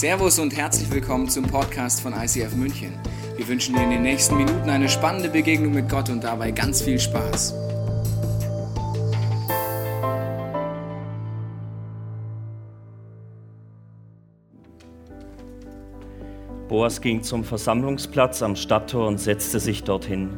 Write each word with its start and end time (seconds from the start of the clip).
Servus 0.00 0.38
und 0.38 0.56
herzlich 0.56 0.90
willkommen 0.90 1.28
zum 1.28 1.44
Podcast 1.44 2.00
von 2.00 2.14
ICF 2.14 2.56
München. 2.56 2.94
Wir 3.36 3.46
wünschen 3.46 3.74
dir 3.74 3.82
in 3.82 3.90
den 3.90 4.00
nächsten 4.00 4.34
Minuten 4.34 4.70
eine 4.70 4.88
spannende 4.88 5.28
Begegnung 5.28 5.74
mit 5.74 5.90
Gott 5.90 6.08
und 6.08 6.24
dabei 6.24 6.52
ganz 6.52 6.80
viel 6.80 6.98
Spaß. 6.98 7.54
Boas 16.66 17.02
ging 17.02 17.22
zum 17.22 17.44
Versammlungsplatz 17.44 18.42
am 18.42 18.56
Stadttor 18.56 19.06
und 19.06 19.20
setzte 19.20 19.60
sich 19.60 19.84
dorthin. 19.84 20.30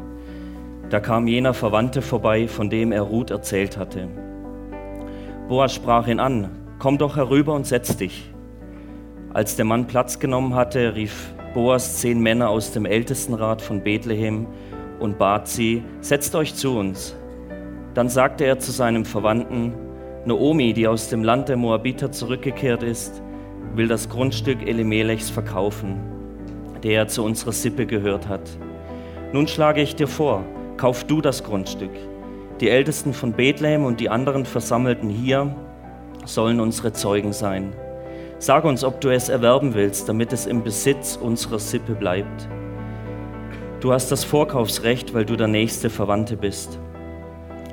Da 0.90 0.98
kam 0.98 1.28
jener 1.28 1.54
Verwandte 1.54 2.02
vorbei, 2.02 2.48
von 2.48 2.68
dem 2.68 2.90
er 2.90 3.02
Ruth 3.02 3.30
erzählt 3.30 3.76
hatte. 3.76 4.08
Boas 5.46 5.72
sprach 5.72 6.08
ihn 6.08 6.18
an, 6.18 6.50
komm 6.80 6.98
doch 6.98 7.14
herüber 7.14 7.54
und 7.54 7.64
setz 7.64 7.96
dich. 7.96 8.31
Als 9.34 9.56
der 9.56 9.64
Mann 9.64 9.86
Platz 9.86 10.18
genommen 10.18 10.54
hatte, 10.54 10.94
rief 10.94 11.32
Boas 11.54 11.96
zehn 12.00 12.20
Männer 12.20 12.50
aus 12.50 12.72
dem 12.72 12.84
Ältestenrat 12.84 13.62
von 13.62 13.82
Bethlehem 13.82 14.46
und 15.00 15.16
bat 15.16 15.48
sie, 15.48 15.82
setzt 16.02 16.34
euch 16.34 16.54
zu 16.54 16.76
uns. 16.76 17.16
Dann 17.94 18.10
sagte 18.10 18.44
er 18.44 18.58
zu 18.58 18.72
seinem 18.72 19.06
Verwandten, 19.06 19.72
Naomi, 20.26 20.74
die 20.74 20.86
aus 20.86 21.08
dem 21.08 21.24
Land 21.24 21.48
der 21.48 21.56
Moabiter 21.56 22.12
zurückgekehrt 22.12 22.82
ist, 22.82 23.22
will 23.74 23.88
das 23.88 24.10
Grundstück 24.10 24.66
Elimelechs 24.66 25.30
verkaufen, 25.30 25.98
der 26.82 27.08
zu 27.08 27.24
unserer 27.24 27.52
Sippe 27.52 27.86
gehört 27.86 28.28
hat. 28.28 28.50
Nun 29.32 29.48
schlage 29.48 29.80
ich 29.80 29.96
dir 29.96 30.08
vor, 30.08 30.44
kauf 30.76 31.04
du 31.04 31.22
das 31.22 31.42
Grundstück. 31.42 31.92
Die 32.60 32.68
Ältesten 32.68 33.14
von 33.14 33.32
Bethlehem 33.32 33.86
und 33.86 33.98
die 33.98 34.10
anderen 34.10 34.44
Versammelten 34.44 35.08
hier 35.08 35.56
sollen 36.26 36.60
unsere 36.60 36.92
Zeugen 36.92 37.32
sein. 37.32 37.72
Sag 38.42 38.64
uns, 38.64 38.82
ob 38.82 39.00
du 39.00 39.08
es 39.10 39.28
erwerben 39.28 39.74
willst, 39.74 40.08
damit 40.08 40.32
es 40.32 40.46
im 40.46 40.64
Besitz 40.64 41.14
unserer 41.14 41.60
Sippe 41.60 41.94
bleibt. 41.94 42.48
Du 43.78 43.92
hast 43.92 44.10
das 44.10 44.24
Vorkaufsrecht, 44.24 45.14
weil 45.14 45.24
du 45.24 45.36
der 45.36 45.46
nächste 45.46 45.90
Verwandte 45.90 46.36
bist. 46.36 46.80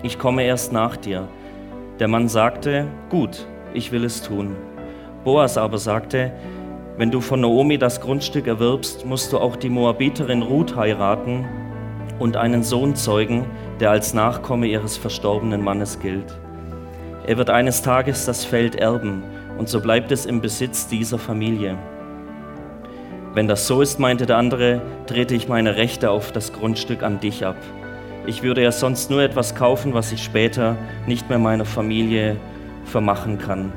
Ich 0.04 0.20
komme 0.20 0.44
erst 0.44 0.72
nach 0.72 0.96
dir. 0.96 1.28
Der 1.98 2.08
Mann 2.08 2.28
sagte, 2.28 2.86
gut, 3.10 3.48
ich 3.74 3.92
will 3.92 4.04
es 4.04 4.22
tun. 4.22 4.56
Boas 5.24 5.58
aber 5.58 5.80
sagte, 5.80 6.32
wenn 6.98 7.10
du 7.10 7.20
von 7.20 7.42
Naomi 7.42 7.80
das 7.80 8.00
Grundstück 8.00 8.46
erwirbst, 8.46 9.08
musst 9.08 9.34
du 9.34 9.40
auch 9.40 9.56
die 9.56 9.70
Moabiterin 9.70 10.44
Ruth 10.44 10.76
heiraten 10.76 11.48
und 12.20 12.38
einen 12.38 12.62
Sohn 12.62 12.96
zeugen, 12.96 13.48
der 13.80 13.90
als 13.90 14.14
Nachkomme 14.14 14.68
ihres 14.68 14.98
verstorbenen 14.98 15.64
Mannes 15.64 16.00
gilt. 16.00 16.40
Er 17.26 17.38
wird 17.38 17.50
eines 17.50 17.82
Tages 17.82 18.28
das 18.28 18.46
Feld 18.46 18.76
erben 18.76 19.24
und 19.60 19.68
so 19.68 19.82
bleibt 19.82 20.12
es 20.14 20.26
im 20.26 20.40
Besitz 20.40 20.88
dieser 20.88 21.20
Familie. 21.20 21.78
Wenn 23.34 23.50
das 23.50 23.68
so 23.68 23.82
ist, 23.82 24.00
meinte 24.00 24.26
der 24.26 24.38
andere, 24.38 24.82
trete 25.06 25.36
ich 25.36 25.50
meine 25.50 25.76
Rechte 25.76 26.12
auf 26.12 26.32
das 26.32 26.54
Grundstück 26.54 27.04
an 27.04 27.20
dich 27.20 27.46
ab. 27.46 27.58
Ich 28.26 28.42
würde 28.42 28.64
ja 28.64 28.72
sonst 28.72 29.12
nur 29.12 29.22
etwas 29.22 29.56
kaufen, 29.56 29.94
was 29.94 30.14
ich 30.14 30.24
später 30.24 30.78
nicht 31.08 31.28
mehr 31.30 31.40
meiner 31.40 31.66
Familie 31.66 32.38
vermachen 32.86 33.38
kann. 33.38 33.74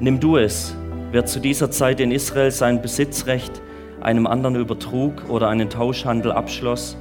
Nimm 0.00 0.18
du 0.18 0.36
es. 0.36 0.74
Wer 1.12 1.24
zu 1.24 1.38
dieser 1.38 1.70
Zeit 1.70 2.00
in 2.00 2.10
Israel 2.10 2.50
sein 2.50 2.82
Besitzrecht 2.82 3.62
einem 4.00 4.26
anderen 4.26 4.56
übertrug 4.56 5.28
oder 5.28 5.48
einen 5.48 5.70
Tauschhandel 5.70 6.32
abschloss, 6.32 6.96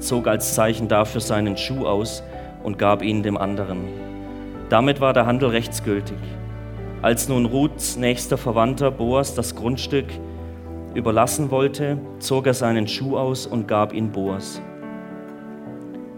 zog 0.00 0.26
als 0.26 0.54
Zeichen 0.54 0.88
dafür 0.88 1.20
seinen 1.20 1.56
Schuh 1.56 1.86
aus 1.86 2.24
und 2.64 2.76
gab 2.76 3.02
ihn 3.02 3.22
dem 3.22 3.36
anderen. 3.36 3.84
Damit 4.68 5.00
war 5.00 5.12
der 5.12 5.26
Handel 5.26 5.50
rechtsgültig. 5.50 6.18
Als 7.04 7.28
nun 7.28 7.44
Ruths 7.44 7.98
nächster 7.98 8.38
Verwandter 8.38 8.90
Boas 8.90 9.34
das 9.34 9.54
Grundstück 9.54 10.06
überlassen 10.94 11.50
wollte, 11.50 11.98
zog 12.18 12.46
er 12.46 12.54
seinen 12.54 12.88
Schuh 12.88 13.18
aus 13.18 13.46
und 13.46 13.68
gab 13.68 13.92
ihn 13.92 14.10
Boas. 14.10 14.62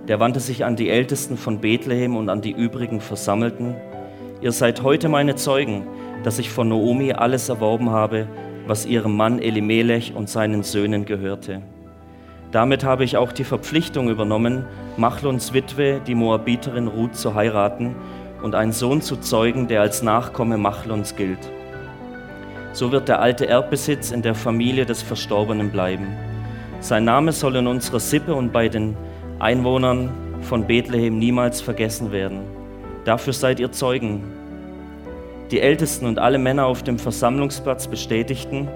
Der 0.07 0.21
wandte 0.21 0.39
sich 0.39 0.65
an 0.65 0.77
die 0.77 0.89
Ältesten 0.89 1.37
von 1.37 1.61
Bethlehem 1.61 2.15
und 2.15 2.29
an 2.29 2.41
die 2.41 2.53
übrigen 2.53 3.01
Versammelten. 3.01 3.75
Ihr 4.41 4.53
seid 4.53 4.85
heute 4.85 5.09
meine 5.09 5.35
Zeugen, 5.35 5.89
dass 6.23 6.39
ich 6.39 6.51
von 6.51 6.69
Naomi 6.69 7.13
alles 7.13 7.49
erworben 7.49 7.91
habe, 7.91 8.29
was 8.69 8.87
ihrem 8.87 9.17
Mann 9.17 9.41
Elimelech 9.41 10.15
und 10.15 10.29
seinen 10.29 10.63
Söhnen 10.63 11.05
gehörte. 11.05 11.63
Damit 12.53 12.85
habe 12.85 13.03
ich 13.03 13.17
auch 13.17 13.33
die 13.33 13.43
Verpflichtung 13.43 14.09
übernommen, 14.09 14.65
Machlons 14.97 15.53
Witwe, 15.53 16.01
die 16.07 16.15
Moabiterin 16.15 16.87
Ruth, 16.87 17.17
zu 17.17 17.35
heiraten 17.35 17.97
und 18.43 18.55
einen 18.55 18.73
Sohn 18.73 19.01
zu 19.01 19.17
zeugen, 19.17 19.69
der 19.69 19.81
als 19.81 20.03
Nachkomme 20.03 20.59
Machlons 20.59 21.17
gilt. 21.17 21.39
So 22.73 22.93
wird 22.93 23.09
der 23.09 23.21
alte 23.21 23.49
Erbbesitz 23.49 24.11
in 24.11 24.23
der 24.23 24.35
Familie 24.35 24.85
des 24.85 25.03
Verstorbenen 25.03 25.71
bleiben. 25.71 26.09
Sein 26.81 27.05
Name 27.05 27.33
soll 27.33 27.57
in 27.57 27.67
unserer 27.67 28.01
Sippe 28.01 28.35
und 28.35 28.53
bei 28.53 28.69
den 28.69 28.97
Einwohnern 29.39 30.11
von 30.43 30.67
Bethlehem 30.67 31.19
niemals 31.19 31.61
vergessen 31.61 32.13
werden. 32.13 32.41
Dafür 33.05 33.33
seid 33.33 33.61
ihr 33.61 33.73
Zeugen. 33.73 34.25
Die 35.51 35.61
Ältesten 35.61 36.07
und 36.07 36.19
alle 36.19 36.39
Männer 36.39 36.67
auf 36.67 36.83
dem 36.83 36.99
Versammlungsplatz 36.99 37.87
bestätigten, 37.87 38.69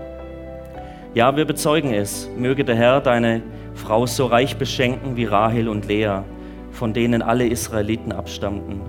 ja, 1.12 1.36
wir 1.36 1.44
bezeugen 1.44 1.92
es, 1.92 2.28
möge 2.36 2.64
der 2.64 2.76
Herr 2.76 3.00
deine 3.00 3.42
Frau 3.74 4.06
so 4.06 4.26
reich 4.26 4.56
beschenken 4.56 5.16
wie 5.16 5.24
Rahel 5.24 5.68
und 5.68 5.88
Lea, 5.88 6.20
von 6.70 6.92
denen 6.92 7.20
alle 7.20 7.48
Israeliten 7.48 8.12
abstammten. 8.12 8.80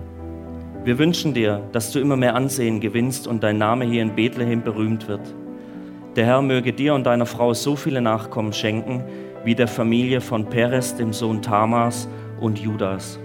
Wir 0.84 0.98
wünschen 0.98 1.36
dir, 1.36 1.62
dass 1.74 1.92
du 1.92 2.00
immer 2.00 2.16
mehr 2.16 2.34
Ansehen 2.34 2.80
gewinnst 2.80 3.28
und 3.28 3.44
dein 3.44 3.60
Name 3.60 3.86
hier 3.86 4.02
in 4.02 4.16
Bethlehem 4.16 4.64
berühmt 4.64 5.08
wird. 5.08 5.22
Der 6.16 6.26
Herr 6.26 6.42
möge 6.42 6.74
dir 6.74 6.96
und 6.96 7.04
deiner 7.04 7.28
Frau 7.28 7.54
so 7.54 7.76
viele 7.76 8.02
Nachkommen 8.02 8.52
schenken, 8.52 9.04
wie 9.44 9.54
der 9.54 9.68
Familie 9.68 10.22
von 10.22 10.50
Perez, 10.50 10.96
dem 10.96 11.14
Sohn 11.14 11.44
Tamas 11.44 12.10
und 12.40 12.58
Judas. 12.58 13.20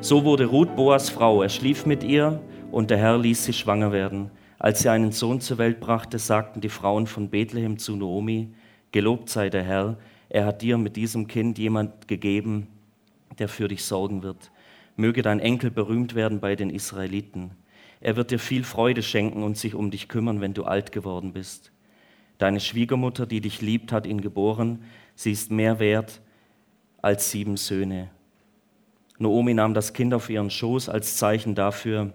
So 0.00 0.22
wurde 0.22 0.46
Ruth 0.46 0.76
Boas 0.76 1.10
Frau, 1.10 1.42
er 1.42 1.48
schlief 1.48 1.84
mit 1.84 2.04
ihr 2.04 2.40
und 2.70 2.90
der 2.90 2.98
Herr 2.98 3.18
ließ 3.18 3.46
sie 3.46 3.52
schwanger 3.52 3.90
werden. 3.90 4.30
Als 4.60 4.82
sie 4.82 4.88
einen 4.88 5.10
Sohn 5.10 5.40
zur 5.40 5.58
Welt 5.58 5.80
brachte, 5.80 6.20
sagten 6.20 6.60
die 6.60 6.68
Frauen 6.68 7.08
von 7.08 7.28
Bethlehem 7.28 7.76
zu 7.76 7.96
Naomi, 7.96 8.54
Gelobt 8.92 9.30
sei 9.30 9.50
der 9.50 9.64
Herr, 9.64 9.96
er 10.28 10.46
hat 10.46 10.62
dir 10.62 10.78
mit 10.78 10.94
diesem 10.94 11.26
Kind 11.26 11.58
jemand 11.58 12.06
gegeben, 12.06 12.68
der 13.40 13.48
für 13.48 13.66
dich 13.66 13.84
sorgen 13.84 14.22
wird. 14.22 14.52
Möge 15.00 15.22
dein 15.22 15.40
Enkel 15.40 15.70
berühmt 15.70 16.14
werden 16.14 16.40
bei 16.40 16.54
den 16.54 16.70
Israeliten. 16.70 17.52
Er 18.00 18.16
wird 18.16 18.30
dir 18.30 18.38
viel 18.38 18.64
Freude 18.64 19.02
schenken 19.02 19.42
und 19.42 19.56
sich 19.56 19.74
um 19.74 19.90
dich 19.90 20.08
kümmern, 20.08 20.40
wenn 20.40 20.54
du 20.54 20.64
alt 20.64 20.92
geworden 20.92 21.32
bist. 21.32 21.72
Deine 22.38 22.60
Schwiegermutter, 22.60 23.26
die 23.26 23.40
dich 23.40 23.60
liebt, 23.60 23.92
hat 23.92 24.06
ihn 24.06 24.20
geboren. 24.20 24.84
Sie 25.14 25.32
ist 25.32 25.50
mehr 25.50 25.78
wert 25.78 26.20
als 27.02 27.30
sieben 27.30 27.56
Söhne. 27.56 28.10
Naomi 29.18 29.52
nahm 29.52 29.74
das 29.74 29.92
Kind 29.92 30.14
auf 30.14 30.30
ihren 30.30 30.48
Schoß 30.50 30.88
als 30.88 31.16
Zeichen 31.16 31.54
dafür, 31.54 32.12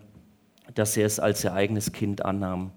dass 0.73 0.93
sie 0.93 1.03
es 1.03 1.19
als 1.19 1.43
ihr 1.43 1.53
eigenes 1.53 1.91
Kind 1.91 2.25
annahm. 2.25 2.71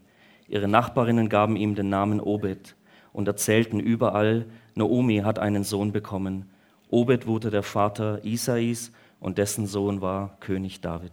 Ihre 0.49 0.69
Nachbarinnen 0.69 1.31
gaben 1.31 1.57
ihm 1.57 1.75
den 1.75 1.89
Namen 1.89 2.21
Obed 2.21 2.77
und 3.15 3.27
erzählten 3.29 3.81
überall, 3.81 4.47
Naomi 4.75 5.19
hat 5.19 5.39
einen 5.39 5.65
Sohn 5.65 5.93
bekommen. 5.93 6.51
Obed 6.91 7.27
wurde 7.27 7.51
der 7.51 7.63
Vater 7.63 8.23
Isais 8.25 8.93
und 9.21 9.39
dessen 9.39 9.67
Sohn 9.67 10.01
war 10.01 10.37
König 10.41 10.81
David. 10.81 11.12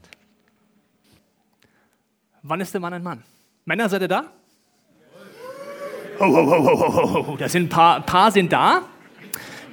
Wann 2.44 2.62
ist 2.62 2.74
der 2.74 2.82
Mann 2.82 2.94
ein 2.94 3.04
Mann? 3.04 3.24
Männer, 3.66 3.90
seid 3.90 4.02
ihr 4.04 4.08
da? 4.08 4.26
Ho, 6.20 6.26
ho, 6.26 6.46
ho, 6.46 6.80
ho, 6.80 7.14
ho, 7.14 7.28
ho. 7.28 7.38
Da 7.38 7.50
sind 7.50 7.64
ein 7.64 7.70
paar, 7.70 8.02
paar 8.02 8.32
sind 8.32 8.54
da. 8.54 8.84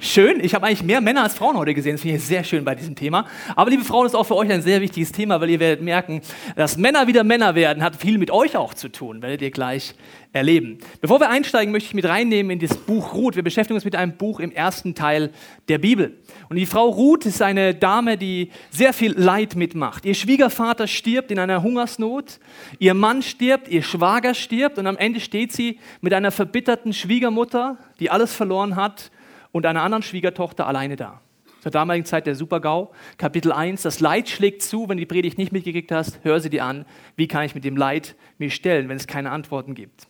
Schön, 0.05 0.43
ich 0.43 0.53
habe 0.53 0.65
eigentlich 0.65 0.83
mehr 0.83 0.99
Männer 0.99 1.23
als 1.23 1.33
Frauen 1.33 1.55
heute 1.55 1.73
gesehen. 1.73 1.93
Das 1.93 2.01
finde 2.01 2.17
ich 2.17 2.23
sehr 2.25 2.43
schön 2.43 2.65
bei 2.65 2.75
diesem 2.75 2.93
Thema. 2.93 3.25
Aber 3.55 3.69
liebe 3.69 3.85
Frauen, 3.85 4.05
ist 4.05 4.15
auch 4.15 4.25
für 4.25 4.35
euch 4.35 4.51
ein 4.51 4.61
sehr 4.61 4.81
wichtiges 4.81 5.13
Thema, 5.13 5.39
weil 5.39 5.49
ihr 5.49 5.61
werdet 5.61 5.81
merken, 5.81 6.19
dass 6.57 6.75
Männer 6.75 7.07
wieder 7.07 7.23
Männer 7.23 7.55
werden, 7.55 7.81
hat 7.81 7.95
viel 7.95 8.17
mit 8.17 8.29
euch 8.29 8.57
auch 8.57 8.73
zu 8.73 8.89
tun, 8.89 9.21
werdet 9.21 9.41
ihr 9.41 9.51
gleich 9.51 9.95
erleben. 10.33 10.79
Bevor 10.99 11.21
wir 11.21 11.29
einsteigen, 11.29 11.71
möchte 11.71 11.87
ich 11.87 11.93
mit 11.93 12.03
reinnehmen 12.03 12.51
in 12.51 12.59
das 12.59 12.75
Buch 12.75 13.13
Ruth. 13.13 13.37
Wir 13.37 13.43
beschäftigen 13.43 13.75
uns 13.75 13.85
mit 13.85 13.95
einem 13.95 14.17
Buch 14.17 14.41
im 14.41 14.51
ersten 14.51 14.93
Teil 14.93 15.31
der 15.69 15.77
Bibel. 15.77 16.17
Und 16.49 16.57
die 16.57 16.65
Frau 16.65 16.89
Ruth 16.89 17.25
ist 17.25 17.41
eine 17.41 17.73
Dame, 17.73 18.17
die 18.17 18.51
sehr 18.71 18.91
viel 18.91 19.13
Leid 19.17 19.55
mitmacht. 19.55 20.03
Ihr 20.03 20.15
Schwiegervater 20.15 20.87
stirbt 20.87 21.31
in 21.31 21.39
einer 21.39 21.63
Hungersnot, 21.63 22.41
ihr 22.77 22.93
Mann 22.93 23.21
stirbt, 23.21 23.69
ihr 23.69 23.83
Schwager 23.83 24.33
stirbt 24.33 24.77
und 24.79 24.85
am 24.85 24.97
Ende 24.97 25.21
steht 25.21 25.53
sie 25.53 25.79
mit 26.01 26.13
einer 26.13 26.31
verbitterten 26.31 26.91
Schwiegermutter, 26.91 27.77
die 28.01 28.09
alles 28.09 28.33
verloren 28.33 28.75
hat 28.75 29.11
und 29.53 29.65
einer 29.65 29.83
anderen 29.83 30.03
Schwiegertochter 30.03 30.67
alleine 30.67 30.97
da. 30.97 31.21
Zur 31.61 31.71
damaligen 31.71 32.05
Zeit 32.05 32.27
der 32.27 32.35
Supergau, 32.35 32.91
Kapitel 33.17 33.53
1, 33.53 33.83
das 33.83 34.01
Leid 34.01 34.27
schlägt 34.27 34.61
zu, 34.61 34.89
wenn 34.89 34.97
du 34.97 35.03
die 35.03 35.05
Predigt 35.05 35.37
nicht 35.37 35.53
mitgekriegt 35.53 35.93
hast, 35.93 36.19
hör 36.23 36.41
sie 36.41 36.49
dir 36.49 36.65
an, 36.65 36.85
wie 37.15 37.29
kann 37.29 37.45
ich 37.45 37.55
mit 37.55 37.63
dem 37.63 37.77
Leid 37.77 38.17
mich 38.37 38.53
stellen, 38.53 38.89
wenn 38.89 38.97
es 38.97 39.07
keine 39.07 39.31
Antworten 39.31 39.73
gibt. 39.73 40.09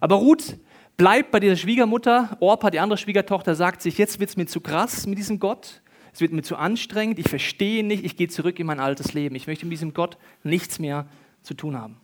Aber 0.00 0.16
Ruth 0.16 0.56
bleibt 0.96 1.30
bei 1.30 1.38
dieser 1.38 1.54
Schwiegermutter, 1.54 2.36
Orpa, 2.40 2.70
die 2.70 2.80
andere 2.80 2.98
Schwiegertochter, 2.98 3.54
sagt 3.54 3.82
sich, 3.82 3.96
jetzt 3.98 4.18
wird 4.18 4.30
es 4.30 4.36
mir 4.36 4.46
zu 4.46 4.60
krass 4.60 5.06
mit 5.06 5.18
diesem 5.18 5.38
Gott, 5.38 5.82
es 6.12 6.20
wird 6.20 6.32
mir 6.32 6.42
zu 6.42 6.56
anstrengend, 6.56 7.20
ich 7.20 7.28
verstehe 7.28 7.84
nicht, 7.84 8.04
ich 8.04 8.16
gehe 8.16 8.26
zurück 8.26 8.58
in 8.58 8.66
mein 8.66 8.80
altes 8.80 9.12
Leben, 9.12 9.36
ich 9.36 9.46
möchte 9.46 9.66
mit 9.66 9.72
diesem 9.74 9.94
Gott 9.94 10.18
nichts 10.42 10.80
mehr 10.80 11.06
zu 11.42 11.54
tun 11.54 11.76
haben. 11.76 12.00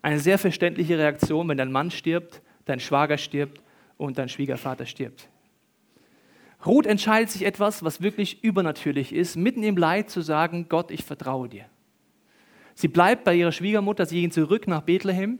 Eine 0.00 0.20
sehr 0.20 0.38
verständliche 0.38 0.96
Reaktion, 0.96 1.46
wenn 1.48 1.58
dein 1.58 1.70
Mann 1.70 1.90
stirbt, 1.90 2.40
dein 2.64 2.80
Schwager 2.80 3.18
stirbt 3.18 3.60
und 3.98 4.16
dein 4.16 4.30
Schwiegervater 4.30 4.86
stirbt. 4.86 5.28
Ruth 6.64 6.86
entscheidet 6.86 7.30
sich 7.30 7.44
etwas, 7.44 7.82
was 7.82 8.02
wirklich 8.02 8.44
übernatürlich 8.44 9.14
ist, 9.14 9.36
mitten 9.36 9.62
im 9.62 9.76
Leid 9.76 10.10
zu 10.10 10.20
sagen, 10.20 10.66
Gott, 10.68 10.90
ich 10.90 11.04
vertraue 11.04 11.48
dir. 11.48 11.64
Sie 12.74 12.88
bleibt 12.88 13.24
bei 13.24 13.34
ihrer 13.34 13.52
Schwiegermutter, 13.52 14.06
sie 14.06 14.20
gehen 14.20 14.30
zurück 14.30 14.66
nach 14.66 14.82
Bethlehem 14.82 15.38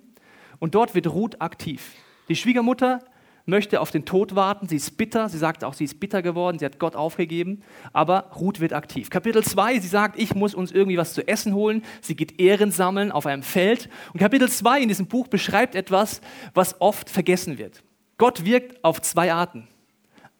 und 0.59 0.75
dort 0.75 0.95
wird 0.95 1.07
Ruth 1.09 1.41
aktiv. 1.41 1.95
Die 2.29 2.37
Schwiegermutter 2.37 3.01
möchte 3.47 3.81
auf 3.81 3.91
den 3.91 4.05
Tod 4.05 4.35
warten, 4.35 4.69
sie 4.69 4.77
ist 4.77 4.97
bitter, 4.97 5.29
sie 5.29 5.39
sagt 5.39 5.65
auch, 5.65 5.75
sie 5.75 5.85
ist 5.85 6.01
bitter 6.01 6.23
geworden, 6.23 6.59
sie 6.59 6.65
hat 6.65 6.79
Gott 6.79 6.97
aufgegeben, 6.97 7.63
aber 7.93 8.31
Ruth 8.39 8.61
wird 8.61 8.73
aktiv. 8.73 9.11
Kapitel 9.11 9.43
2, 9.43 9.81
sie 9.81 9.89
sagt, 9.89 10.19
ich 10.19 10.35
muss 10.35 10.55
uns 10.55 10.71
irgendwie 10.73 10.97
was 10.97 11.15
zu 11.15 11.27
essen 11.27 11.55
holen, 11.55 11.83
sie 12.01 12.15
geht 12.15 12.41
Ehren 12.41 12.71
sammeln 12.71 13.13
auf 13.13 13.27
einem 13.27 13.43
Feld. 13.43 13.89
Und 14.13 14.21
Kapitel 14.21 14.49
2 14.49 14.83
in 14.83 14.89
diesem 14.89 15.07
Buch 15.07 15.29
beschreibt 15.29 15.75
etwas, 15.75 16.21
was 16.55 16.81
oft 16.81 17.11
vergessen 17.11 17.59
wird. 17.59 17.83
Gott 18.19 18.45
wirkt 18.45 18.85
auf 18.85 19.01
zwei 19.03 19.33
Arten. 19.33 19.67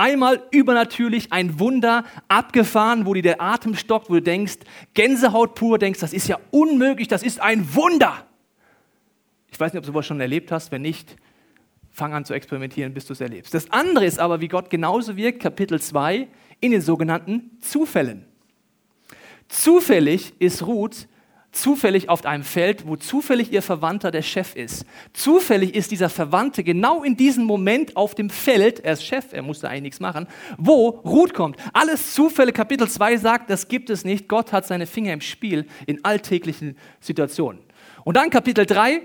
Einmal 0.01 0.43
übernatürlich 0.51 1.31
ein 1.31 1.61
Wunder 1.61 2.05
abgefahren, 2.27 3.05
wo 3.05 3.13
dir 3.13 3.21
der 3.21 3.43
Atem 3.43 3.75
stockt, 3.75 4.09
wo 4.09 4.15
du 4.15 4.23
denkst, 4.23 4.61
Gänsehaut 4.95 5.55
pur, 5.55 5.79
denkst, 5.79 6.01
das 6.01 6.15
ist 6.15 6.27
ja 6.27 6.39
unmöglich, 6.51 7.07
das 7.07 7.23
ist 7.23 7.39
ein 7.39 7.75
Wunder. 7.75 8.27
Ich 9.51 9.61
weiß 9.61 9.75
nicht, 9.75 9.79
ob 9.79 9.85
du 9.85 9.93
sowas 9.93 10.07
schon 10.07 10.19
erlebt 10.19 10.53
hast, 10.53 10.73
wenn 10.73 10.81
nicht, 10.81 11.17
fang 11.91 12.15
an 12.15 12.25
zu 12.25 12.33
experimentieren, 12.33 12.95
bis 12.95 13.05
du 13.05 13.13
es 13.13 13.21
erlebst. 13.21 13.53
Das 13.53 13.71
andere 13.73 14.07
ist 14.07 14.19
aber, 14.19 14.41
wie 14.41 14.49
Gott 14.49 14.71
genauso 14.71 15.19
wirkt, 15.19 15.43
Kapitel 15.43 15.79
2, 15.79 16.29
in 16.61 16.73
den 16.73 16.81
sogenannten 16.81 17.59
Zufällen. 17.61 18.25
Zufällig 19.49 20.33
ist 20.39 20.67
Ruth 20.67 21.09
zufällig 21.53 22.09
auf 22.09 22.25
einem 22.25 22.45
Feld, 22.45 22.87
wo 22.87 22.97
zufällig 22.97 23.53
ihr 23.53 23.63
Verwandter 23.63 24.11
der 24.11 24.23
Chef 24.23 24.55
ist. 24.55 24.85
Zufällig 25.13 25.75
ist 25.75 25.91
dieser 25.91 26.09
Verwandte 26.09 26.63
genau 26.63 27.03
in 27.03 27.17
diesem 27.17 27.45
Moment 27.45 27.97
auf 27.97 28.15
dem 28.15 28.31
Feld, 28.31 28.81
er 28.81 28.93
ist 28.93 29.05
Chef, 29.05 29.33
er 29.33 29.43
musste 29.43 29.69
eigentlich 29.69 29.83
nichts 29.83 30.01
machen, 30.01 30.27
wo 30.59 30.89
Ruth 30.89 31.35
kommt. 31.35 31.57
Alles 31.73 32.15
Zufälle, 32.15 32.53
Kapitel 32.53 32.89
2 32.89 33.17
sagt, 33.17 33.51
das 33.51 33.69
gibt 33.69 33.91
es 33.91 34.05
nicht. 34.05 34.29
Gott 34.29 34.53
hat 34.53 34.67
seine 34.67 34.87
Finger 34.87 35.13
im 35.13 35.21
Spiel 35.21 35.67
in 35.87 36.05
alltäglichen 36.05 36.77
Situationen. 37.01 37.61
Und 38.05 38.17
dann 38.17 38.31
Kapitel 38.31 38.65
3, 38.65 39.03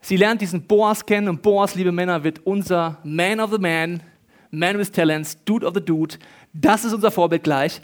sie 0.00 0.16
lernt 0.16 0.40
diesen 0.40 0.66
Boas 0.66 1.06
kennen 1.06 1.28
und 1.28 1.42
Boas, 1.42 1.74
liebe 1.74 1.92
Männer, 1.92 2.24
wird 2.24 2.40
unser 2.44 2.98
Man 3.04 3.40
of 3.40 3.52
the 3.52 3.58
Man, 3.58 4.02
Man 4.50 4.78
with 4.78 4.90
Talents, 4.90 5.38
Dude 5.44 5.66
of 5.66 5.74
the 5.74 5.84
Dude. 5.84 6.16
Das 6.52 6.84
ist 6.84 6.92
unser 6.92 7.10
Vorbild 7.10 7.44
gleich. 7.44 7.80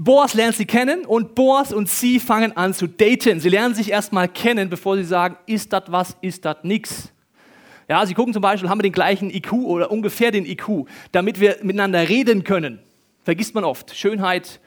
Boas 0.00 0.34
lernt 0.34 0.54
sie 0.54 0.64
kennen 0.64 1.04
und 1.04 1.34
Boas 1.34 1.72
und 1.72 1.88
sie 1.88 2.20
fangen 2.20 2.56
an 2.56 2.72
zu 2.72 2.86
daten. 2.86 3.40
Sie 3.40 3.48
lernen 3.48 3.74
sich 3.74 3.90
erstmal 3.90 4.28
kennen, 4.28 4.70
bevor 4.70 4.96
sie 4.96 5.02
sagen, 5.02 5.36
ist 5.46 5.72
das 5.72 5.82
was, 5.88 6.16
ist 6.20 6.44
das 6.44 6.58
nix. 6.62 7.12
Ja, 7.88 8.06
sie 8.06 8.14
gucken 8.14 8.32
zum 8.32 8.40
Beispiel, 8.40 8.68
haben 8.70 8.78
wir 8.78 8.84
den 8.84 8.92
gleichen 8.92 9.28
IQ 9.28 9.52
oder 9.54 9.90
ungefähr 9.90 10.30
den 10.30 10.46
IQ, 10.46 10.86
damit 11.10 11.40
wir 11.40 11.56
miteinander 11.62 12.08
reden 12.08 12.44
können. 12.44 12.78
Vergisst 13.24 13.56
man 13.56 13.64
oft. 13.64 13.96
Schönheit 13.96 14.60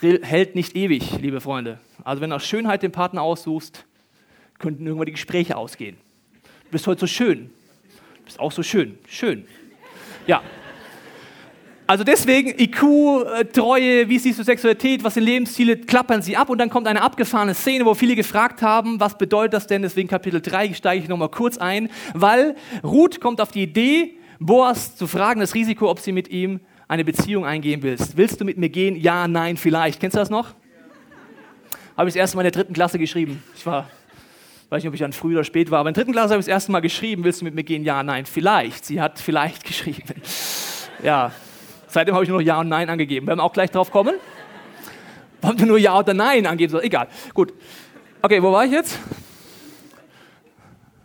hält 0.00 0.54
nicht 0.54 0.74
ewig, 0.74 1.18
liebe 1.20 1.42
Freunde. 1.42 1.78
Also 2.02 2.22
wenn 2.22 2.30
du 2.30 2.36
aus 2.36 2.46
Schönheit 2.46 2.82
den 2.82 2.92
Partner 2.92 3.20
aussuchst, 3.20 3.84
könnten 4.58 4.86
irgendwann 4.86 5.04
die 5.06 5.12
Gespräche 5.12 5.58
ausgehen. 5.58 5.98
Du 6.64 6.70
bist 6.70 6.86
heute 6.86 7.00
so 7.00 7.06
schön. 7.06 7.50
Du 8.20 8.24
bist 8.24 8.40
auch 8.40 8.52
so 8.52 8.62
schön. 8.62 8.98
Schön. 9.06 9.44
Ja. 10.26 10.40
Also 11.92 12.04
deswegen 12.04 12.58
IQ, 12.58 12.82
äh, 12.82 13.44
Treue, 13.44 14.08
wie 14.08 14.18
siehst 14.18 14.38
du 14.38 14.44
Sexualität, 14.44 15.04
was 15.04 15.12
sind 15.12 15.24
Lebensziele, 15.24 15.76
klappern 15.76 16.22
sie 16.22 16.38
ab 16.38 16.48
und 16.48 16.56
dann 16.56 16.70
kommt 16.70 16.86
eine 16.86 17.02
abgefahrene 17.02 17.52
Szene, 17.52 17.84
wo 17.84 17.92
viele 17.92 18.16
gefragt 18.16 18.62
haben, 18.62 18.98
was 18.98 19.18
bedeutet 19.18 19.52
das 19.52 19.66
denn? 19.66 19.82
Deswegen 19.82 20.08
Kapitel 20.08 20.40
3 20.40 20.72
steige 20.72 21.02
ich 21.02 21.08
nochmal 21.10 21.28
kurz 21.28 21.58
ein, 21.58 21.90
weil 22.14 22.56
Ruth 22.82 23.20
kommt 23.20 23.42
auf 23.42 23.50
die 23.50 23.64
Idee, 23.64 24.14
Boas 24.40 24.96
zu 24.96 25.06
fragen, 25.06 25.40
das 25.40 25.54
Risiko, 25.54 25.90
ob 25.90 26.00
sie 26.00 26.12
mit 26.12 26.28
ihm 26.28 26.60
eine 26.88 27.04
Beziehung 27.04 27.44
eingehen 27.44 27.82
willst. 27.82 28.16
Willst 28.16 28.40
du 28.40 28.46
mit 28.46 28.56
mir 28.56 28.70
gehen? 28.70 28.96
Ja, 28.96 29.28
nein, 29.28 29.58
vielleicht. 29.58 30.00
Kennst 30.00 30.16
du 30.16 30.20
das 30.20 30.30
noch? 30.30 30.54
Habe 31.94 32.08
ich 32.08 32.14
das 32.14 32.20
erste 32.20 32.38
Mal 32.38 32.46
in 32.46 32.52
der 32.52 32.62
dritten 32.62 32.72
Klasse 32.72 32.98
geschrieben. 32.98 33.42
Ich 33.54 33.66
war, 33.66 33.90
weiß 34.70 34.82
nicht, 34.82 34.88
ob 34.88 34.94
ich 34.94 35.00
dann 35.00 35.12
früh 35.12 35.34
oder 35.34 35.44
spät 35.44 35.70
war, 35.70 35.80
aber 35.80 35.90
in 35.90 35.92
der 35.92 36.04
dritten 36.04 36.12
Klasse 36.12 36.30
habe 36.30 36.40
ich 36.40 36.46
das 36.46 36.54
erste 36.54 36.72
Mal 36.72 36.80
geschrieben, 36.80 37.22
willst 37.22 37.42
du 37.42 37.44
mit 37.44 37.54
mir 37.54 37.64
gehen? 37.64 37.84
Ja, 37.84 38.02
nein, 38.02 38.24
vielleicht. 38.24 38.86
Sie 38.86 38.98
hat 38.98 39.18
vielleicht 39.18 39.64
geschrieben. 39.66 40.22
Ja, 41.02 41.32
Seitdem 41.92 42.14
habe 42.14 42.24
ich 42.24 42.30
nur 42.30 42.38
noch 42.38 42.46
Ja 42.46 42.58
und 42.58 42.68
Nein 42.68 42.88
angegeben. 42.88 43.26
Werden 43.26 43.40
wir 43.40 43.44
auch 43.44 43.52
gleich 43.52 43.70
drauf 43.70 43.90
kommen? 43.90 44.14
Warum 45.42 45.58
du 45.58 45.66
nur 45.66 45.78
Ja 45.78 45.98
oder 45.98 46.14
Nein 46.14 46.46
angeben? 46.46 46.80
Egal. 46.80 47.06
Gut. 47.34 47.52
Okay, 48.22 48.42
wo 48.42 48.50
war 48.50 48.64
ich 48.64 48.72
jetzt? 48.72 48.98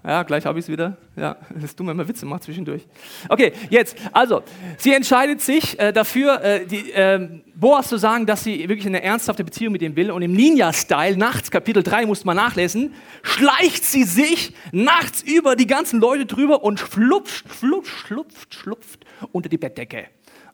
Ja, 0.06 0.24
gleich 0.24 0.46
habe 0.46 0.58
ich 0.58 0.64
es 0.64 0.72
wieder. 0.72 0.96
Ja, 1.18 1.36
das 1.54 1.66
ist 1.66 1.78
dumm, 1.78 1.88
wenn 1.88 1.98
man 1.98 2.08
Witze 2.08 2.26
macht 2.26 2.44
zwischendurch. 2.44 2.88
Okay, 3.28 3.52
jetzt, 3.70 3.98
also, 4.14 4.44
sie 4.78 4.94
entscheidet 4.94 5.42
sich 5.42 5.78
äh, 5.78 5.92
dafür, 5.92 6.42
äh, 6.42 6.66
die, 6.66 6.94
äh, 6.94 7.42
Boas 7.54 7.90
zu 7.90 7.98
sagen, 7.98 8.26
dass 8.26 8.46
sie 8.46 8.70
wirklich 8.70 8.88
eine 8.88 9.04
ernsthafte 9.04 9.44
Beziehung 9.44 9.74
mit 9.74 9.82
ihm 9.82 9.98
will. 9.98 10.10
Und 10.10 10.22
im 10.22 10.32
Ninja-Style, 10.32 11.18
nachts, 11.18 11.52
Kapitel 11.52 11.84
3, 11.84 12.06
musste 12.06 12.26
man 12.26 12.38
nachlesen, 12.38 12.94
schleicht 13.24 13.84
sie 13.84 14.04
sich 14.04 14.54
nachts 14.72 15.22
über 15.22 15.58
die 15.58 15.68
ganzen 15.68 16.00
Leute 16.00 16.26
drüber 16.26 16.64
und 16.64 16.80
schlupft, 16.80 17.44
schlupft, 17.60 18.08
schlupft, 18.08 18.54
schlupft 18.54 19.06
unter 19.34 19.50
die 19.50 19.58
Bettdecke 19.58 20.06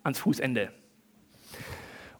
ans 0.03 0.19
Fußende. 0.19 0.71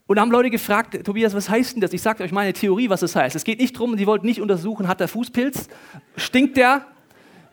Und 0.06 0.18
da 0.18 0.22
haben 0.22 0.32
Leute 0.32 0.50
gefragt, 0.50 1.00
Tobias, 1.06 1.34
was 1.34 1.50
heißt 1.50 1.76
denn 1.76 1.82
das? 1.82 1.94
Ich 1.94 2.02
sage 2.02 2.24
euch 2.24 2.32
meine 2.32 2.54
Theorie, 2.54 2.90
was 2.90 3.00
das 3.00 3.16
heißt. 3.16 3.36
Es 3.36 3.44
geht 3.44 3.60
nicht 3.60 3.76
darum, 3.76 3.98
sie 3.98 4.06
wollten 4.06 4.26
nicht 4.26 4.42
untersuchen, 4.42 4.88
hat 4.88 5.00
der 5.00 5.08
Fußpilz, 5.08 5.70
stinkt 6.18 6.58
der, 6.58 6.86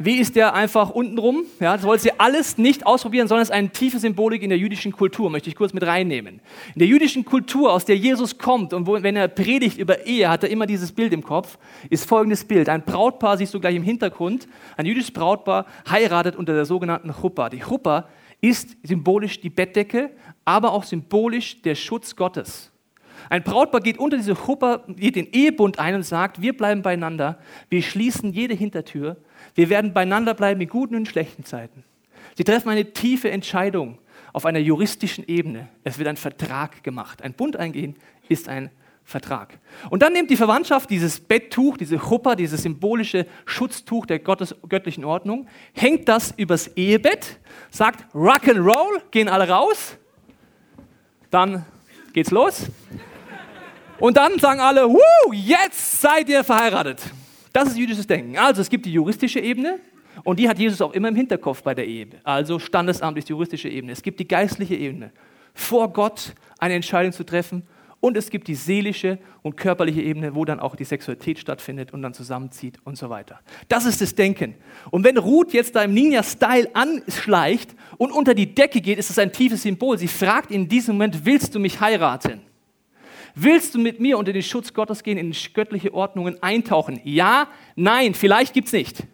wie 0.02 0.16
ist 0.16 0.34
der 0.34 0.54
einfach 0.54 0.88
untenrum? 0.88 1.44
Ja, 1.60 1.76
das 1.76 1.84
wollte 1.84 2.04
sie 2.04 2.18
alles 2.18 2.56
nicht 2.56 2.86
ausprobieren, 2.86 3.28
sondern 3.28 3.42
es 3.42 3.50
ist 3.50 3.54
eine 3.54 3.68
tiefe 3.68 3.98
Symbolik 3.98 4.42
in 4.42 4.48
der 4.48 4.56
jüdischen 4.56 4.92
Kultur, 4.92 5.28
möchte 5.28 5.50
ich 5.50 5.56
kurz 5.56 5.74
mit 5.74 5.86
reinnehmen. 5.86 6.40
In 6.74 6.78
der 6.78 6.88
jüdischen 6.88 7.26
Kultur, 7.26 7.70
aus 7.70 7.84
der 7.84 7.98
Jesus 7.98 8.38
kommt 8.38 8.72
und 8.72 8.86
wo, 8.86 8.94
wenn 9.02 9.14
er 9.14 9.28
predigt 9.28 9.76
über 9.76 10.06
Ehe, 10.06 10.30
hat 10.30 10.42
er 10.42 10.48
immer 10.48 10.64
dieses 10.64 10.92
Bild 10.92 11.12
im 11.12 11.22
Kopf, 11.22 11.58
ist 11.90 12.08
folgendes 12.08 12.46
Bild. 12.46 12.70
Ein 12.70 12.82
Brautpaar, 12.82 13.36
siehst 13.36 13.52
du 13.52 13.60
gleich 13.60 13.76
im 13.76 13.82
Hintergrund, 13.82 14.48
ein 14.78 14.86
jüdisches 14.86 15.10
Brautpaar 15.10 15.66
heiratet 15.88 16.34
unter 16.34 16.54
der 16.54 16.64
sogenannten 16.64 17.12
Chuppa. 17.12 17.50
Die 17.50 17.60
Chuppa 17.60 18.08
ist 18.40 18.76
symbolisch 18.82 19.40
die 19.40 19.50
Bettdecke, 19.50 20.10
aber 20.44 20.72
auch 20.72 20.84
symbolisch 20.84 21.60
der 21.62 21.74
Schutz 21.74 22.16
Gottes. 22.16 22.72
Ein 23.28 23.42
Brautpaar 23.42 23.80
geht 23.80 23.98
unter 23.98 24.16
diese 24.16 24.34
Chuppah, 24.34 24.84
geht 24.88 25.16
den 25.16 25.30
Ehebund 25.32 25.78
ein 25.78 25.94
und 25.94 26.04
sagt, 26.04 26.40
wir 26.40 26.56
bleiben 26.56 26.82
beieinander, 26.82 27.38
wir 27.68 27.82
schließen 27.82 28.32
jede 28.32 28.54
Hintertür, 28.54 29.18
wir 29.54 29.68
werden 29.68 29.92
beieinander 29.92 30.34
bleiben 30.34 30.60
in 30.60 30.68
guten 30.68 30.96
und 30.96 31.06
schlechten 31.06 31.44
Zeiten. 31.44 31.84
Sie 32.36 32.44
treffen 32.44 32.70
eine 32.70 32.92
tiefe 32.92 33.30
Entscheidung 33.30 33.98
auf 34.32 34.46
einer 34.46 34.58
juristischen 34.58 35.26
Ebene. 35.26 35.68
Es 35.84 35.98
wird 35.98 36.08
ein 36.08 36.16
Vertrag 36.16 36.82
gemacht. 36.82 37.22
Ein 37.22 37.34
Bund 37.34 37.56
eingehen 37.56 37.96
ist 38.28 38.48
ein 38.48 38.70
Vertrag. 39.10 39.58
Und 39.90 40.02
dann 40.02 40.12
nimmt 40.12 40.30
die 40.30 40.36
Verwandtschaft 40.36 40.88
dieses 40.88 41.18
Betttuch, 41.18 41.76
diese 41.76 41.98
Chuppa, 41.98 42.36
dieses 42.36 42.62
symbolische 42.62 43.26
Schutztuch 43.44 44.06
der 44.06 44.20
Gottes, 44.20 44.54
göttlichen 44.68 45.04
Ordnung, 45.04 45.48
hängt 45.72 46.08
das 46.08 46.32
übers 46.36 46.68
Ehebett, 46.76 47.40
sagt 47.70 48.04
Rock'n'Roll, 48.14 49.02
gehen 49.10 49.28
alle 49.28 49.48
raus, 49.48 49.96
dann 51.30 51.66
geht's 52.12 52.30
los. 52.30 52.66
Und 53.98 54.16
dann 54.16 54.38
sagen 54.38 54.60
alle, 54.60 54.88
Wuh, 54.88 55.32
jetzt 55.32 56.00
seid 56.00 56.28
ihr 56.28 56.44
verheiratet. 56.44 57.02
Das 57.52 57.68
ist 57.68 57.76
jüdisches 57.76 58.06
Denken. 58.06 58.38
Also 58.38 58.62
es 58.62 58.70
gibt 58.70 58.86
die 58.86 58.92
juristische 58.92 59.40
Ebene 59.40 59.80
und 60.22 60.38
die 60.38 60.48
hat 60.48 60.58
Jesus 60.58 60.80
auch 60.80 60.92
immer 60.92 61.08
im 61.08 61.16
Hinterkopf 61.16 61.64
bei 61.64 61.74
der 61.74 61.86
Ehe. 61.86 62.06
Also 62.22 62.60
Standesamt 62.60 63.18
ist 63.18 63.28
die 63.28 63.32
juristische 63.32 63.68
Ebene. 63.68 63.92
Es 63.92 64.02
gibt 64.02 64.20
die 64.20 64.28
geistliche 64.28 64.76
Ebene. 64.76 65.10
Vor 65.52 65.92
Gott 65.92 66.32
eine 66.60 66.74
Entscheidung 66.74 67.12
zu 67.12 67.24
treffen 67.24 67.64
und 68.00 68.16
es 68.16 68.30
gibt 68.30 68.48
die 68.48 68.54
seelische 68.54 69.18
und 69.42 69.56
körperliche 69.56 70.00
Ebene, 70.00 70.34
wo 70.34 70.44
dann 70.44 70.58
auch 70.58 70.74
die 70.74 70.84
Sexualität 70.84 71.38
stattfindet 71.38 71.92
und 71.92 72.02
dann 72.02 72.14
zusammenzieht 72.14 72.78
und 72.84 72.96
so 72.96 73.10
weiter. 73.10 73.40
Das 73.68 73.84
ist 73.84 74.00
das 74.00 74.14
Denken. 74.14 74.54
Und 74.90 75.04
wenn 75.04 75.18
Ruth 75.18 75.52
jetzt 75.52 75.76
da 75.76 75.82
im 75.82 75.92
Ninja-Style 75.92 76.70
anschleicht 76.74 77.74
und 77.98 78.10
unter 78.10 78.34
die 78.34 78.54
Decke 78.54 78.80
geht, 78.80 78.98
ist 78.98 79.10
es 79.10 79.18
ein 79.18 79.32
tiefes 79.32 79.62
Symbol. 79.62 79.98
Sie 79.98 80.08
fragt 80.08 80.50
in 80.50 80.66
diesem 80.66 80.94
Moment, 80.94 81.26
willst 81.26 81.54
du 81.54 81.60
mich 81.60 81.80
heiraten? 81.80 82.40
Willst 83.34 83.74
du 83.74 83.78
mit 83.78 84.00
mir 84.00 84.18
unter 84.18 84.32
den 84.32 84.42
Schutz 84.42 84.72
Gottes 84.72 85.02
gehen, 85.02 85.18
in 85.18 85.34
göttliche 85.54 85.92
Ordnungen 85.94 86.42
eintauchen? 86.42 87.00
Ja, 87.04 87.48
nein, 87.76 88.14
vielleicht 88.14 88.54
gibt 88.54 88.68
es 88.68 88.72
nicht. 88.72 89.04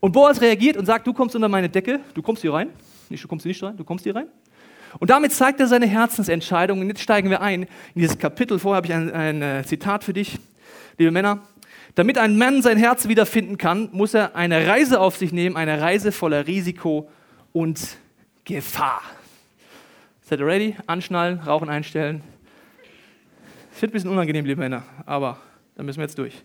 Und 0.00 0.12
Boas 0.12 0.40
reagiert 0.40 0.76
und 0.76 0.86
sagt, 0.86 1.06
du 1.06 1.12
kommst 1.12 1.34
unter 1.34 1.48
meine 1.48 1.68
Decke, 1.68 2.00
du 2.14 2.22
kommst 2.22 2.42
hier 2.42 2.52
rein. 2.52 2.70
Nicht, 3.08 3.24
du 3.24 3.28
kommst 3.28 3.42
hier 3.42 3.50
nicht 3.50 3.62
rein, 3.62 3.76
du 3.76 3.84
kommst 3.84 4.04
hier 4.04 4.14
rein. 4.14 4.28
Und 4.98 5.10
damit 5.10 5.32
zeigt 5.32 5.60
er 5.60 5.66
seine 5.66 5.86
Herzensentscheidung. 5.86 6.80
Und 6.80 6.88
jetzt 6.88 7.00
steigen 7.00 7.30
wir 7.30 7.40
ein 7.40 7.62
in 7.94 8.00
dieses 8.00 8.18
Kapitel. 8.18 8.58
Vorher 8.58 8.76
habe 8.76 8.86
ich 8.86 8.94
ein, 8.94 9.10
ein 9.12 9.42
äh, 9.42 9.64
Zitat 9.64 10.04
für 10.04 10.12
dich, 10.12 10.38
liebe 10.98 11.10
Männer. 11.10 11.42
Damit 11.94 12.18
ein 12.18 12.36
Mann 12.36 12.60
sein 12.62 12.76
Herz 12.76 13.08
wiederfinden 13.08 13.56
kann, 13.56 13.88
muss 13.92 14.12
er 14.12 14.36
eine 14.36 14.66
Reise 14.66 15.00
auf 15.00 15.16
sich 15.16 15.32
nehmen, 15.32 15.56
eine 15.56 15.80
Reise 15.80 16.12
voller 16.12 16.46
Risiko 16.46 17.08
und 17.52 17.96
Gefahr. 18.44 19.00
Seid 20.22 20.40
ihr 20.40 20.46
ready? 20.46 20.76
Anschnallen, 20.86 21.40
Rauchen 21.40 21.70
einstellen. 21.70 22.22
Es 23.74 23.80
wird 23.80 23.90
ein 23.90 23.94
bisschen 23.94 24.10
unangenehm, 24.10 24.44
liebe 24.44 24.60
Männer, 24.60 24.82
aber 25.06 25.38
da 25.74 25.82
müssen 25.82 25.98
wir 25.98 26.04
jetzt 26.04 26.18
durch. 26.18 26.42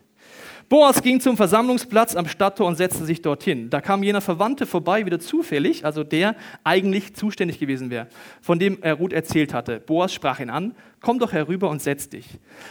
Boas 0.71 1.01
ging 1.01 1.19
zum 1.19 1.35
Versammlungsplatz 1.35 2.15
am 2.15 2.29
Stadttor 2.29 2.65
und 2.65 2.77
setzte 2.77 3.03
sich 3.03 3.21
dorthin. 3.21 3.69
Da 3.69 3.81
kam 3.81 4.03
jener 4.03 4.21
Verwandte 4.21 4.65
vorbei, 4.65 5.05
wieder 5.05 5.19
zufällig, 5.19 5.83
also 5.83 6.05
der 6.05 6.33
eigentlich 6.63 7.13
zuständig 7.13 7.59
gewesen 7.59 7.89
wäre, 7.89 8.07
von 8.41 8.57
dem 8.57 8.77
er 8.81 8.93
Ruth 8.93 9.11
erzählt 9.11 9.53
hatte. 9.53 9.81
Boas 9.81 10.13
sprach 10.13 10.39
ihn 10.39 10.49
an, 10.49 10.73
komm 11.01 11.19
doch 11.19 11.33
herüber 11.33 11.69
und 11.69 11.81
setz 11.81 12.07
dich. 12.07 12.25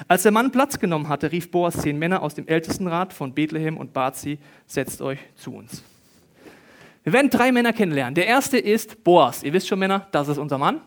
Als 0.09 0.23
der 0.23 0.33
Mann 0.33 0.51
Platz 0.51 0.79
genommen 0.79 1.11
hatte, 1.11 1.31
rief 1.31 1.51
Boas 1.51 1.77
zehn 1.77 1.99
Männer 1.99 2.23
aus 2.23 2.35
dem 2.35 2.49
Ältestenrat 2.49 3.13
von 3.13 3.35
Bethlehem 3.35 3.77
und 3.77 3.93
bat 3.93 4.17
sie, 4.17 4.39
setzt 4.67 5.03
euch 5.03 5.19
zu 5.35 5.53
uns. 5.55 5.83
Wir 7.03 7.13
werden 7.13 7.29
drei 7.29 7.53
Männer 7.53 7.75
kennenlernen. 7.75 8.15
Der 8.15 8.27
erste 8.27 8.57
ist 8.57 9.05
Boas. 9.05 9.43
Ihr 9.43 9.53
wisst 9.53 9.69
schon, 9.69 9.79
Männer, 9.79 10.09
das 10.11 10.29
ist 10.29 10.39
unser 10.39 10.57
Mann. 10.57 10.81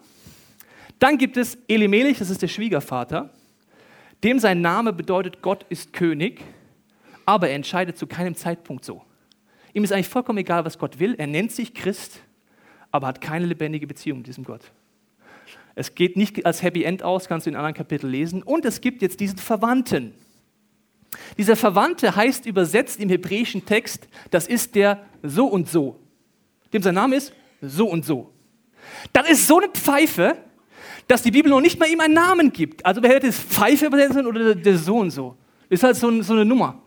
Dann 0.97 1.19
gibt 1.19 1.37
es 1.37 1.59
Elimelech, 1.67 2.17
das 2.17 2.31
ist 2.31 2.41
der 2.41 2.47
Schwiegervater. 2.47 3.29
Dem 4.23 4.39
sein 4.39 4.61
Name 4.61 4.93
bedeutet, 4.93 5.43
Gott 5.43 5.63
ist 5.69 5.93
König 5.93 6.41
aber 7.25 7.49
er 7.49 7.55
entscheidet 7.55 7.97
zu 7.97 8.07
keinem 8.07 8.35
Zeitpunkt 8.35 8.85
so. 8.85 9.03
Ihm 9.73 9.83
ist 9.83 9.91
eigentlich 9.91 10.07
vollkommen 10.07 10.37
egal, 10.39 10.65
was 10.65 10.77
Gott 10.77 10.99
will. 10.99 11.15
Er 11.17 11.27
nennt 11.27 11.51
sich 11.51 11.73
Christ, 11.73 12.21
aber 12.91 13.07
hat 13.07 13.21
keine 13.21 13.45
lebendige 13.45 13.87
Beziehung 13.87 14.19
mit 14.19 14.27
diesem 14.27 14.43
Gott. 14.43 14.71
Es 15.75 15.95
geht 15.95 16.15
nicht 16.15 16.45
als 16.45 16.61
Happy 16.61 16.83
End 16.83 17.01
aus, 17.01 17.27
kannst 17.27 17.47
du 17.47 17.49
in 17.49 17.55
anderen 17.55 17.73
Kapiteln 17.73 18.11
lesen. 18.11 18.43
Und 18.43 18.65
es 18.65 18.81
gibt 18.81 19.01
jetzt 19.01 19.19
diesen 19.19 19.39
Verwandten. 19.39 20.13
Dieser 21.37 21.55
Verwandte 21.55 22.15
heißt 22.15 22.45
übersetzt 22.45 22.99
im 22.99 23.09
hebräischen 23.09 23.65
Text, 23.65 24.07
das 24.29 24.47
ist 24.47 24.75
der 24.75 25.03
so 25.23 25.47
und 25.47 25.69
so. 25.69 25.99
Dem 26.71 26.81
sein 26.81 26.95
Name 26.95 27.15
ist 27.15 27.33
so 27.61 27.87
und 27.87 28.05
so. 28.05 28.31
Das 29.11 29.29
ist 29.29 29.47
so 29.47 29.59
eine 29.59 29.69
Pfeife, 29.69 30.37
dass 31.07 31.23
die 31.23 31.31
Bibel 31.31 31.49
noch 31.49 31.61
nicht 31.61 31.79
mal 31.79 31.89
ihm 31.89 31.99
einen 31.99 32.13
Namen 32.13 32.51
gibt. 32.51 32.85
Also 32.85 33.01
wer 33.01 33.11
hätte 33.11 33.27
es 33.27 33.39
Pfeife 33.39 33.87
übersetzen 33.87 34.25
oder 34.25 34.55
der 34.55 34.77
so 34.77 34.97
und 34.97 35.11
so? 35.11 35.35
Ist 35.69 35.83
halt 35.83 35.95
so, 35.95 36.21
so 36.21 36.33
eine 36.33 36.45
Nummer. 36.45 36.81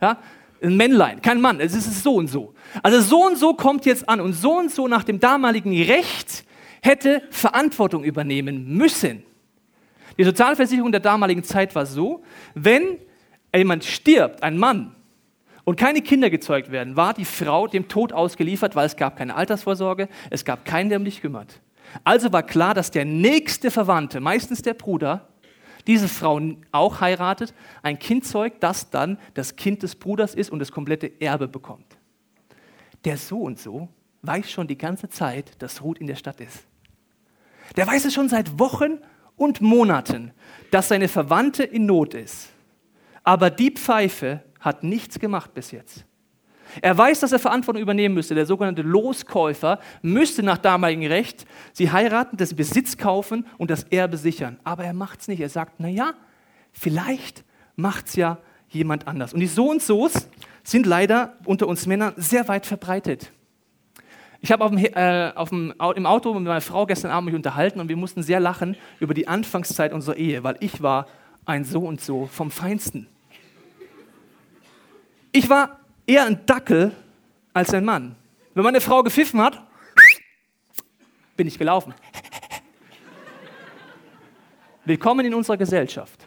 Ja? 0.00 0.18
Ein 0.62 0.76
Männlein, 0.76 1.22
kein 1.22 1.40
Mann, 1.40 1.60
es 1.60 1.74
ist 1.74 2.02
so 2.02 2.16
und 2.16 2.28
so. 2.28 2.54
Also 2.82 3.00
so 3.00 3.26
und 3.26 3.38
so 3.38 3.54
kommt 3.54 3.86
jetzt 3.86 4.08
an 4.08 4.20
und 4.20 4.34
so 4.34 4.58
und 4.58 4.70
so 4.70 4.88
nach 4.88 5.04
dem 5.04 5.18
damaligen 5.18 5.72
Recht 5.82 6.44
hätte 6.82 7.22
Verantwortung 7.30 8.04
übernehmen 8.04 8.76
müssen. 8.76 9.22
Die 10.18 10.24
Sozialversicherung 10.24 10.92
der 10.92 11.00
damaligen 11.00 11.44
Zeit 11.44 11.74
war 11.74 11.86
so, 11.86 12.22
wenn 12.54 12.98
jemand 13.54 13.84
stirbt, 13.84 14.42
ein 14.42 14.58
Mann, 14.58 14.94
und 15.64 15.76
keine 15.76 16.02
Kinder 16.02 16.30
gezeugt 16.30 16.72
werden, 16.72 16.96
war 16.96 17.14
die 17.14 17.24
Frau 17.24 17.66
dem 17.68 17.86
Tod 17.86 18.12
ausgeliefert, 18.12 18.74
weil 18.74 18.86
es 18.86 18.96
gab 18.96 19.16
keine 19.16 19.36
Altersvorsorge, 19.36 20.08
es 20.30 20.44
gab 20.44 20.64
keinen, 20.64 20.88
der 20.88 20.98
um 20.98 21.04
dich 21.04 21.20
kümmert. 21.20 21.60
Also 22.02 22.32
war 22.32 22.42
klar, 22.42 22.74
dass 22.74 22.90
der 22.90 23.04
nächste 23.04 23.70
Verwandte, 23.70 24.20
meistens 24.20 24.62
der 24.62 24.74
Bruder, 24.74 25.28
diese 25.86 26.08
Frau 26.08 26.40
auch 26.72 27.00
heiratet, 27.00 27.54
ein 27.82 27.98
Kind 27.98 28.24
zeugt, 28.24 28.62
das 28.62 28.90
dann 28.90 29.18
das 29.34 29.56
Kind 29.56 29.82
des 29.82 29.96
Bruders 29.96 30.34
ist 30.34 30.50
und 30.50 30.58
das 30.58 30.72
komplette 30.72 31.20
Erbe 31.20 31.48
bekommt. 31.48 31.98
Der 33.04 33.16
so 33.16 33.40
und 33.40 33.58
so 33.58 33.88
weiß 34.22 34.50
schon 34.50 34.66
die 34.66 34.78
ganze 34.78 35.08
Zeit, 35.08 35.60
dass 35.62 35.82
Ruth 35.82 35.98
in 35.98 36.06
der 36.06 36.16
Stadt 36.16 36.40
ist. 36.40 36.66
Der 37.76 37.86
weiß 37.86 38.04
es 38.04 38.14
schon 38.14 38.28
seit 38.28 38.58
Wochen 38.58 38.98
und 39.36 39.60
Monaten, 39.60 40.32
dass 40.70 40.88
seine 40.88 41.08
Verwandte 41.08 41.62
in 41.62 41.86
Not 41.86 42.14
ist. 42.14 42.50
Aber 43.22 43.50
die 43.50 43.70
Pfeife 43.70 44.42
hat 44.58 44.82
nichts 44.82 45.18
gemacht 45.18 45.54
bis 45.54 45.70
jetzt. 45.70 46.04
Er 46.82 46.96
weiß, 46.96 47.20
dass 47.20 47.32
er 47.32 47.38
Verantwortung 47.38 47.82
übernehmen 47.82 48.14
müsste. 48.14 48.34
Der 48.34 48.46
sogenannte 48.46 48.82
Loskäufer 48.82 49.80
müsste 50.02 50.42
nach 50.42 50.58
damaligem 50.58 51.10
Recht 51.10 51.46
sie 51.72 51.90
heiraten, 51.90 52.36
das 52.36 52.54
Besitz 52.54 52.96
kaufen 52.96 53.46
und 53.58 53.70
das 53.70 53.84
Erbe 53.84 54.16
sichern. 54.16 54.58
Aber 54.64 54.84
er 54.84 54.94
macht 54.94 55.20
es 55.20 55.28
nicht. 55.28 55.40
Er 55.40 55.48
sagt, 55.48 55.80
naja, 55.80 56.14
vielleicht 56.72 57.44
macht 57.76 58.08
es 58.08 58.16
ja 58.16 58.38
jemand 58.68 59.08
anders. 59.08 59.34
Und 59.34 59.40
die 59.40 59.46
So 59.46 59.70
und 59.70 59.82
Sos 59.82 60.28
sind 60.62 60.86
leider 60.86 61.34
unter 61.44 61.66
uns 61.66 61.86
Männern 61.86 62.14
sehr 62.16 62.46
weit 62.48 62.66
verbreitet. 62.66 63.32
Ich 64.42 64.52
habe 64.52 64.64
äh, 64.74 65.32
im 65.96 66.06
Auto 66.06 66.32
mit 66.32 66.44
meiner 66.44 66.60
Frau 66.62 66.86
gestern 66.86 67.10
Abend 67.10 67.26
mich 67.26 67.34
unterhalten 67.34 67.78
und 67.78 67.88
wir 67.88 67.96
mussten 67.96 68.22
sehr 68.22 68.40
lachen 68.40 68.76
über 68.98 69.12
die 69.12 69.28
Anfangszeit 69.28 69.92
unserer 69.92 70.16
Ehe, 70.16 70.42
weil 70.42 70.56
ich 70.60 70.82
war 70.82 71.06
ein 71.44 71.64
So 71.64 71.80
und 71.80 72.00
So 72.00 72.26
vom 72.26 72.50
Feinsten. 72.50 73.06
Ich 75.32 75.50
war 75.50 75.79
eher 76.10 76.24
ein 76.24 76.44
Dackel 76.44 76.92
als 77.52 77.72
ein 77.72 77.84
Mann. 77.84 78.16
Wenn 78.54 78.64
meine 78.64 78.80
Frau 78.80 79.02
gepfiffen 79.02 79.40
hat, 79.40 79.64
bin 81.36 81.46
ich 81.46 81.56
gelaufen. 81.56 81.94
Willkommen 84.84 85.24
in 85.24 85.34
unserer 85.34 85.56
Gesellschaft. 85.56 86.26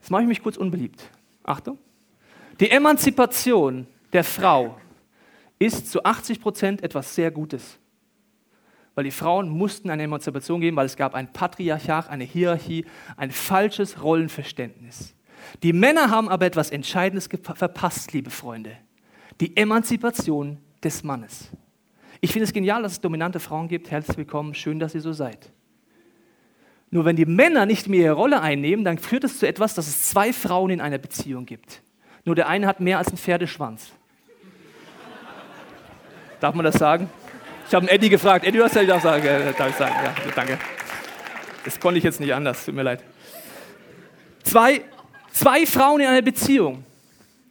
Jetzt 0.00 0.10
mache 0.10 0.22
ich 0.22 0.28
mich 0.28 0.42
kurz 0.42 0.56
unbeliebt. 0.56 1.10
Achtung. 1.42 1.78
Die 2.60 2.70
Emanzipation 2.70 3.88
der 4.12 4.22
Frau 4.22 4.78
ist 5.58 5.90
zu 5.90 6.04
80 6.04 6.40
Prozent 6.40 6.82
etwas 6.84 7.12
sehr 7.14 7.32
Gutes. 7.32 7.78
Weil 8.94 9.04
die 9.04 9.10
Frauen 9.10 9.48
mussten 9.48 9.90
eine 9.90 10.04
Emanzipation 10.04 10.60
geben, 10.60 10.76
weil 10.76 10.86
es 10.86 10.96
gab 10.96 11.14
ein 11.14 11.32
Patriarchat, 11.32 12.08
eine 12.08 12.24
Hierarchie, 12.24 12.84
ein 13.16 13.32
falsches 13.32 14.02
Rollenverständnis. 14.02 15.14
Die 15.62 15.72
Männer 15.72 16.10
haben 16.10 16.28
aber 16.28 16.46
etwas 16.46 16.70
Entscheidendes 16.70 17.28
verpasst, 17.42 18.12
liebe 18.12 18.30
Freunde. 18.30 18.76
Die 19.40 19.56
Emanzipation 19.56 20.58
des 20.82 21.02
Mannes. 21.02 21.50
Ich 22.20 22.32
finde 22.32 22.44
es 22.44 22.52
genial, 22.52 22.82
dass 22.82 22.92
es 22.92 23.00
dominante 23.00 23.40
Frauen 23.40 23.68
gibt. 23.68 23.90
Herzlich 23.90 24.16
willkommen, 24.18 24.54
schön, 24.54 24.78
dass 24.78 24.94
ihr 24.94 25.00
so 25.00 25.12
seid. 25.12 25.50
Nur 26.90 27.04
wenn 27.04 27.16
die 27.16 27.24
Männer 27.24 27.66
nicht 27.66 27.88
mehr 27.88 28.00
ihre 28.00 28.14
Rolle 28.14 28.42
einnehmen, 28.42 28.84
dann 28.84 28.98
führt 28.98 29.24
es 29.24 29.38
zu 29.38 29.46
etwas, 29.46 29.74
dass 29.74 29.86
es 29.86 30.08
zwei 30.08 30.32
Frauen 30.32 30.70
in 30.70 30.80
einer 30.80 30.98
Beziehung 30.98 31.46
gibt. 31.46 31.82
Nur 32.24 32.34
der 32.34 32.48
eine 32.48 32.66
hat 32.66 32.80
mehr 32.80 32.98
als 32.98 33.08
einen 33.08 33.16
Pferdeschwanz. 33.16 33.92
Darf 36.40 36.54
man 36.54 36.64
das 36.64 36.74
sagen? 36.74 37.08
Ich 37.68 37.74
habe 37.74 37.88
Eddie 37.88 38.08
gefragt. 38.08 38.44
Eddie, 38.44 38.58
du 38.58 38.64
hast 38.64 38.74
ja 38.74 38.96
auch 38.96 39.00
sagen. 39.00 39.24
Äh, 39.24 39.52
darf 39.56 39.70
ich 39.70 39.76
sagen? 39.76 39.94
Ja, 40.04 40.14
danke. 40.34 40.58
Das 41.64 41.78
konnte 41.78 41.98
ich 41.98 42.04
jetzt 42.04 42.18
nicht 42.18 42.34
anders. 42.34 42.64
Tut 42.64 42.74
mir 42.74 42.82
leid. 42.82 43.04
Zwei 44.42 44.82
Zwei 45.32 45.64
Frauen 45.64 46.00
in 46.00 46.06
einer 46.06 46.22
Beziehung. 46.22 46.84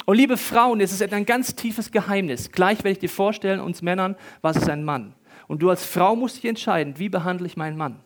Und 0.06 0.18
liebe 0.18 0.38
Frauen, 0.38 0.82
es 0.82 0.92
ist 0.92 1.02
ein 1.14 1.26
ganz 1.26 1.56
tiefes 1.56 1.92
Geheimnis. 1.92 2.52
Gleich 2.52 2.80
werde 2.80 2.92
ich 2.92 3.00
dir 3.00 3.10
vorstellen, 3.10 3.60
uns 3.60 3.82
Männern, 3.82 4.16
was 4.42 4.58
ist 4.58 4.70
ein 4.70 4.84
Mann. 4.84 5.14
Und 5.48 5.62
du 5.62 5.70
als 5.70 5.86
Frau 5.86 6.16
musst 6.16 6.38
dich 6.38 6.46
entscheiden, 6.46 6.98
wie 6.98 7.10
behandle 7.10 7.48
ich 7.48 7.58
meinen 7.58 7.78
Mann. 7.78 8.00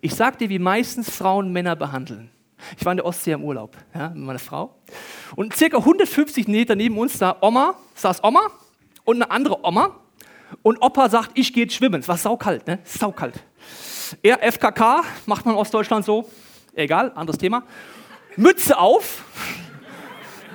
Ich 0.00 0.14
sage 0.14 0.36
dir, 0.36 0.48
wie 0.48 0.58
meistens 0.58 1.10
Frauen 1.10 1.52
Männer 1.52 1.74
behandeln. 1.74 2.30
Ich 2.76 2.84
war 2.84 2.92
in 2.92 2.98
der 2.98 3.06
Ostsee 3.06 3.32
im 3.32 3.44
Urlaub 3.44 3.76
ja, 3.94 4.10
mit 4.10 4.24
meiner 4.24 4.38
Frau. 4.38 4.76
Und 5.36 5.54
circa 5.54 5.78
150 5.78 6.48
Meter 6.48 6.76
neben 6.76 6.98
uns 6.98 7.18
da 7.18 7.36
Oma, 7.40 7.74
saß 7.94 8.22
Oma 8.22 8.40
und 9.04 9.22
eine 9.22 9.30
andere 9.30 9.64
Oma. 9.64 9.96
Und 10.62 10.82
Opa 10.82 11.08
sagt, 11.08 11.30
ich 11.34 11.52
gehe 11.52 11.68
schwimmen. 11.70 12.00
Es 12.00 12.08
war 12.08 12.16
saukalt, 12.16 12.66
ne? 12.66 12.78
Saukalt. 12.84 13.34
Er, 14.22 14.42
FKK, 14.42 15.02
macht 15.26 15.44
man 15.44 15.54
in 15.54 15.60
Ostdeutschland 15.60 16.04
so. 16.04 16.28
Egal, 16.74 17.12
anderes 17.14 17.38
Thema. 17.38 17.64
Mütze 18.36 18.78
auf, 18.78 19.24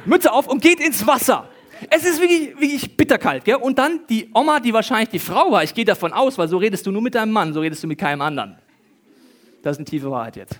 Mütze 0.05 0.31
auf 0.31 0.47
und 0.47 0.61
geht 0.61 0.79
ins 0.79 1.05
Wasser. 1.05 1.49
Es 1.89 2.05
ist 2.05 2.21
wirklich, 2.21 2.57
wirklich 2.59 2.95
bitterkalt. 2.95 3.43
Gell? 3.43 3.55
Und 3.55 3.77
dann 3.77 4.01
die 4.09 4.29
Oma, 4.33 4.59
die 4.59 4.73
wahrscheinlich 4.73 5.09
die 5.09 5.19
Frau 5.19 5.51
war, 5.51 5.63
ich 5.63 5.73
gehe 5.73 5.85
davon 5.85 6.13
aus, 6.13 6.37
weil 6.37 6.47
so 6.47 6.57
redest 6.57 6.85
du 6.85 6.91
nur 6.91 7.01
mit 7.01 7.15
deinem 7.15 7.31
Mann, 7.31 7.53
so 7.53 7.59
redest 7.59 7.83
du 7.83 7.87
mit 7.87 7.99
keinem 7.99 8.21
anderen. 8.21 8.57
Das 9.61 9.73
ist 9.73 9.79
eine 9.79 9.85
tiefe 9.85 10.09
Wahrheit 10.09 10.35
jetzt. 10.35 10.59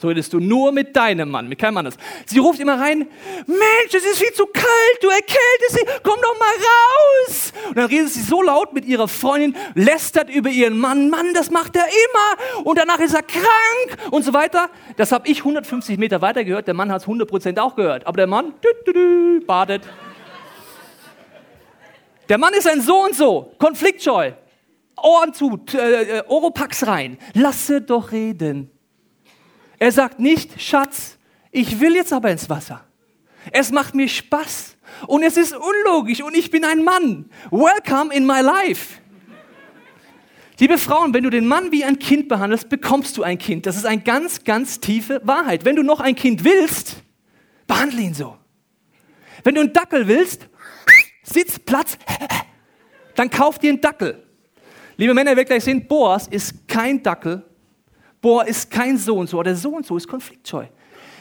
So 0.00 0.06
redest 0.06 0.32
du 0.32 0.38
nur 0.38 0.70
mit 0.70 0.94
deinem 0.94 1.28
Mann, 1.28 1.48
mit 1.48 1.58
keinem 1.58 1.78
anders. 1.78 1.96
Sie 2.24 2.38
ruft 2.38 2.60
immer 2.60 2.80
rein, 2.80 3.08
Mensch, 3.46 3.92
es 3.92 4.04
ist 4.04 4.20
viel 4.20 4.32
zu 4.32 4.46
kalt, 4.46 5.02
du 5.02 5.08
erkältest 5.08 5.72
sie, 5.72 5.84
komm 6.04 6.14
doch 6.22 6.38
mal 6.38 6.54
raus. 7.26 7.52
Und 7.68 7.76
dann 7.76 7.86
redet 7.86 8.08
sie 8.10 8.22
so 8.22 8.40
laut 8.40 8.72
mit 8.72 8.84
ihrer 8.84 9.08
Freundin, 9.08 9.56
lästert 9.74 10.30
über 10.30 10.50
ihren 10.50 10.78
Mann, 10.78 11.10
Mann, 11.10 11.34
das 11.34 11.50
macht 11.50 11.74
er 11.74 11.86
immer. 11.86 12.64
Und 12.64 12.78
danach 12.78 13.00
ist 13.00 13.12
er 13.12 13.24
krank 13.24 14.12
und 14.12 14.24
so 14.24 14.32
weiter. 14.32 14.70
Das 14.96 15.10
habe 15.10 15.28
ich 15.28 15.40
150 15.40 15.98
Meter 15.98 16.22
weiter 16.22 16.44
gehört, 16.44 16.68
der 16.68 16.74
Mann 16.74 16.92
hat 16.92 17.02
es 17.02 17.08
100% 17.08 17.58
auch 17.58 17.74
gehört. 17.74 18.06
Aber 18.06 18.18
der 18.18 18.28
Mann, 18.28 18.54
dü, 18.62 18.68
dü, 18.86 18.92
dü, 18.92 19.44
badet. 19.44 19.82
Der 22.28 22.38
Mann 22.38 22.54
ist 22.54 22.68
ein 22.68 22.80
so 22.82 23.04
und 23.04 23.16
so, 23.16 23.52
konfliktscheu. 23.58 24.30
Ohren 25.02 25.34
zu, 25.34 25.58
äh, 25.74 26.18
äh, 26.18 26.22
Oropax 26.28 26.86
rein. 26.86 27.18
Lasse 27.34 27.80
doch 27.80 28.12
reden. 28.12 28.70
Er 29.78 29.92
sagt 29.92 30.18
nicht, 30.18 30.60
Schatz, 30.60 31.18
ich 31.50 31.80
will 31.80 31.94
jetzt 31.94 32.12
aber 32.12 32.30
ins 32.30 32.50
Wasser. 32.50 32.84
Es 33.52 33.70
macht 33.70 33.94
mir 33.94 34.08
Spaß 34.08 34.76
und 35.06 35.22
es 35.22 35.36
ist 35.36 35.54
unlogisch 35.54 36.22
und 36.22 36.36
ich 36.36 36.50
bin 36.50 36.64
ein 36.64 36.82
Mann. 36.82 37.30
Welcome 37.50 38.12
in 38.12 38.26
my 38.26 38.40
life. 38.40 39.00
Liebe 40.58 40.76
Frauen, 40.76 41.14
wenn 41.14 41.22
du 41.22 41.30
den 41.30 41.46
Mann 41.46 41.70
wie 41.70 41.84
ein 41.84 42.00
Kind 42.00 42.28
behandelst, 42.28 42.68
bekommst 42.68 43.16
du 43.16 43.22
ein 43.22 43.38
Kind. 43.38 43.64
Das 43.66 43.76
ist 43.76 43.86
eine 43.86 44.02
ganz, 44.02 44.42
ganz 44.42 44.80
tiefe 44.80 45.20
Wahrheit. 45.22 45.64
Wenn 45.64 45.76
du 45.76 45.84
noch 45.84 46.00
ein 46.00 46.16
Kind 46.16 46.42
willst, 46.44 46.96
behandle 47.68 48.00
ihn 48.00 48.14
so. 48.14 48.36
Wenn 49.44 49.54
du 49.54 49.60
einen 49.60 49.72
Dackel 49.72 50.08
willst, 50.08 50.48
Sitz, 51.22 51.60
Platz, 51.60 51.96
dann 53.14 53.30
kauf 53.30 53.60
dir 53.60 53.70
einen 53.70 53.80
Dackel. 53.80 54.24
Liebe 54.96 55.14
Männer, 55.14 55.30
ihr 55.30 55.36
werdet 55.36 55.50
gleich 55.50 55.64
sehen, 55.64 55.86
Boas 55.86 56.26
ist 56.26 56.66
kein 56.66 57.04
Dackel, 57.04 57.44
boah, 58.20 58.46
ist 58.46 58.70
kein 58.70 58.96
so 58.96 59.16
und 59.16 59.28
so 59.28 59.38
oder 59.38 59.54
so 59.54 59.70
und 59.70 59.86
so 59.86 59.96
ist 59.96 60.08
konfliktscheu. 60.08 60.66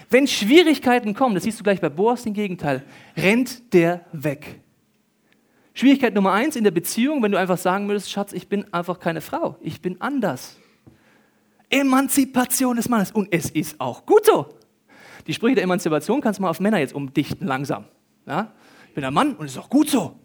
Wenn 0.10 0.27
Schwierigkeiten 0.27 1.13
kommen, 1.13 1.36
das 1.36 1.44
siehst 1.44 1.60
du 1.60 1.63
gleich 1.63 1.82
bei 1.82 1.89
Boas 1.89 2.25
im 2.25 2.34
Gegenteil, 2.34 2.84
rennt 3.16 3.74
der 3.74 4.06
weg. 4.13 4.62
Schwierigkeit 5.74 6.13
Nummer 6.13 6.34
eins 6.34 6.56
in 6.56 6.63
der 6.63 6.72
Beziehung, 6.72 7.22
wenn 7.22 7.32
du 7.32 7.38
einfach 7.38 7.58
sagen 7.58 7.88
würdest, 7.88 8.10
Schatz, 8.10 8.34
ich 8.34 8.48
bin 8.48 8.72
einfach 8.74 9.00
keine 9.00 9.22
Frau, 9.22 9.58
ich 9.62 9.82
bin 9.82 10.01
anders. 10.01 10.58
Emanzipation 11.70 12.77
des 12.77 12.89
Mannes. 12.89 13.12
Und 13.12 13.27
es 13.32 13.50
ist 13.50 13.80
auch 13.80 14.06
gut 14.06 14.25
so. 14.25 14.48
Die 15.27 15.34
Sprüche 15.34 15.56
der 15.56 15.66
Emanzipation 15.66 16.22
kannst 16.22 16.39
du 16.39 16.44
mal 16.44 16.50
auf 16.50 16.60
Männer 16.60 16.80
jetzt 16.80 16.94
umdichten, 16.94 17.46
langsam. 17.48 17.86
Ja? 18.25 18.54
Ich 18.88 18.94
bin 18.94 19.04
ein 19.04 19.13
Mann 19.13 19.36
und 19.36 19.46
es 19.46 19.54
ist 19.54 19.58
auch 19.58 19.70
gut 19.70 19.89
so. 19.89 20.18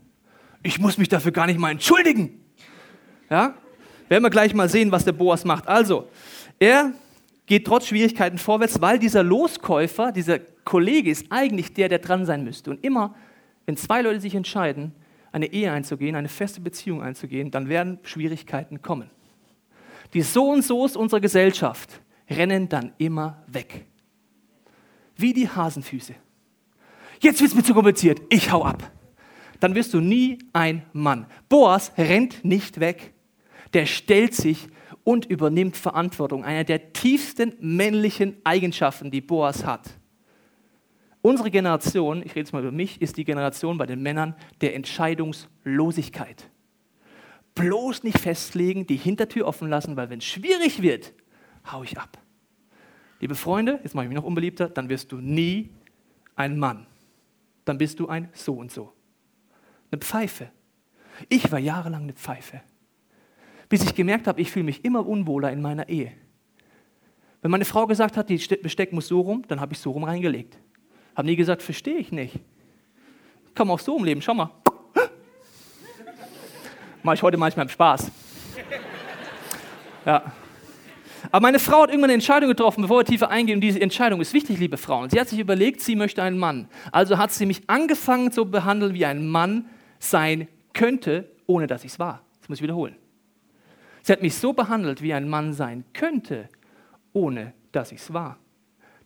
Ich 0.62 0.78
muss 0.78 0.96
mich 0.96 1.08
dafür 1.08 1.32
gar 1.32 1.46
nicht 1.46 1.58
mal 1.58 1.70
entschuldigen. 1.70 2.40
Ja? 3.28 3.54
Werden 4.08 4.22
wir 4.22 4.30
gleich 4.30 4.54
mal 4.54 4.68
sehen, 4.68 4.92
was 4.92 5.04
der 5.04 5.12
Boas 5.12 5.44
macht. 5.44 5.66
Also, 5.66 6.08
er 6.62 6.92
geht 7.46 7.66
trotz 7.66 7.88
Schwierigkeiten 7.88 8.38
vorwärts, 8.38 8.80
weil 8.80 9.00
dieser 9.00 9.24
Loskäufer, 9.24 10.12
dieser 10.12 10.38
Kollege 10.38 11.10
ist 11.10 11.26
eigentlich 11.30 11.74
der, 11.74 11.88
der 11.88 11.98
dran 11.98 12.24
sein 12.24 12.44
müsste. 12.44 12.70
Und 12.70 12.84
immer, 12.84 13.16
wenn 13.66 13.76
zwei 13.76 14.00
Leute 14.00 14.20
sich 14.20 14.36
entscheiden, 14.36 14.92
eine 15.32 15.52
Ehe 15.52 15.72
einzugehen, 15.72 16.14
eine 16.14 16.28
feste 16.28 16.60
Beziehung 16.60 17.02
einzugehen, 17.02 17.50
dann 17.50 17.68
werden 17.68 17.98
Schwierigkeiten 18.04 18.80
kommen. 18.80 19.10
Die 20.14 20.22
So 20.22 20.50
und 20.50 20.62
So's 20.62 20.94
unserer 20.94 21.18
Gesellschaft 21.18 22.00
rennen 22.30 22.68
dann 22.68 22.92
immer 22.96 23.42
weg. 23.48 23.84
Wie 25.16 25.32
die 25.32 25.48
Hasenfüße. 25.48 26.14
Jetzt 27.18 27.40
wird 27.40 27.50
es 27.50 27.56
mir 27.56 27.64
zu 27.64 27.74
kompliziert, 27.74 28.20
ich 28.30 28.52
hau 28.52 28.64
ab. 28.64 28.88
Dann 29.58 29.74
wirst 29.74 29.94
du 29.94 30.00
nie 30.00 30.38
ein 30.52 30.84
Mann. 30.92 31.26
Boas 31.48 31.90
rennt 31.98 32.44
nicht 32.44 32.78
weg. 32.78 33.14
Der 33.74 33.86
stellt 33.86 34.34
sich 34.34 34.68
und 35.04 35.26
übernimmt 35.26 35.76
Verantwortung. 35.76 36.44
Eine 36.44 36.64
der 36.64 36.92
tiefsten 36.92 37.54
männlichen 37.60 38.36
Eigenschaften, 38.44 39.10
die 39.10 39.20
Boas 39.20 39.64
hat. 39.64 39.90
Unsere 41.22 41.50
Generation, 41.50 42.18
ich 42.18 42.30
rede 42.30 42.40
jetzt 42.40 42.52
mal 42.52 42.62
über 42.62 42.72
mich, 42.72 43.00
ist 43.00 43.16
die 43.16 43.24
Generation 43.24 43.78
bei 43.78 43.86
den 43.86 44.02
Männern 44.02 44.34
der 44.60 44.74
Entscheidungslosigkeit. 44.74 46.50
Bloß 47.54 48.02
nicht 48.02 48.18
festlegen, 48.18 48.86
die 48.86 48.96
Hintertür 48.96 49.46
offen 49.46 49.68
lassen, 49.68 49.96
weil 49.96 50.10
wenn 50.10 50.18
es 50.18 50.24
schwierig 50.24 50.82
wird, 50.82 51.12
hau 51.70 51.82
ich 51.82 51.98
ab. 51.98 52.18
Liebe 53.20 53.34
Freunde, 53.36 53.78
jetzt 53.84 53.94
mache 53.94 54.06
ich 54.06 54.08
mich 54.08 54.16
noch 54.16 54.24
unbeliebter, 54.24 54.68
dann 54.68 54.88
wirst 54.88 55.12
du 55.12 55.18
nie 55.18 55.70
ein 56.34 56.58
Mann. 56.58 56.86
Dann 57.64 57.78
bist 57.78 58.00
du 58.00 58.08
ein 58.08 58.28
so 58.32 58.54
und 58.54 58.72
so. 58.72 58.92
Eine 59.92 60.00
Pfeife. 60.00 60.50
Ich 61.28 61.52
war 61.52 61.60
jahrelang 61.60 62.02
eine 62.02 62.14
Pfeife 62.14 62.62
bis 63.72 63.84
ich 63.84 63.94
gemerkt 63.94 64.26
habe, 64.26 64.38
ich 64.38 64.50
fühle 64.50 64.66
mich 64.66 64.84
immer 64.84 65.08
unwohler 65.08 65.50
in 65.50 65.62
meiner 65.62 65.88
Ehe. 65.88 66.12
Wenn 67.40 67.50
meine 67.50 67.64
Frau 67.64 67.86
gesagt 67.86 68.18
hat, 68.18 68.28
die 68.28 68.36
Besteck 68.36 68.92
muss 68.92 69.08
so 69.08 69.22
rum, 69.22 69.44
dann 69.48 69.62
habe 69.62 69.72
ich 69.72 69.78
so 69.78 69.92
rum 69.92 70.04
reingelegt. 70.04 70.58
Habe 71.16 71.26
nie 71.26 71.36
gesagt, 71.36 71.62
verstehe 71.62 71.96
ich 71.96 72.12
nicht. 72.12 72.38
Kann 73.54 73.66
man 73.66 73.76
auch 73.76 73.80
so 73.80 73.96
umleben, 73.96 74.20
schau 74.20 74.34
mal. 74.34 74.50
Mache 77.02 77.14
ich 77.14 77.22
heute 77.22 77.38
manchmal 77.38 77.64
im 77.64 77.70
Spaß. 77.70 78.12
Ja. 80.04 80.30
Aber 81.30 81.40
meine 81.40 81.58
Frau 81.58 81.84
hat 81.84 81.88
irgendwann 81.88 82.10
eine 82.10 82.14
Entscheidung 82.14 82.50
getroffen, 82.50 82.82
bevor 82.82 82.98
wir 82.98 83.04
tiefer 83.06 83.30
eingehen. 83.30 83.54
Und 83.56 83.62
diese 83.62 83.80
Entscheidung 83.80 84.20
ist 84.20 84.34
wichtig, 84.34 84.58
liebe 84.58 84.76
Frauen. 84.76 85.08
Sie 85.08 85.18
hat 85.18 85.28
sich 85.28 85.38
überlegt, 85.38 85.80
sie 85.80 85.96
möchte 85.96 86.22
einen 86.22 86.36
Mann. 86.36 86.68
Also 86.90 87.16
hat 87.16 87.32
sie 87.32 87.46
mich 87.46 87.62
angefangen 87.68 88.32
zu 88.32 88.50
behandeln, 88.50 88.92
wie 88.92 89.06
ein 89.06 89.26
Mann 89.26 89.64
sein 89.98 90.46
könnte, 90.74 91.30
ohne 91.46 91.66
dass 91.66 91.84
ich 91.84 91.92
es 91.92 91.98
war. 91.98 92.20
Das 92.40 92.50
muss 92.50 92.58
ich 92.58 92.62
wiederholen. 92.62 92.96
Sie 94.02 94.12
hat 94.12 94.22
mich 94.22 94.34
so 94.34 94.52
behandelt, 94.52 95.02
wie 95.02 95.14
ein 95.14 95.28
Mann 95.28 95.52
sein 95.52 95.84
könnte, 95.92 96.48
ohne 97.12 97.54
dass 97.70 97.92
ich 97.92 98.00
es 98.00 98.12
war. 98.12 98.38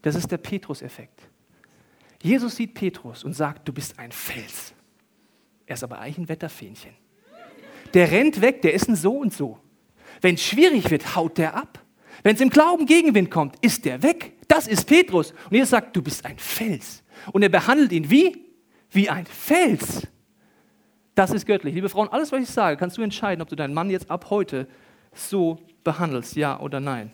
Das 0.03 0.15
ist 0.15 0.31
der 0.31 0.39
Petrus-Effekt. 0.39 1.29
Jesus 2.23 2.57
sieht 2.57 2.75
Petrus 2.75 3.25
und 3.25 3.35
sagt, 3.35 3.69
du 3.69 3.73
bist 3.73 3.99
ein 3.99 4.11
Fels. 4.11 4.75
Er 5.67 5.75
ist 5.75 5.85
aber 5.85 5.99
eigentlich 5.99 6.19
ein 6.19 6.29
Wetterfähnchen. 6.29 6.93
Der 7.95 8.11
rennt 8.11 8.41
weg, 8.41 8.63
der 8.63 8.75
ist 8.75 8.89
ein 8.89 8.97
so 8.97 9.19
und 9.19 9.33
so. 9.33 9.59
Wenn 10.21 10.35
es 10.35 10.43
schwierig 10.43 10.91
wird, 10.91 11.15
haut 11.15 11.39
der 11.39 11.55
ab. 11.55 11.83
Wenn 12.23 12.35
es 12.35 12.41
im 12.41 12.51
Glauben 12.51 12.87
Gegenwind 12.87 13.31
kommt, 13.31 13.57
ist 13.61 13.85
der 13.85 14.03
weg. 14.03 14.33
Das 14.49 14.67
ist 14.67 14.87
Petrus. 14.87 15.33
Und 15.33 15.53
Jesus 15.53 15.71
sagt, 15.71 15.95
du 15.95 16.03
bist 16.03 16.25
ein 16.25 16.39
Fels. 16.39 17.03
Und 17.33 17.43
er 17.43 17.49
behandelt 17.49 17.93
ihn 17.93 18.11
wie? 18.11 18.45
Wie 18.91 19.11
ein 19.11 19.27
Fels. 19.27 20.07
Das 21.15 21.31
ist 21.31 21.47
göttlich. 21.47 21.75
Liebe 21.75 21.89
Frauen, 21.89 22.09
alles, 22.09 22.33
was 22.33 22.43
ich 22.43 22.49
sage, 22.49 22.77
kannst 22.77 22.97
du 22.97 23.03
entscheiden, 23.03 23.43
ob 23.43 23.49
du 23.49 23.57
deinen 23.57 23.75
Mann 23.75 23.91
jetzt 23.91 24.11
ab 24.11 24.31
heute 24.31 24.69
so 25.17 25.59
behandelst, 25.85 26.37
ja 26.37 26.59
oder 26.61 26.81
nein. 26.81 27.11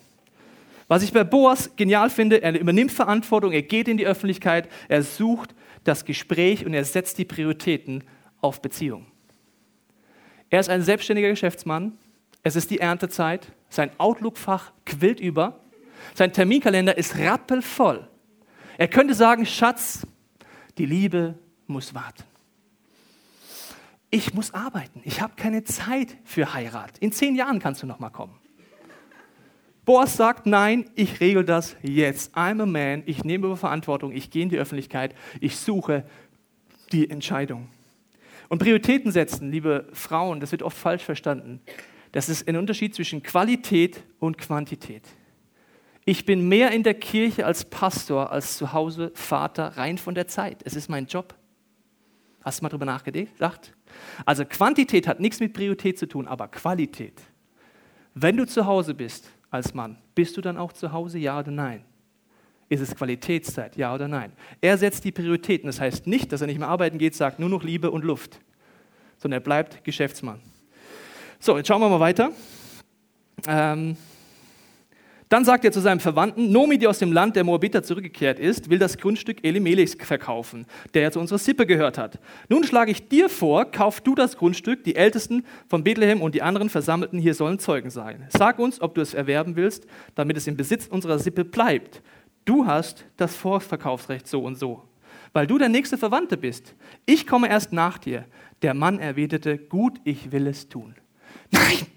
Was 0.87 1.03
ich 1.03 1.13
bei 1.13 1.23
Boas 1.23 1.75
genial 1.75 2.09
finde, 2.09 2.41
er 2.41 2.59
übernimmt 2.59 2.91
Verantwortung, 2.91 3.51
er 3.51 3.61
geht 3.61 3.87
in 3.87 3.97
die 3.97 4.05
Öffentlichkeit, 4.05 4.69
er 4.89 5.01
sucht 5.01 5.55
das 5.83 6.05
Gespräch 6.05 6.65
und 6.65 6.73
er 6.73 6.85
setzt 6.85 7.17
die 7.17 7.25
Prioritäten 7.25 8.03
auf 8.41 8.61
Beziehung. 8.61 9.05
Er 10.49 10.59
ist 10.59 10.69
ein 10.69 10.81
selbstständiger 10.81 11.29
Geschäftsmann, 11.29 11.97
es 12.43 12.55
ist 12.55 12.69
die 12.69 12.79
Erntezeit, 12.79 13.47
sein 13.69 13.91
Outlook-Fach 13.97 14.71
quillt 14.85 15.19
über, 15.19 15.59
sein 16.13 16.33
Terminkalender 16.33 16.97
ist 16.97 17.17
rappelvoll. 17.17 18.07
Er 18.77 18.87
könnte 18.87 19.13
sagen, 19.13 19.45
Schatz, 19.45 20.05
die 20.77 20.85
Liebe 20.85 21.35
muss 21.67 21.95
warten 21.95 22.23
ich 24.13 24.35
muss 24.35 24.53
arbeiten. 24.53 25.01
Ich 25.05 25.21
habe 25.21 25.33
keine 25.35 25.63
Zeit 25.63 26.17
für 26.23 26.53
Heirat. 26.53 26.99
In 26.99 27.11
zehn 27.11 27.35
Jahren 27.35 27.57
kannst 27.57 27.81
du 27.81 27.87
noch 27.87 27.97
mal 27.97 28.11
kommen. 28.11 28.35
Boas 29.85 30.15
sagt, 30.15 30.45
nein, 30.45 30.85
ich 30.93 31.19
regel 31.19 31.43
das 31.43 31.75
jetzt. 31.81 32.37
I'm 32.37 32.61
a 32.61 32.65
man, 32.67 33.01
ich 33.07 33.23
nehme 33.23 33.57
Verantwortung, 33.57 34.11
ich 34.11 34.29
gehe 34.29 34.43
in 34.43 34.49
die 34.49 34.57
Öffentlichkeit, 34.59 35.15
ich 35.41 35.57
suche 35.57 36.05
die 36.91 37.09
Entscheidung. 37.09 37.69
Und 38.49 38.59
Prioritäten 38.59 39.11
setzen, 39.11 39.51
liebe 39.51 39.89
Frauen, 39.93 40.39
das 40.39 40.51
wird 40.51 40.61
oft 40.61 40.77
falsch 40.77 41.03
verstanden. 41.03 41.59
Das 42.11 42.29
ist 42.29 42.47
ein 42.47 42.55
Unterschied 42.55 42.93
zwischen 42.93 43.23
Qualität 43.23 44.03
und 44.19 44.37
Quantität. 44.37 45.07
Ich 46.05 46.23
bin 46.25 46.47
mehr 46.47 46.69
in 46.69 46.83
der 46.83 46.93
Kirche 46.93 47.47
als 47.47 47.65
Pastor, 47.65 48.31
als 48.31 48.57
zu 48.57 48.73
Hause 48.73 49.11
Vater, 49.15 49.75
rein 49.75 49.97
von 49.97 50.13
der 50.13 50.27
Zeit. 50.27 50.61
Es 50.65 50.75
ist 50.75 50.87
mein 50.87 51.07
Job. 51.07 51.33
Hast 52.43 52.59
du 52.59 52.63
mal 52.65 52.69
drüber 52.69 52.85
nachgedacht? 52.85 53.73
Also 54.25 54.45
Quantität 54.45 55.07
hat 55.07 55.19
nichts 55.19 55.39
mit 55.39 55.53
Priorität 55.53 55.97
zu 55.97 56.07
tun, 56.07 56.27
aber 56.27 56.47
Qualität. 56.47 57.21
Wenn 58.13 58.37
du 58.37 58.45
zu 58.45 58.65
Hause 58.65 58.93
bist 58.93 59.29
als 59.49 59.73
Mann, 59.73 59.97
bist 60.15 60.37
du 60.37 60.41
dann 60.41 60.57
auch 60.57 60.73
zu 60.73 60.91
Hause, 60.91 61.17
ja 61.17 61.39
oder 61.39 61.51
nein? 61.51 61.83
Ist 62.69 62.81
es 62.81 62.95
Qualitätszeit, 62.95 63.75
ja 63.75 63.93
oder 63.93 64.07
nein? 64.07 64.31
Er 64.61 64.77
setzt 64.77 65.03
die 65.03 65.11
Prioritäten. 65.11 65.67
Das 65.67 65.79
heißt 65.79 66.07
nicht, 66.07 66.31
dass 66.31 66.41
er 66.41 66.47
nicht 66.47 66.59
mehr 66.59 66.69
arbeiten 66.69 66.97
geht, 66.97 67.15
sagt 67.15 67.39
nur 67.39 67.49
noch 67.49 67.63
Liebe 67.63 67.91
und 67.91 68.03
Luft, 68.03 68.39
sondern 69.17 69.41
er 69.41 69.43
bleibt 69.43 69.83
Geschäftsmann. 69.83 70.39
So, 71.39 71.57
jetzt 71.57 71.67
schauen 71.67 71.81
wir 71.81 71.89
mal 71.89 71.99
weiter. 71.99 72.31
Ähm, 73.47 73.97
dann 75.33 75.45
sagt 75.45 75.65
er 75.65 75.71
zu 75.71 75.79
seinem 75.79 75.99
Verwandten, 75.99 76.51
Nomi, 76.51 76.77
die 76.77 76.85
aus 76.85 76.99
dem 76.99 77.11
Land 77.11 77.35
der 77.35 77.43
Moabiter 77.43 77.81
zurückgekehrt 77.81 78.39
ist, 78.39 78.69
will 78.69 78.77
das 78.77 78.99
Grundstück 78.99 79.43
Elimelechs 79.43 79.95
verkaufen, 79.99 80.67
der 80.93 81.01
ja 81.01 81.11
zu 81.11 81.19
unserer 81.19 81.39
Sippe 81.39 81.65
gehört 81.65 81.97
hat. 81.97 82.19
Nun 82.49 82.63
schlage 82.63 82.91
ich 82.91 83.09
dir 83.09 83.29
vor, 83.29 83.65
kauf 83.65 83.99
du 83.99 84.13
das 84.13 84.37
Grundstück, 84.37 84.83
die 84.83 84.95
Ältesten 84.95 85.43
von 85.67 85.83
Bethlehem 85.83 86.21
und 86.21 86.35
die 86.35 86.43
anderen 86.43 86.69
Versammelten 86.69 87.17
hier 87.17 87.33
sollen 87.33 87.57
Zeugen 87.57 87.89
sein. 87.89 88.27
Sag 88.29 88.59
uns, 88.59 88.79
ob 88.79 88.93
du 88.93 89.01
es 89.01 89.15
erwerben 89.15 89.55
willst, 89.55 89.87
damit 90.13 90.37
es 90.37 90.45
im 90.45 90.55
Besitz 90.55 90.85
unserer 90.85 91.17
Sippe 91.17 91.43
bleibt. 91.43 92.03
Du 92.45 92.67
hast 92.67 93.03
das 93.17 93.35
Vorverkaufsrecht 93.35 94.27
so 94.27 94.43
und 94.43 94.59
so, 94.59 94.83
weil 95.33 95.47
du 95.47 95.57
der 95.57 95.69
nächste 95.69 95.97
Verwandte 95.97 96.37
bist. 96.37 96.75
Ich 97.07 97.25
komme 97.25 97.49
erst 97.49 97.73
nach 97.73 97.97
dir. 97.97 98.25
Der 98.61 98.75
Mann 98.75 98.99
erwiderte, 98.99 99.57
gut, 99.57 99.99
ich 100.03 100.31
will 100.31 100.45
es 100.45 100.69
tun. 100.69 100.93
Nein, 101.49 101.87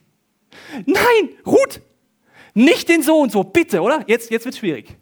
nein, 0.87 1.29
Ruth, 1.45 1.83
nicht 2.57 2.89
den 2.89 3.03
so 3.03 3.19
und 3.19 3.31
so, 3.31 3.45
bitte, 3.45 3.83
oder? 3.83 4.03
Jetzt, 4.07 4.31
jetzt 4.31 4.47
wird 4.47 4.57
schwierig. 4.57 4.97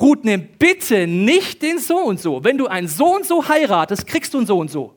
Ruth, 0.00 0.24
nimm 0.24 0.48
bitte 0.58 1.06
nicht 1.06 1.60
den 1.60 1.78
so 1.78 1.98
und 1.98 2.18
so. 2.18 2.42
Wenn 2.42 2.56
du 2.56 2.66
einen 2.66 2.88
so 2.88 3.14
und 3.14 3.26
so 3.26 3.46
heiratest, 3.46 4.06
kriegst 4.06 4.32
du 4.32 4.38
einen 4.38 4.46
so 4.46 4.58
und 4.58 4.70
so. 4.70 4.96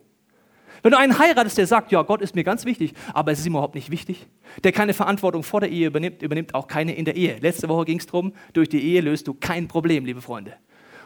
Wenn 0.81 0.91
du 0.91 0.97
einen 0.97 1.19
heiratest, 1.19 1.57
der 1.57 1.67
sagt, 1.67 1.91
ja, 1.91 2.01
Gott 2.01 2.21
ist 2.21 2.35
mir 2.35 2.45
ganz 2.45 2.63
wichtig, 2.63 2.93
aber 3.13 3.31
es 3.31 3.39
ist 3.39 3.45
ihm 3.45 3.53
überhaupt 3.53 3.75
nicht 3.75 3.89
wichtig, 3.89 4.27
der 4.63 4.71
keine 4.71 4.93
Verantwortung 4.93 5.43
vor 5.43 5.59
der 5.59 5.69
Ehe 5.69 5.87
übernimmt, 5.87 6.21
übernimmt 6.21 6.55
auch 6.55 6.67
keine 6.67 6.95
in 6.95 7.03
der 7.03 7.17
Ehe. 7.17 7.37
Letzte 7.39 7.67
Woche 7.67 7.85
ging 7.85 7.99
es 7.99 8.05
darum, 8.05 8.33
durch 8.53 8.69
die 8.69 8.81
Ehe 8.81 9.01
löst 9.01 9.27
du 9.27 9.33
kein 9.33 9.67
Problem, 9.67 10.05
liebe 10.05 10.21
Freunde. 10.21 10.53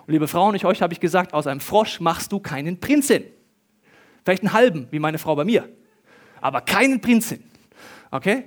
Und 0.06 0.14
liebe 0.14 0.28
Frauen, 0.28 0.54
ich 0.54 0.66
euch 0.66 0.82
habe 0.84 0.94
ich 0.94 1.00
gesagt, 1.00 1.34
aus 1.34 1.48
einem 1.48 1.60
Frosch 1.60 2.00
machst 2.00 2.32
du 2.32 2.40
keinen 2.40 2.80
Prinzen. 2.80 3.24
Vielleicht 4.24 4.44
einen 4.44 4.54
halben, 4.54 4.88
wie 4.92 5.00
meine 5.00 5.18
Frau 5.18 5.36
bei 5.36 5.44
mir, 5.44 5.68
aber 6.40 6.62
keinen 6.62 7.02
Prinzen. 7.02 7.44
Okay? 8.12 8.44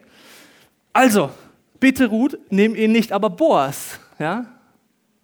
Also, 0.93 1.31
Bitte 1.81 2.07
Ruth, 2.07 2.39
nimm 2.51 2.77
ihn 2.77 2.93
nicht, 2.93 3.11
aber 3.11 3.31
Boas. 3.31 3.99
Ja? 4.19 4.47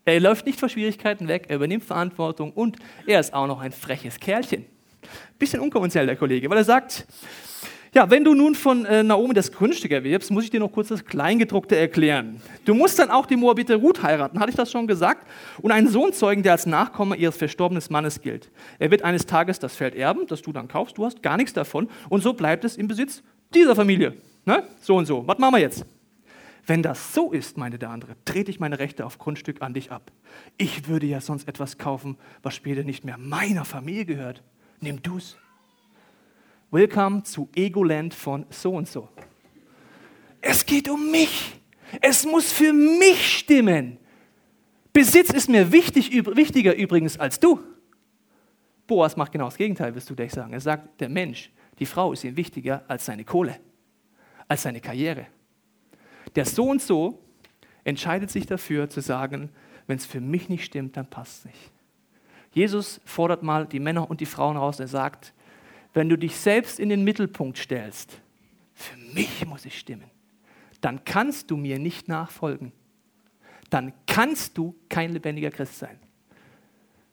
Er 0.04 0.20
läuft 0.20 0.46
nicht 0.46 0.58
vor 0.58 0.68
Schwierigkeiten 0.68 1.28
weg, 1.28 1.44
er 1.48 1.56
übernimmt 1.56 1.84
Verantwortung 1.84 2.52
und 2.52 2.76
er 3.06 3.20
ist 3.20 3.34
auch 3.34 3.46
noch 3.46 3.60
ein 3.60 3.72
freches 3.72 4.18
Kerlchen. 4.18 4.64
Bisschen 5.38 5.60
unkonventionell, 5.60 6.06
der 6.06 6.16
Kollege, 6.16 6.48
weil 6.48 6.58
er 6.58 6.64
sagt, 6.64 7.06
Ja, 7.96 8.10
wenn 8.10 8.24
du 8.24 8.34
nun 8.34 8.54
von 8.54 8.84
äh, 8.84 9.02
Naomi 9.02 9.32
das 9.32 9.50
Grundstück 9.50 9.90
erwirbst, 9.90 10.30
muss 10.30 10.44
ich 10.44 10.50
dir 10.50 10.60
noch 10.60 10.70
kurz 10.70 10.88
das 10.88 11.02
Kleingedruckte 11.02 11.76
erklären. 11.76 12.42
Du 12.66 12.74
musst 12.74 12.98
dann 12.98 13.10
auch 13.10 13.24
die 13.24 13.36
Moabiter 13.36 13.76
Ruth 13.76 14.02
heiraten, 14.02 14.38
hatte 14.38 14.50
ich 14.50 14.56
das 14.56 14.70
schon 14.70 14.86
gesagt, 14.86 15.26
und 15.62 15.72
einen 15.72 15.88
Sohn 15.88 16.12
zeugen, 16.12 16.42
der 16.42 16.52
als 16.52 16.66
Nachkomme 16.66 17.16
ihres 17.16 17.38
verstorbenen 17.38 17.82
Mannes 17.88 18.20
gilt. 18.20 18.50
Er 18.78 18.90
wird 18.90 19.00
eines 19.00 19.24
Tages 19.24 19.58
das 19.60 19.74
Feld 19.74 19.94
erben, 19.94 20.26
das 20.26 20.42
du 20.42 20.52
dann 20.52 20.68
kaufst, 20.68 20.98
du 20.98 21.06
hast 21.06 21.22
gar 21.22 21.38
nichts 21.38 21.54
davon, 21.54 21.88
und 22.10 22.22
so 22.22 22.34
bleibt 22.34 22.64
es 22.64 22.76
im 22.76 22.86
Besitz 22.86 23.22
dieser 23.54 23.74
Familie. 23.74 24.14
Ne? 24.44 24.64
So 24.82 24.96
und 24.96 25.06
so. 25.06 25.26
Was 25.26 25.38
machen 25.38 25.54
wir 25.54 25.60
jetzt? 25.60 25.86
Wenn 26.66 26.82
das 26.82 27.14
so 27.14 27.30
ist, 27.30 27.56
meinte 27.56 27.78
der 27.78 27.90
andere, 27.90 28.16
trete 28.24 28.50
ich 28.50 28.58
meine 28.58 28.80
Rechte 28.80 29.06
auf 29.06 29.18
Grundstück 29.18 29.62
an 29.62 29.72
dich 29.72 29.92
ab. 29.92 30.10
Ich 30.56 30.88
würde 30.88 31.06
ja 31.06 31.20
sonst 31.20 31.46
etwas 31.46 31.78
kaufen, 31.78 32.18
was 32.42 32.56
später 32.56 32.82
nicht 32.82 33.04
mehr 33.04 33.18
meiner 33.18 33.64
Familie 33.64 34.04
gehört. 34.04 34.42
Nimm 34.80 35.00
du's. 35.00 35.36
Willkommen 36.72 37.24
zu 37.24 37.48
Egoland 37.54 38.14
von 38.14 38.46
so 38.50 38.74
und 38.74 38.88
so. 38.88 39.08
Es 40.40 40.66
geht 40.66 40.88
um 40.88 41.12
mich. 41.12 41.60
Es 42.00 42.26
muss 42.26 42.52
für 42.52 42.72
mich 42.72 43.38
stimmen. 43.38 43.98
Besitz 44.92 45.30
ist 45.30 45.48
mir 45.48 45.70
wichtig, 45.70 46.10
wichtiger 46.36 46.74
übrigens 46.74 47.16
als 47.16 47.38
du. 47.38 47.60
Boas 48.88 49.16
macht 49.16 49.30
genau 49.30 49.44
das 49.44 49.56
Gegenteil, 49.56 49.94
wirst 49.94 50.10
du 50.10 50.16
gleich 50.16 50.32
sagen. 50.32 50.52
Er 50.52 50.60
sagt, 50.60 51.00
der 51.00 51.08
Mensch, 51.08 51.52
die 51.78 51.86
Frau 51.86 52.12
ist 52.12 52.24
ihm 52.24 52.36
wichtiger 52.36 52.84
als 52.88 53.06
seine 53.06 53.24
Kohle, 53.24 53.60
als 54.48 54.62
seine 54.62 54.80
Karriere. 54.80 55.28
Der 56.36 56.44
so 56.44 56.70
und 56.70 56.82
so 56.82 57.18
entscheidet 57.84 58.30
sich 58.30 58.46
dafür 58.46 58.88
zu 58.90 59.00
sagen, 59.00 59.50
wenn 59.86 59.96
es 59.96 60.06
für 60.06 60.20
mich 60.20 60.48
nicht 60.48 60.64
stimmt, 60.64 60.96
dann 60.96 61.06
passt 61.06 61.38
es 61.38 61.44
nicht. 61.46 61.72
Jesus 62.52 63.00
fordert 63.04 63.42
mal 63.42 63.66
die 63.66 63.80
Männer 63.80 64.08
und 64.08 64.20
die 64.20 64.26
Frauen 64.26 64.56
raus. 64.56 64.80
Er 64.80 64.88
sagt, 64.88 65.32
wenn 65.94 66.08
du 66.08 66.16
dich 66.16 66.36
selbst 66.36 66.78
in 66.78 66.88
den 66.88 67.04
Mittelpunkt 67.04 67.58
stellst, 67.58 68.20
für 68.74 68.96
mich 69.14 69.46
muss 69.46 69.64
ich 69.64 69.78
stimmen, 69.78 70.10
dann 70.80 71.04
kannst 71.04 71.50
du 71.50 71.56
mir 71.56 71.78
nicht 71.78 72.08
nachfolgen. 72.08 72.72
Dann 73.70 73.92
kannst 74.06 74.58
du 74.58 74.74
kein 74.88 75.12
lebendiger 75.12 75.50
Christ 75.50 75.78
sein. 75.78 75.98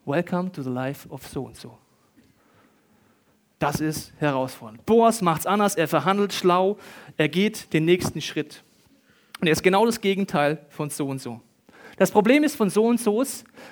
Welcome 0.06 0.52
to 0.52 0.62
the 0.62 0.70
life 0.70 1.08
of 1.10 1.26
so 1.28 1.44
und 1.44 1.56
so. 1.56 1.78
Das 3.60 3.80
ist 3.80 4.12
herausfordernd. 4.18 4.86
Boas 4.86 5.22
macht 5.22 5.42
es 5.42 5.48
anders, 5.48 5.76
er 5.76 5.88
verhandelt 5.88 6.34
schlau, 6.34 6.78
er 7.16 7.30
geht 7.30 7.72
den 7.72 7.86
nächsten 7.86 8.20
Schritt. 8.20 8.64
Und 9.44 9.48
er 9.48 9.52
ist 9.52 9.62
genau 9.62 9.86
das 9.86 10.00
Gegenteil 10.00 10.66
von 10.70 10.90
so 10.90 11.06
und 11.06 11.20
so. 11.20 11.42
Das 11.98 12.12
Problem 12.12 12.46
ist 12.46 12.56
von 12.56 12.70
so 12.70 12.86
und 12.86 12.98
so, 12.98 13.22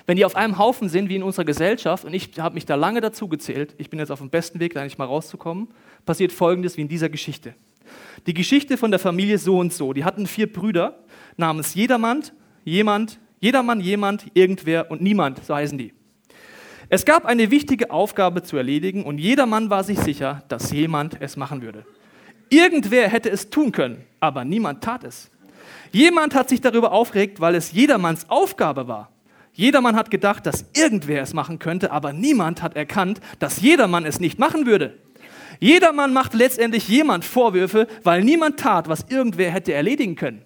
wenn 0.06 0.18
die 0.18 0.26
auf 0.26 0.36
einem 0.36 0.58
Haufen 0.58 0.90
sind, 0.90 1.08
wie 1.08 1.16
in 1.16 1.22
unserer 1.22 1.46
Gesellschaft, 1.46 2.04
und 2.04 2.12
ich 2.12 2.38
habe 2.38 2.56
mich 2.56 2.66
da 2.66 2.74
lange 2.74 3.00
dazu 3.00 3.26
gezählt, 3.26 3.74
ich 3.78 3.88
bin 3.88 3.98
jetzt 3.98 4.12
auf 4.12 4.18
dem 4.18 4.28
besten 4.28 4.60
Weg, 4.60 4.74
da 4.74 4.84
nicht 4.84 4.98
mal 4.98 5.06
rauszukommen, 5.06 5.68
passiert 6.04 6.30
Folgendes 6.30 6.76
wie 6.76 6.82
in 6.82 6.88
dieser 6.88 7.08
Geschichte. 7.08 7.54
Die 8.26 8.34
Geschichte 8.34 8.76
von 8.76 8.90
der 8.90 9.00
Familie 9.00 9.38
so 9.38 9.56
und 9.58 9.72
so, 9.72 9.94
die 9.94 10.04
hatten 10.04 10.26
vier 10.26 10.52
Brüder 10.52 10.98
namens 11.38 11.72
Jedermann, 11.72 12.22
jemand, 12.66 13.18
Jedermann, 13.40 13.80
jemand, 13.80 14.26
irgendwer 14.34 14.90
und 14.90 15.00
niemand, 15.00 15.42
so 15.42 15.54
heißen 15.54 15.78
die. 15.78 15.94
Es 16.90 17.06
gab 17.06 17.24
eine 17.24 17.50
wichtige 17.50 17.90
Aufgabe 17.90 18.42
zu 18.42 18.58
erledigen 18.58 19.04
und 19.04 19.16
jedermann 19.16 19.70
war 19.70 19.84
sich 19.84 19.98
sicher, 19.98 20.44
dass 20.48 20.70
jemand 20.70 21.16
es 21.22 21.38
machen 21.38 21.62
würde. 21.62 21.86
Irgendwer 22.50 23.08
hätte 23.08 23.30
es 23.30 23.48
tun 23.48 23.72
können, 23.72 24.04
aber 24.20 24.44
niemand 24.44 24.84
tat 24.84 25.04
es. 25.04 25.30
Jemand 25.92 26.34
hat 26.34 26.48
sich 26.48 26.60
darüber 26.60 26.92
aufgeregt, 26.92 27.40
weil 27.40 27.54
es 27.54 27.72
jedermanns 27.72 28.28
Aufgabe 28.28 28.88
war. 28.88 29.10
Jedermann 29.52 29.94
hat 29.94 30.10
gedacht, 30.10 30.46
dass 30.46 30.64
irgendwer 30.72 31.22
es 31.22 31.34
machen 31.34 31.58
könnte, 31.58 31.92
aber 31.92 32.12
niemand 32.12 32.62
hat 32.62 32.74
erkannt, 32.74 33.20
dass 33.38 33.60
jedermann 33.60 34.06
es 34.06 34.18
nicht 34.18 34.38
machen 34.38 34.66
würde. 34.66 34.98
Jedermann 35.60 36.12
macht 36.12 36.34
letztendlich 36.34 36.88
jemand 36.88 37.24
Vorwürfe, 37.24 37.86
weil 38.02 38.24
niemand 38.24 38.58
tat, 38.58 38.88
was 38.88 39.04
irgendwer 39.08 39.50
hätte 39.50 39.74
erledigen 39.74 40.16
können. 40.16 40.42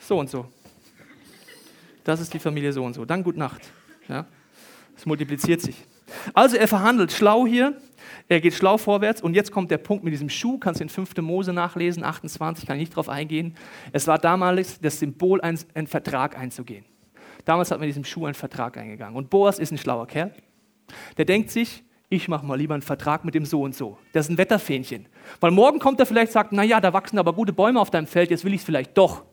So 0.00 0.18
und 0.18 0.30
so. 0.30 0.46
Das 2.04 2.20
ist 2.20 2.34
die 2.34 2.38
Familie 2.38 2.72
so 2.72 2.82
und 2.82 2.94
so. 2.94 3.04
Dann 3.04 3.22
gute 3.22 3.38
Nacht. 3.38 3.60
Ja? 4.08 4.26
Es 4.96 5.06
multipliziert 5.06 5.60
sich. 5.60 5.76
Also 6.34 6.56
er 6.56 6.66
verhandelt 6.66 7.12
schlau 7.12 7.46
hier, 7.46 7.76
er 8.28 8.40
geht 8.40 8.54
schlau 8.54 8.78
vorwärts 8.78 9.20
und 9.20 9.34
jetzt 9.34 9.52
kommt 9.52 9.70
der 9.70 9.78
Punkt 9.78 10.04
mit 10.04 10.12
diesem 10.12 10.28
Schuh, 10.28 10.58
kannst 10.58 10.80
du 10.80 10.84
in 10.84 10.88
5. 10.88 11.16
Mose 11.18 11.52
nachlesen, 11.52 12.04
28, 12.04 12.66
kann 12.66 12.76
ich 12.76 12.82
nicht 12.82 12.96
drauf 12.96 13.08
eingehen. 13.08 13.54
Es 13.92 14.06
war 14.06 14.18
damals 14.18 14.80
das 14.80 14.98
Symbol, 14.98 15.40
einen, 15.40 15.86
Vertrag 15.86 16.38
einzugehen. 16.38 16.84
Damals 17.44 17.70
hat 17.70 17.78
man 17.78 17.86
mit 17.86 17.94
diesem 17.94 18.04
Schuh 18.04 18.26
einen 18.26 18.34
Vertrag 18.34 18.76
eingegangen. 18.76 19.16
Und 19.16 19.30
Boas 19.30 19.58
ist 19.58 19.72
ein 19.72 19.78
schlauer 19.78 20.06
Kerl. 20.06 20.32
Der 21.16 21.24
denkt 21.24 21.50
sich, 21.50 21.84
ich 22.08 22.28
mache 22.28 22.44
mal 22.44 22.56
lieber 22.58 22.74
einen 22.74 22.82
Vertrag 22.82 23.24
mit 23.24 23.34
dem 23.34 23.44
so 23.44 23.62
und 23.62 23.74
so. 23.74 23.98
Das 24.12 24.26
ist 24.26 24.30
ein 24.30 24.38
Wetterfähnchen. 24.38 25.06
Weil 25.40 25.50
morgen 25.50 25.78
kommt 25.78 25.98
er 25.98 26.06
vielleicht 26.06 26.28
und 26.28 26.34
sagt, 26.34 26.52
naja, 26.52 26.80
da 26.80 26.92
wachsen 26.92 27.18
aber 27.18 27.32
gute 27.32 27.52
Bäume 27.52 27.80
auf 27.80 27.90
deinem 27.90 28.06
Feld, 28.06 28.30
jetzt 28.30 28.44
will 28.44 28.52
ich 28.52 28.60
es 28.60 28.64
vielleicht 28.64 28.96
doch. 28.96 29.24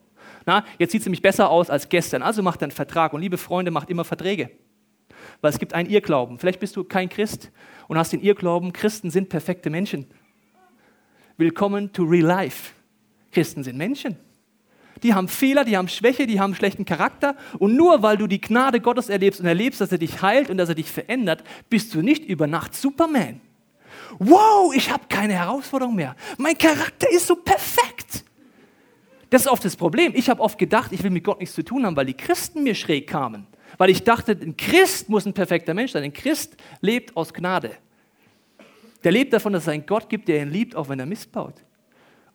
Na, 0.45 0.63
jetzt 0.77 0.91
sieht 0.91 1.01
es 1.01 1.05
nämlich 1.05 1.21
besser 1.21 1.49
aus 1.49 1.69
als 1.69 1.89
gestern. 1.89 2.21
Also 2.21 2.41
macht 2.41 2.61
er 2.61 2.65
einen 2.65 2.71
Vertrag. 2.71 3.13
Und 3.13 3.21
liebe 3.21 3.37
Freunde, 3.37 3.71
macht 3.71 3.89
immer 3.89 4.05
Verträge. 4.05 4.51
Weil 5.41 5.51
es 5.51 5.59
gibt 5.59 5.73
einen 5.73 5.89
Irrglauben. 5.89 6.37
Vielleicht 6.37 6.59
bist 6.59 6.75
du 6.75 6.83
kein 6.83 7.09
Christ 7.09 7.51
und 7.87 7.97
hast 7.97 8.11
den 8.13 8.21
Irrglauben, 8.21 8.73
Christen 8.73 9.09
sind 9.09 9.29
perfekte 9.29 9.69
Menschen. 9.69 10.05
Willkommen 11.37 11.93
to 11.93 12.03
real 12.03 12.25
life. 12.25 12.73
Christen 13.31 13.63
sind 13.63 13.77
Menschen. 13.77 14.17
Die 15.03 15.13
haben 15.13 15.29
Fehler, 15.29 15.63
die 15.63 15.77
haben 15.77 15.87
Schwäche, 15.87 16.27
die 16.27 16.39
haben 16.39 16.55
schlechten 16.55 16.83
Charakter. 16.83 17.37
Und 17.57 17.75
nur 17.75 18.03
weil 18.03 18.17
du 18.17 18.27
die 18.27 18.41
Gnade 18.41 18.81
Gottes 18.81 19.07
erlebst 19.07 19.39
und 19.39 19.45
erlebst, 19.45 19.79
dass 19.79 19.91
er 19.91 19.97
dich 19.97 20.21
heilt 20.21 20.49
und 20.49 20.57
dass 20.57 20.67
er 20.67 20.75
dich 20.75 20.91
verändert, 20.91 21.43
bist 21.69 21.93
du 21.95 22.01
nicht 22.01 22.25
über 22.25 22.47
Nacht 22.47 22.75
Superman. 22.75 23.39
Wow, 24.17 24.73
ich 24.75 24.91
habe 24.91 25.03
keine 25.07 25.33
Herausforderung 25.33 25.95
mehr. 25.95 26.15
Mein 26.37 26.57
Charakter 26.57 27.09
ist 27.09 27.27
so 27.27 27.35
perfekt. 27.35 28.25
Das 29.29 29.43
ist 29.43 29.47
oft 29.47 29.63
das 29.63 29.75
Problem. 29.75 30.13
Ich 30.15 30.29
habe 30.29 30.41
oft 30.41 30.57
gedacht, 30.57 30.91
ich 30.91 31.03
will 31.03 31.11
mit 31.11 31.23
Gott 31.23 31.39
nichts 31.39 31.55
zu 31.55 31.63
tun 31.63 31.85
haben, 31.85 31.95
weil 31.95 32.07
die 32.07 32.15
Christen 32.15 32.63
mir 32.63 32.75
schräg 32.75 33.07
kamen. 33.07 33.47
Weil 33.77 33.89
ich 33.89 34.03
dachte, 34.03 34.31
ein 34.31 34.57
Christ 34.57 35.09
muss 35.09 35.25
ein 35.25 35.33
perfekter 35.33 35.73
Mensch 35.73 35.91
sein. 35.91 36.03
Ein 36.03 36.13
Christ 36.13 36.57
lebt 36.81 37.15
aus 37.15 37.33
Gnade. 37.33 37.71
Der 39.03 39.11
lebt 39.11 39.33
davon, 39.33 39.53
dass 39.53 39.63
es 39.63 39.69
einen 39.69 39.85
Gott 39.85 40.09
gibt, 40.09 40.27
der 40.27 40.41
ihn 40.41 40.49
liebt, 40.49 40.75
auch 40.75 40.89
wenn 40.89 40.99
er 40.99 41.05
missbaut. 41.05 41.55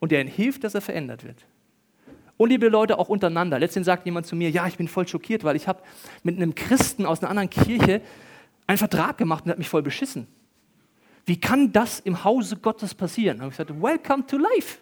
Und 0.01 0.13
der 0.13 0.21
ihm 0.21 0.29
hilft, 0.29 0.65
dass 0.65 0.75
er 0.75 0.81
verändert 0.81 1.25
wird. 1.25 1.45
Und 2.37 2.49
liebe 2.49 2.69
Leute, 2.69 2.99
auch 2.99 3.09
untereinander. 3.09 3.59
Letztens 3.59 3.87
sagt 3.87 4.07
jemand 4.07 4.27
zu 4.27 4.35
mir, 4.35 4.51
ja, 4.51 4.67
ich 4.67 4.77
bin 4.77 4.89
voll 4.89 5.07
schockiert, 5.07 5.45
weil 5.45 5.57
ich 5.57 5.69
habe 5.69 5.83
mit 6.23 6.37
einem 6.37 6.55
Christen 6.55 7.07
aus 7.07 7.21
einer 7.23 7.31
anderen 7.31 7.51
Kirche 7.51 8.01
einen 8.67 8.79
Vertrag 8.79 9.19
gemacht 9.19 9.45
und 9.45 9.51
hat 9.51 9.59
mich 9.59 9.69
voll 9.69 9.83
beschissen. 9.83 10.27
Wie 11.27 11.39
kann 11.39 11.73
das 11.73 12.01
im 12.01 12.25
Hause 12.25 12.57
Gottes 12.57 12.95
passieren? 12.95 13.39
Da 13.39 13.45
habe 13.45 13.53
ich 13.53 13.57
gesagt, 13.57 13.81
welcome 13.81 14.27
to 14.27 14.37
life. 14.37 14.79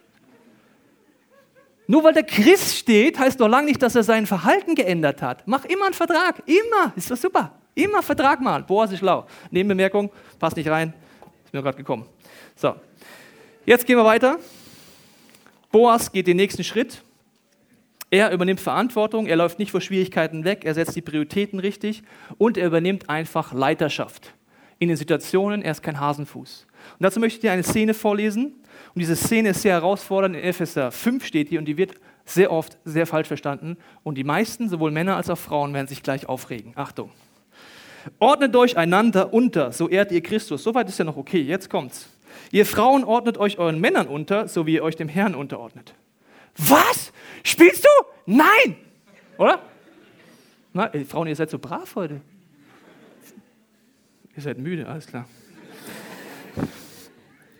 Nur 1.87 2.03
weil 2.03 2.13
der 2.13 2.23
Christ 2.23 2.77
steht, 2.77 3.19
heißt 3.19 3.39
noch 3.39 3.47
lange 3.47 3.67
nicht, 3.67 3.81
dass 3.81 3.95
er 3.95 4.03
sein 4.03 4.25
Verhalten 4.25 4.75
geändert 4.75 5.21
hat. 5.21 5.43
Mach 5.47 5.65
immer 5.65 5.85
einen 5.85 5.93
Vertrag. 5.93 6.41
Immer. 6.45 6.93
Ist 6.95 7.11
doch 7.11 7.17
super. 7.17 7.51
Immer 7.75 8.01
Vertrag 8.01 8.39
machen. 8.41 8.65
Boah, 8.67 8.85
ist 8.85 8.97
schlau. 8.97 9.25
Nebenbemerkung, 9.51 10.11
passt 10.39 10.55
nicht 10.55 10.69
rein. 10.69 10.93
Ist 11.45 11.53
mir 11.53 11.61
gerade 11.61 11.77
gekommen. 11.77 12.05
So. 12.55 12.75
Jetzt 13.65 13.85
gehen 13.85 13.97
wir 13.97 14.05
weiter. 14.05 14.37
Boas 15.71 16.11
geht 16.11 16.27
den 16.27 16.37
nächsten 16.37 16.63
Schritt. 16.63 17.01
Er 18.11 18.31
übernimmt 18.31 18.59
Verantwortung, 18.59 19.25
er 19.25 19.35
läuft 19.35 19.57
nicht 19.57 19.71
vor 19.71 19.81
Schwierigkeiten 19.81 20.43
weg, 20.43 20.65
er 20.65 20.75
setzt 20.75 20.95
die 20.95 21.01
Prioritäten 21.01 21.57
richtig 21.57 22.03
und 22.37 22.59
er 22.59 22.67
übernimmt 22.67 23.09
einfach 23.09 23.53
Leiterschaft 23.53 24.35
in 24.77 24.89
den 24.89 24.97
Situationen, 24.97 25.63
er 25.63 25.71
ist 25.71 25.81
kein 25.81 25.99
Hasenfuß. 25.99 26.67
Und 26.93 27.03
dazu 27.03 27.19
möchte 27.19 27.37
ich 27.37 27.41
dir 27.41 27.51
eine 27.51 27.63
Szene 27.63 27.93
vorlesen 27.93 28.55
und 28.95 28.99
diese 28.99 29.15
Szene 29.15 29.49
ist 29.49 29.61
sehr 29.61 29.73
herausfordernd. 29.73 30.35
In 30.35 30.43
Epheser 30.43 30.91
5 30.91 31.25
steht 31.25 31.49
hier 31.49 31.59
und 31.59 31.65
die 31.65 31.77
wird 31.77 31.95
sehr 32.25 32.51
oft 32.51 32.77
sehr 32.85 33.07
falsch 33.07 33.27
verstanden. 33.27 33.77
Und 34.03 34.17
die 34.17 34.23
meisten, 34.23 34.69
sowohl 34.69 34.91
Männer 34.91 35.15
als 35.17 35.29
auch 35.29 35.37
Frauen, 35.37 35.73
werden 35.73 35.87
sich 35.87 36.03
gleich 36.03 36.29
aufregen. 36.29 36.73
Achtung. 36.75 37.11
Ordnet 38.19 38.55
euch 38.55 38.77
einander 38.77 39.33
unter, 39.33 39.71
so 39.71 39.89
ehrt 39.89 40.11
ihr 40.11 40.21
Christus. 40.21 40.63
Soweit 40.63 40.89
ist 40.89 40.99
ja 40.99 41.05
noch 41.05 41.17
okay, 41.17 41.41
jetzt 41.41 41.69
kommt's. 41.69 42.09
Ihr 42.51 42.65
Frauen 42.65 43.03
ordnet 43.03 43.37
euch 43.37 43.57
euren 43.57 43.79
Männern 43.79 44.07
unter, 44.07 44.47
so 44.47 44.65
wie 44.67 44.75
ihr 44.75 44.83
euch 44.83 44.95
dem 44.95 45.07
Herrn 45.07 45.35
unterordnet. 45.35 45.93
Was? 46.57 47.11
Spielst 47.43 47.83
du? 47.83 48.05
Nein! 48.25 48.75
Oder? 49.37 49.61
Na, 50.73 50.91
Frauen, 51.07 51.27
ihr 51.27 51.35
seid 51.35 51.49
so 51.49 51.59
brav 51.59 51.95
heute. 51.95 52.21
Ihr 54.35 54.41
seid 54.41 54.57
müde, 54.57 54.87
alles 54.87 55.07
klar. 55.07 55.27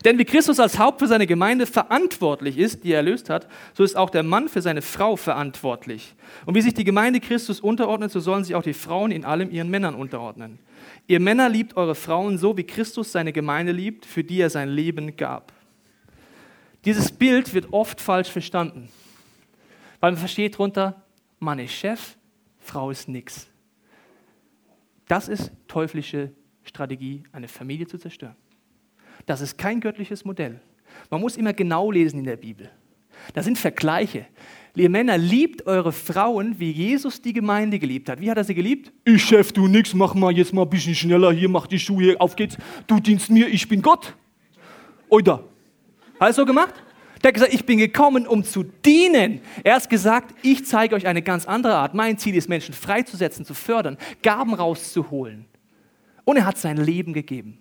Denn 0.04 0.18
wie 0.18 0.26
Christus 0.26 0.60
als 0.60 0.80
Haupt 0.80 1.00
für 1.00 1.08
seine 1.08 1.28
Gemeinde 1.28 1.66
verantwortlich 1.66 2.58
ist, 2.58 2.84
die 2.84 2.92
er 2.92 2.98
erlöst 2.98 3.30
hat, 3.30 3.48
so 3.74 3.84
ist 3.84 3.96
auch 3.96 4.10
der 4.10 4.24
Mann 4.24 4.50
für 4.50 4.62
seine 4.62 4.82
Frau 4.82 5.16
verantwortlich. 5.16 6.16
Und 6.46 6.56
wie 6.56 6.62
sich 6.62 6.74
die 6.74 6.84
Gemeinde 6.84 7.22
Christus 7.22 7.62
unterordnet, 7.62 8.12
so 8.12 8.20
sollen 8.20 8.44
sich 8.44 8.56
auch 8.56 8.64
die 8.64 8.74
Frauen 8.74 9.12
in 9.12 9.24
allem 9.24 9.50
ihren 9.50 9.70
Männern 9.70 9.96
unterordnen. 9.96 10.60
Ihr 11.08 11.22
Männer 11.22 11.48
liebt 11.48 11.78
eure 11.78 11.96
Frauen 11.96 12.38
so, 12.38 12.58
wie 12.58 12.66
Christus 12.66 13.14
seine 13.14 13.32
Gemeinde 13.32 13.72
liebt, 13.72 14.06
für 14.06 14.24
die 14.24 14.42
er 14.42 14.50
sein 14.50 14.70
Leben 14.70 15.16
gab. 15.16 15.54
Dieses 16.84 17.12
Bild 17.12 17.54
wird 17.54 17.72
oft 17.72 18.02
falsch 18.02 18.30
verstanden, 18.30 18.90
weil 20.02 20.12
man 20.12 20.20
versteht 20.20 20.56
darunter, 20.56 21.02
Mann 21.40 21.60
ist 21.60 21.72
Chef, 21.72 22.18
Frau 22.60 22.92
ist 22.92 23.08
nix. 23.08 23.48
Das 25.08 25.30
ist 25.30 25.52
teuflische 25.68 26.32
Strategie, 26.64 27.24
eine 27.32 27.48
Familie 27.48 27.88
zu 27.88 27.98
zerstören. 27.98 28.36
Das 29.26 29.42
ist 29.42 29.58
kein 29.58 29.80
göttliches 29.80 30.26
Modell. 30.26 30.60
Man 31.10 31.22
muss 31.22 31.38
immer 31.38 31.54
genau 31.54 31.92
lesen 31.92 32.20
in 32.20 32.26
der 32.26 32.38
Bibel. 32.38 32.70
Da 33.34 33.44
sind 33.44 33.58
Vergleiche. 33.58 34.26
Ihr 34.76 34.90
Männer, 34.90 35.18
liebt 35.20 35.68
eure 35.68 35.92
Frauen, 35.92 36.60
wie 36.60 36.72
Jesus 36.72 37.22
die 37.22 37.32
Gemeinde 37.32 37.78
geliebt 37.78 38.10
hat. 38.10 38.20
Wie 38.20 38.30
hat 38.30 38.38
er 38.38 38.44
sie 38.44 38.56
geliebt? 38.56 38.92
Ich 39.06 39.24
Chef, 39.24 39.52
du 39.52 39.68
nix, 39.68 39.94
mach 39.94 40.16
mal 40.16 40.36
jetzt 40.36 40.52
mal 40.52 40.64
ein 40.64 40.70
bisschen 40.70 40.96
schneller 40.96 41.32
hier, 41.32 41.48
mach 41.48 41.68
die 41.68 41.78
Schuhe, 41.78 42.20
auf 42.20 42.36
geht's. 42.36 42.58
Du 42.88 43.00
dienst 43.00 43.30
mir, 43.30 43.48
ich 43.48 43.68
bin 43.68 43.82
Gott. 43.84 44.16
Oder? 45.10 45.44
Hat 46.20 46.30
er 46.30 46.34
so 46.34 46.44
gemacht? 46.44 46.74
Der 47.22 47.30
hat 47.30 47.36
gesagt, 47.36 47.54
ich 47.54 47.66
bin 47.66 47.78
gekommen, 47.78 48.28
um 48.28 48.44
zu 48.44 48.64
dienen. 48.64 49.42
Er 49.64 49.76
hat 49.76 49.90
gesagt, 49.90 50.36
ich 50.42 50.66
zeige 50.66 50.96
euch 50.96 51.06
eine 51.06 51.22
ganz 51.22 51.46
andere 51.46 51.76
Art. 51.76 51.94
Mein 51.94 52.18
Ziel 52.18 52.36
ist, 52.36 52.50
Menschen 52.50 52.74
freizusetzen, 52.74 53.46
zu 53.46 53.54
fördern, 53.54 53.98
Gaben 54.24 54.56
rauszuholen. 54.56 55.46
Und 56.26 56.38
er 56.38 56.46
hat 56.46 56.58
sein 56.58 56.78
Leben 56.78 57.14
gegeben. 57.14 57.60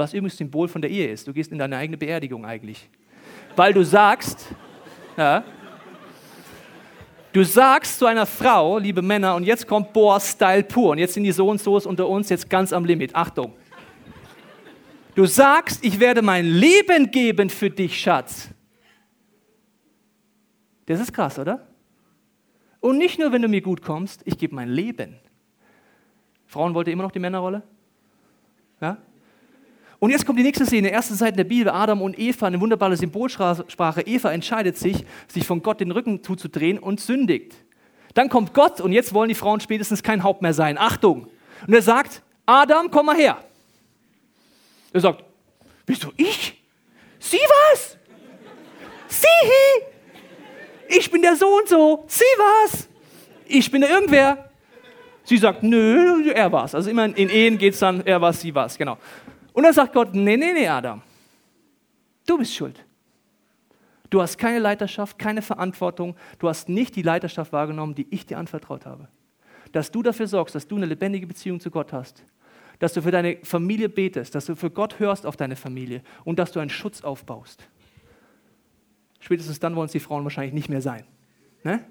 Was 0.00 0.14
übrigens 0.14 0.38
Symbol 0.38 0.66
von 0.66 0.80
der 0.80 0.90
Ehe 0.90 1.10
ist. 1.12 1.28
Du 1.28 1.32
gehst 1.34 1.52
in 1.52 1.58
deine 1.58 1.76
eigene 1.76 1.98
Beerdigung 1.98 2.46
eigentlich. 2.46 2.88
Weil 3.54 3.74
du 3.74 3.84
sagst, 3.84 4.48
ja, 5.14 5.44
du 7.34 7.44
sagst 7.44 7.98
zu 7.98 8.06
einer 8.06 8.24
Frau, 8.24 8.78
liebe 8.78 9.02
Männer, 9.02 9.34
und 9.34 9.44
jetzt 9.44 9.66
kommt 9.66 9.92
Boas-Style 9.92 10.62
pur. 10.62 10.92
Und 10.92 10.98
jetzt 10.98 11.12
sind 11.12 11.24
die 11.24 11.32
so 11.32 11.50
und 11.50 11.60
so 11.60 11.76
unter 11.76 12.08
uns 12.08 12.30
jetzt 12.30 12.48
ganz 12.48 12.72
am 12.72 12.86
Limit. 12.86 13.14
Achtung. 13.14 13.52
Du 15.14 15.26
sagst, 15.26 15.84
ich 15.84 16.00
werde 16.00 16.22
mein 16.22 16.46
Leben 16.46 17.10
geben 17.10 17.50
für 17.50 17.68
dich, 17.68 18.00
Schatz. 18.00 18.48
Das 20.86 20.98
ist 20.98 21.12
krass, 21.12 21.38
oder? 21.38 21.68
Und 22.80 22.96
nicht 22.96 23.18
nur, 23.18 23.32
wenn 23.32 23.42
du 23.42 23.48
mir 23.48 23.60
gut 23.60 23.82
kommst, 23.82 24.22
ich 24.24 24.38
gebe 24.38 24.54
mein 24.54 24.70
Leben. 24.70 25.16
Frauen 26.46 26.72
wollte 26.72 26.90
immer 26.90 27.02
noch 27.02 27.12
die 27.12 27.18
Männerrolle? 27.18 27.62
Ja? 28.80 28.96
Und 30.00 30.10
jetzt 30.10 30.26
kommt 30.26 30.38
die 30.38 30.42
nächste 30.42 30.66
Szene, 30.66 30.90
erste 30.90 31.14
Seite 31.14 31.36
der 31.36 31.44
Bibel, 31.44 31.70
Adam 31.70 32.02
und 32.02 32.18
Eva, 32.18 32.46
eine 32.46 32.60
wunderbare 32.60 32.96
Symbolsprache. 32.96 34.02
Eva 34.06 34.32
entscheidet 34.32 34.76
sich, 34.76 35.04
sich 35.28 35.46
von 35.46 35.62
Gott 35.62 35.80
den 35.80 35.92
Rücken 35.92 36.24
zuzudrehen 36.24 36.78
und 36.78 37.00
sündigt. 37.00 37.54
Dann 38.14 38.28
kommt 38.28 38.52
Gott 38.54 38.80
und 38.80 38.90
jetzt 38.90 39.14
wollen 39.14 39.28
die 39.28 39.34
Frauen 39.36 39.60
spätestens 39.60 40.02
kein 40.02 40.24
Haupt 40.24 40.42
mehr 40.42 40.54
sein. 40.54 40.78
Achtung! 40.78 41.28
Und 41.66 41.74
er 41.74 41.82
sagt, 41.82 42.22
Adam, 42.46 42.90
komm 42.90 43.06
mal 43.06 43.16
her. 43.16 43.38
Er 44.92 45.00
sagt, 45.00 45.22
wieso 45.86 46.12
ich? 46.16 46.60
Sie 47.20 47.38
was? 47.72 47.96
Sie? 49.06 49.26
ich 50.90 51.10
bin 51.10 51.22
der 51.22 51.36
so 51.36 51.46
und 51.46 51.68
so, 51.68 52.04
sie 52.06 52.24
war's. 52.36 52.88
Ich 53.46 53.70
bin 53.70 53.80
der 53.80 53.90
irgendwer. 53.90 54.50
Sie 55.24 55.36
sagt, 55.36 55.62
nö, 55.62 56.30
er 56.32 56.50
war's. 56.50 56.74
Also 56.74 56.90
immer 56.90 57.04
in 57.04 57.28
Ehen 57.28 57.58
geht 57.58 57.74
es 57.74 57.80
dann, 57.80 58.04
er 58.04 58.20
war's, 58.20 58.40
sie 58.40 58.54
war's, 58.54 58.76
genau. 58.76 58.98
Und 59.52 59.64
dann 59.64 59.72
sagt 59.72 59.92
Gott, 59.92 60.14
nee, 60.14 60.36
nee, 60.36 60.52
nee, 60.52 60.68
Adam, 60.68 61.02
du 62.26 62.38
bist 62.38 62.54
schuld. 62.54 62.84
Du 64.10 64.20
hast 64.20 64.38
keine 64.38 64.58
Leiterschaft, 64.58 65.18
keine 65.18 65.40
Verantwortung. 65.40 66.16
Du 66.38 66.48
hast 66.48 66.68
nicht 66.68 66.96
die 66.96 67.02
Leiterschaft 67.02 67.52
wahrgenommen, 67.52 67.94
die 67.94 68.08
ich 68.10 68.26
dir 68.26 68.38
anvertraut 68.38 68.84
habe. 68.84 69.08
Dass 69.70 69.92
du 69.92 70.02
dafür 70.02 70.26
sorgst, 70.26 70.54
dass 70.54 70.66
du 70.66 70.76
eine 70.76 70.86
lebendige 70.86 71.28
Beziehung 71.28 71.60
zu 71.60 71.70
Gott 71.70 71.92
hast. 71.92 72.24
Dass 72.80 72.92
du 72.92 73.02
für 73.02 73.12
deine 73.12 73.38
Familie 73.44 73.88
betest, 73.88 74.34
dass 74.34 74.46
du 74.46 74.56
für 74.56 74.70
Gott 74.70 74.98
hörst 74.98 75.26
auf 75.26 75.36
deine 75.36 75.54
Familie 75.54 76.02
und 76.24 76.40
dass 76.40 76.50
du 76.50 76.58
einen 76.58 76.70
Schutz 76.70 77.02
aufbaust. 77.02 77.68
Spätestens 79.20 79.60
dann 79.60 79.76
wollen 79.76 79.86
es 79.86 79.92
die 79.92 80.00
Frauen 80.00 80.24
wahrscheinlich 80.24 80.54
nicht 80.54 80.68
mehr 80.68 80.80
sein. 80.80 81.04
Ne? 81.62 81.84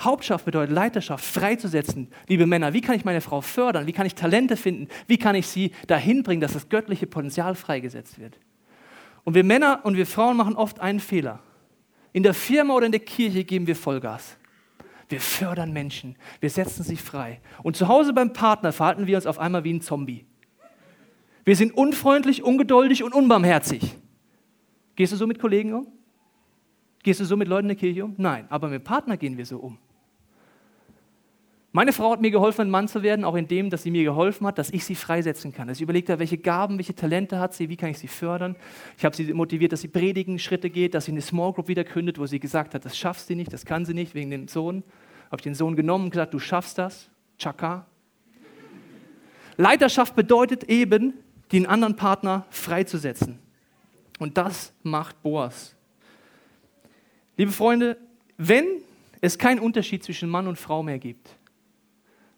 Hauptschaft 0.00 0.44
bedeutet 0.44 0.74
Leiterschaft, 0.74 1.24
freizusetzen. 1.24 2.08
Liebe 2.28 2.46
Männer, 2.46 2.72
wie 2.72 2.80
kann 2.80 2.94
ich 2.94 3.04
meine 3.04 3.20
Frau 3.20 3.40
fördern? 3.40 3.86
Wie 3.86 3.92
kann 3.92 4.06
ich 4.06 4.14
Talente 4.14 4.56
finden? 4.56 4.88
Wie 5.08 5.18
kann 5.18 5.34
ich 5.34 5.48
sie 5.48 5.72
dahin 5.88 6.22
bringen, 6.22 6.40
dass 6.40 6.52
das 6.52 6.68
göttliche 6.68 7.06
Potenzial 7.06 7.56
freigesetzt 7.56 8.18
wird? 8.18 8.38
Und 9.24 9.34
wir 9.34 9.44
Männer 9.44 9.80
und 9.82 9.96
wir 9.96 10.06
Frauen 10.06 10.36
machen 10.36 10.54
oft 10.54 10.80
einen 10.80 11.00
Fehler. 11.00 11.40
In 12.12 12.22
der 12.22 12.34
Firma 12.34 12.74
oder 12.74 12.86
in 12.86 12.92
der 12.92 13.00
Kirche 13.00 13.44
geben 13.44 13.66
wir 13.66 13.76
Vollgas. 13.76 14.36
Wir 15.08 15.20
fördern 15.20 15.72
Menschen, 15.72 16.16
wir 16.40 16.50
setzen 16.50 16.84
sie 16.84 16.96
frei. 16.96 17.40
Und 17.62 17.76
zu 17.76 17.88
Hause 17.88 18.12
beim 18.12 18.32
Partner 18.32 18.72
verhalten 18.72 19.06
wir 19.06 19.16
uns 19.16 19.26
auf 19.26 19.38
einmal 19.38 19.64
wie 19.64 19.72
ein 19.72 19.80
Zombie. 19.80 20.26
Wir 21.44 21.56
sind 21.56 21.72
unfreundlich, 21.74 22.42
ungeduldig 22.42 23.02
und 23.02 23.14
unbarmherzig. 23.14 23.96
Gehst 24.96 25.12
du 25.12 25.16
so 25.16 25.26
mit 25.26 25.38
Kollegen 25.38 25.72
um? 25.72 25.86
Gehst 27.02 27.20
du 27.20 27.24
so 27.24 27.36
mit 27.36 27.48
Leuten 27.48 27.64
in 27.64 27.68
der 27.68 27.76
Kirche 27.76 28.04
um? 28.04 28.14
Nein, 28.18 28.46
aber 28.50 28.68
mit 28.68 28.84
Partner 28.84 29.16
gehen 29.16 29.36
wir 29.36 29.46
so 29.46 29.58
um. 29.58 29.78
Meine 31.70 31.92
Frau 31.92 32.12
hat 32.12 32.22
mir 32.22 32.30
geholfen, 32.30 32.62
ein 32.62 32.70
Mann 32.70 32.88
zu 32.88 33.02
werden, 33.02 33.24
auch 33.24 33.34
in 33.34 33.46
dem, 33.46 33.68
dass 33.68 33.82
sie 33.82 33.90
mir 33.90 34.02
geholfen 34.02 34.46
hat, 34.46 34.56
dass 34.56 34.70
ich 34.70 34.86
sie 34.86 34.94
freisetzen 34.94 35.52
kann. 35.52 35.68
Dass 35.68 35.76
ich 35.76 35.82
überlegt 35.82 36.08
habe, 36.08 36.20
welche 36.20 36.38
Gaben, 36.38 36.78
welche 36.78 36.94
Talente 36.94 37.38
hat 37.38 37.52
sie, 37.52 37.68
wie 37.68 37.76
kann 37.76 37.90
ich 37.90 37.98
sie 37.98 38.08
fördern. 38.08 38.56
Ich 38.96 39.04
habe 39.04 39.14
sie 39.14 39.32
motiviert, 39.34 39.72
dass 39.72 39.82
sie 39.82 39.88
predigen, 39.88 40.38
Schritte 40.38 40.70
geht, 40.70 40.94
dass 40.94 41.04
sie 41.04 41.12
eine 41.12 41.20
Small 41.20 41.52
Group 41.52 41.68
wieder 41.68 41.84
gründet, 41.84 42.18
wo 42.18 42.24
sie 42.24 42.40
gesagt 42.40 42.74
hat, 42.74 42.86
das 42.86 42.96
schafft 42.96 43.26
sie 43.26 43.34
nicht, 43.34 43.52
das 43.52 43.66
kann 43.66 43.84
sie 43.84 43.92
nicht, 43.92 44.14
wegen 44.14 44.30
dem 44.30 44.48
Sohn. 44.48 44.82
Habe 45.26 45.36
ich 45.36 45.42
den 45.42 45.54
Sohn 45.54 45.76
genommen 45.76 46.04
und 46.04 46.10
gesagt, 46.10 46.32
du 46.32 46.38
schaffst 46.38 46.78
das. 46.78 47.10
Chaka. 47.36 47.86
Leiterschaft 49.58 50.16
bedeutet 50.16 50.64
eben, 50.64 51.14
den 51.52 51.66
anderen 51.66 51.96
Partner 51.96 52.46
freizusetzen. 52.50 53.38
Und 54.18 54.36
das 54.36 54.72
macht 54.82 55.22
Boas. 55.22 55.74
Liebe 57.36 57.52
Freunde, 57.52 57.96
wenn 58.36 58.66
es 59.20 59.38
keinen 59.38 59.60
Unterschied 59.60 60.02
zwischen 60.02 60.28
Mann 60.28 60.46
und 60.46 60.56
Frau 60.56 60.82
mehr 60.82 60.98
gibt, 60.98 61.37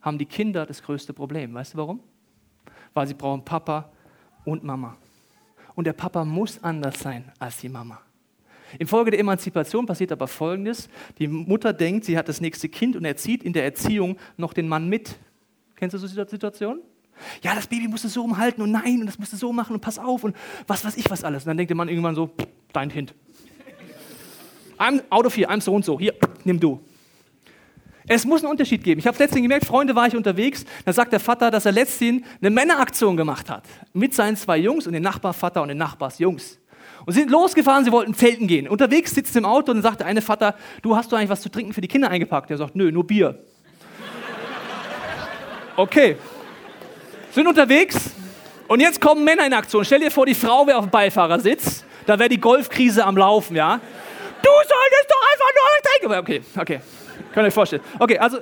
haben 0.01 0.19
die 0.19 0.27
Kinder 0.27 0.67
das 0.67 0.83
größte 0.83 1.13
Problem. 1.13 1.55
Weißt 1.55 1.75
du 1.75 1.79
warum? 1.79 2.01
Weil 2.95 3.07
sie 3.07 3.15
brauchen 3.15 3.45
Papa 3.45 3.91
und 4.45 4.65
Mama. 4.65 4.97
Und 5.75 5.87
der 5.87 5.93
Papa 5.93 6.25
muss 6.25 6.63
anders 6.63 7.01
sein 7.01 7.31
als 7.39 7.59
die 7.59 7.69
Mama. 7.69 8.01
Infolge 8.79 9.11
der 9.11 9.21
Emanzipation 9.21 9.87
passiert 9.87 10.13
aber 10.13 10.29
Folgendes. 10.29 10.89
Die 11.19 11.27
Mutter 11.27 11.73
denkt, 11.73 12.05
sie 12.05 12.17
hat 12.17 12.29
das 12.29 12.41
nächste 12.41 12.69
Kind 12.69 12.97
und 12.97 13.05
erzieht 13.05 13.43
in 13.43 13.53
der 13.53 13.65
Erziehung 13.65 14.17
noch 14.37 14.53
den 14.53 14.69
Mann 14.69 14.89
mit. 14.89 15.19
Kennst 15.77 15.95
du 15.95 15.99
so 15.99 16.07
Situationen? 16.07 16.83
Ja, 17.43 17.55
das 17.55 17.67
Baby 17.67 17.89
musst 17.89 18.05
du 18.05 18.09
so 18.09 18.23
umhalten 18.23 18.63
und 18.63 18.71
nein, 18.71 19.01
und 19.01 19.07
das 19.07 19.19
musst 19.19 19.33
du 19.33 19.37
so 19.37 19.53
machen 19.53 19.75
und 19.75 19.81
pass 19.81 19.99
auf 19.99 20.25
und 20.25 20.37
was 20.67 20.85
weiß 20.85 20.97
ich 20.97 21.11
was 21.11 21.25
alles. 21.25 21.45
Und 21.45 21.49
dann 21.49 21.57
denkt 21.57 21.71
der 21.71 21.77
Mann 21.77 21.89
irgendwann 21.89 22.15
so, 22.15 22.31
dein 22.73 22.89
Kind. 22.89 23.15
I'm 24.79 25.03
out 25.11 25.27
of 25.27 25.37
here, 25.37 25.51
I'm 25.51 25.61
so 25.61 25.75
und 25.75 25.85
so. 25.85 25.99
Hier, 25.99 26.15
nimm 26.45 26.59
du. 26.59 26.81
Es 28.07 28.25
muss 28.25 28.43
einen 28.43 28.51
Unterschied 28.51 28.83
geben. 28.83 28.99
Ich 28.99 29.07
habe 29.07 29.19
letztens 29.19 29.43
gemerkt, 29.43 29.67
Freunde 29.67 29.95
war 29.95 30.07
ich 30.07 30.17
unterwegs, 30.17 30.65
da 30.85 30.93
sagt 30.93 31.13
der 31.13 31.21
Vater, 31.21 31.51
dass 31.51 31.67
er 31.67 31.73
letztens 31.73 32.23
eine 32.41 32.51
Männeraktion 32.51 33.17
gemacht 33.17 33.51
hat. 33.51 33.65
Mit 33.93 34.15
seinen 34.15 34.37
zwei 34.37 34.59
Jungs 34.59 34.87
und 34.87 34.93
den 34.93 35.03
Nachbarvater 35.03 35.63
und 35.63 35.69
den 35.69 35.79
Nachbarsjungs. 35.79 36.59
Und 37.07 37.15
sie 37.15 37.21
sind 37.21 37.31
losgefahren, 37.31 37.85
sie 37.85 37.93
wollten 37.93 38.15
zelten 38.15 38.47
gehen. 38.47 38.69
Unterwegs 38.69 39.15
sitzt 39.15 39.35
im 39.37 39.45
Auto 39.45 39.73
und 39.73 39.79
dann 39.79 39.83
sagt 39.83 40.01
der 40.01 40.07
eine 40.07 40.23
Vater, 40.23 40.55
du 40.83 40.97
hast 40.97 41.11
du 41.11 41.17
eigentlich 41.17 41.31
was 41.31 41.41
zu 41.41 41.49
trinken 41.49 41.73
für 41.73 41.81
die 41.81 41.89
Kinder 41.89 42.11
eingepackt? 42.11 42.51
Der 42.51 42.57
sagt, 42.57 42.75
nö, 42.77 42.91
nur 42.91 43.07
Bier. 43.07 43.39
Okay. 45.77 46.17
Sind 47.31 47.47
unterwegs 47.47 48.11
und 48.67 48.81
jetzt 48.81 49.01
kommen 49.01 49.25
Männer 49.25 49.47
in 49.47 49.53
Aktion. 49.55 49.85
Stell 49.85 50.01
dir 50.01 50.11
vor, 50.11 50.27
die 50.27 50.35
Frau 50.35 50.67
wäre 50.67 50.77
auf 50.79 50.85
dem 50.85 50.91
Beifahrersitz, 50.91 51.85
da 52.07 52.19
wäre 52.19 52.29
die 52.29 52.41
Golfkrise 52.41 53.05
am 53.05 53.17
Laufen, 53.17 53.57
ja? 53.57 53.81
Du 54.43 54.49
solltest 54.49 55.07
doch 55.09 55.23
einfach 55.33 55.51
nur 55.55 56.19
trinken. 56.19 56.19
Okay, 56.19 56.43
okay. 56.61 56.81
Könnt 57.33 57.45
ihr 57.45 57.49
euch 57.49 57.55
vorstellen. 57.55 57.83
Okay, 57.99 58.19
also 58.19 58.39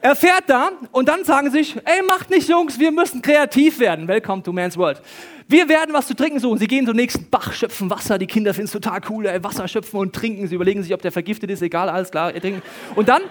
er 0.00 0.14
fährt 0.14 0.44
da 0.48 0.70
und 0.92 1.08
dann 1.08 1.24
sagen 1.24 1.50
sie 1.50 1.58
sich, 1.58 1.76
ey, 1.76 2.02
macht 2.06 2.28
nicht 2.28 2.48
Jungs, 2.48 2.78
wir 2.78 2.90
müssen 2.90 3.22
kreativ 3.22 3.78
werden. 3.78 4.06
Welcome 4.06 4.42
to 4.42 4.52
Man's 4.52 4.76
World. 4.76 5.00
Wir 5.48 5.68
werden 5.68 5.94
was 5.94 6.06
zu 6.06 6.14
trinken 6.14 6.40
suchen. 6.40 6.58
Sie 6.58 6.66
gehen 6.66 6.86
zum 6.86 6.96
nächsten 6.96 7.30
Bach, 7.30 7.52
schöpfen 7.52 7.88
Wasser. 7.88 8.18
Die 8.18 8.26
Kinder 8.26 8.52
finden 8.52 8.66
es 8.66 8.72
total 8.72 9.00
cool, 9.08 9.26
ey, 9.26 9.42
Wasser 9.42 9.66
schöpfen 9.66 9.98
und 10.00 10.14
trinken. 10.14 10.46
Sie 10.46 10.54
überlegen 10.54 10.82
sich, 10.82 10.92
ob 10.92 11.00
der 11.00 11.12
vergiftet 11.12 11.50
ist. 11.50 11.62
Egal, 11.62 11.88
alles 11.88 12.10
klar, 12.10 12.32
trinken. 12.32 12.62
Und 12.94 13.08
dann 13.08 13.22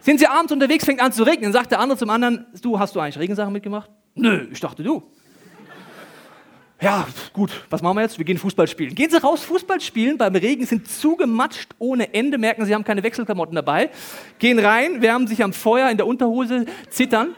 sind 0.00 0.20
sie 0.20 0.28
abends 0.28 0.52
unterwegs, 0.52 0.84
fängt 0.84 1.00
an 1.00 1.10
zu 1.10 1.24
regnen. 1.24 1.44
Dann 1.44 1.52
sagt 1.52 1.72
der 1.72 1.80
andere 1.80 1.98
zum 1.98 2.10
anderen, 2.10 2.46
du, 2.62 2.78
hast 2.78 2.94
du 2.94 3.00
eigentlich 3.00 3.18
Regensachen 3.18 3.52
mitgemacht? 3.52 3.90
Nö, 4.14 4.46
ich 4.52 4.60
dachte 4.60 4.82
du 4.82 5.02
ja, 6.80 7.06
gut, 7.32 7.50
was 7.70 7.80
machen 7.80 7.96
wir 7.96 8.02
jetzt? 8.02 8.18
Wir 8.18 8.24
gehen 8.24 8.36
Fußball 8.36 8.68
spielen. 8.68 8.94
Gehen 8.94 9.10
Sie 9.10 9.20
raus, 9.20 9.42
Fußball 9.44 9.80
spielen, 9.80 10.18
beim 10.18 10.34
Regen 10.34 10.66
sind 10.66 10.88
zugematscht 10.88 11.70
ohne 11.78 12.12
Ende, 12.12 12.36
merken, 12.36 12.66
Sie 12.66 12.74
haben 12.74 12.84
keine 12.84 13.02
Wechselklamotten 13.02 13.54
dabei, 13.54 13.90
gehen 14.38 14.58
rein, 14.58 15.00
wärmen 15.00 15.26
sich 15.26 15.42
am 15.42 15.54
Feuer 15.54 15.90
in 15.90 15.96
der 15.96 16.06
Unterhose, 16.06 16.66
zittern. 16.90 17.34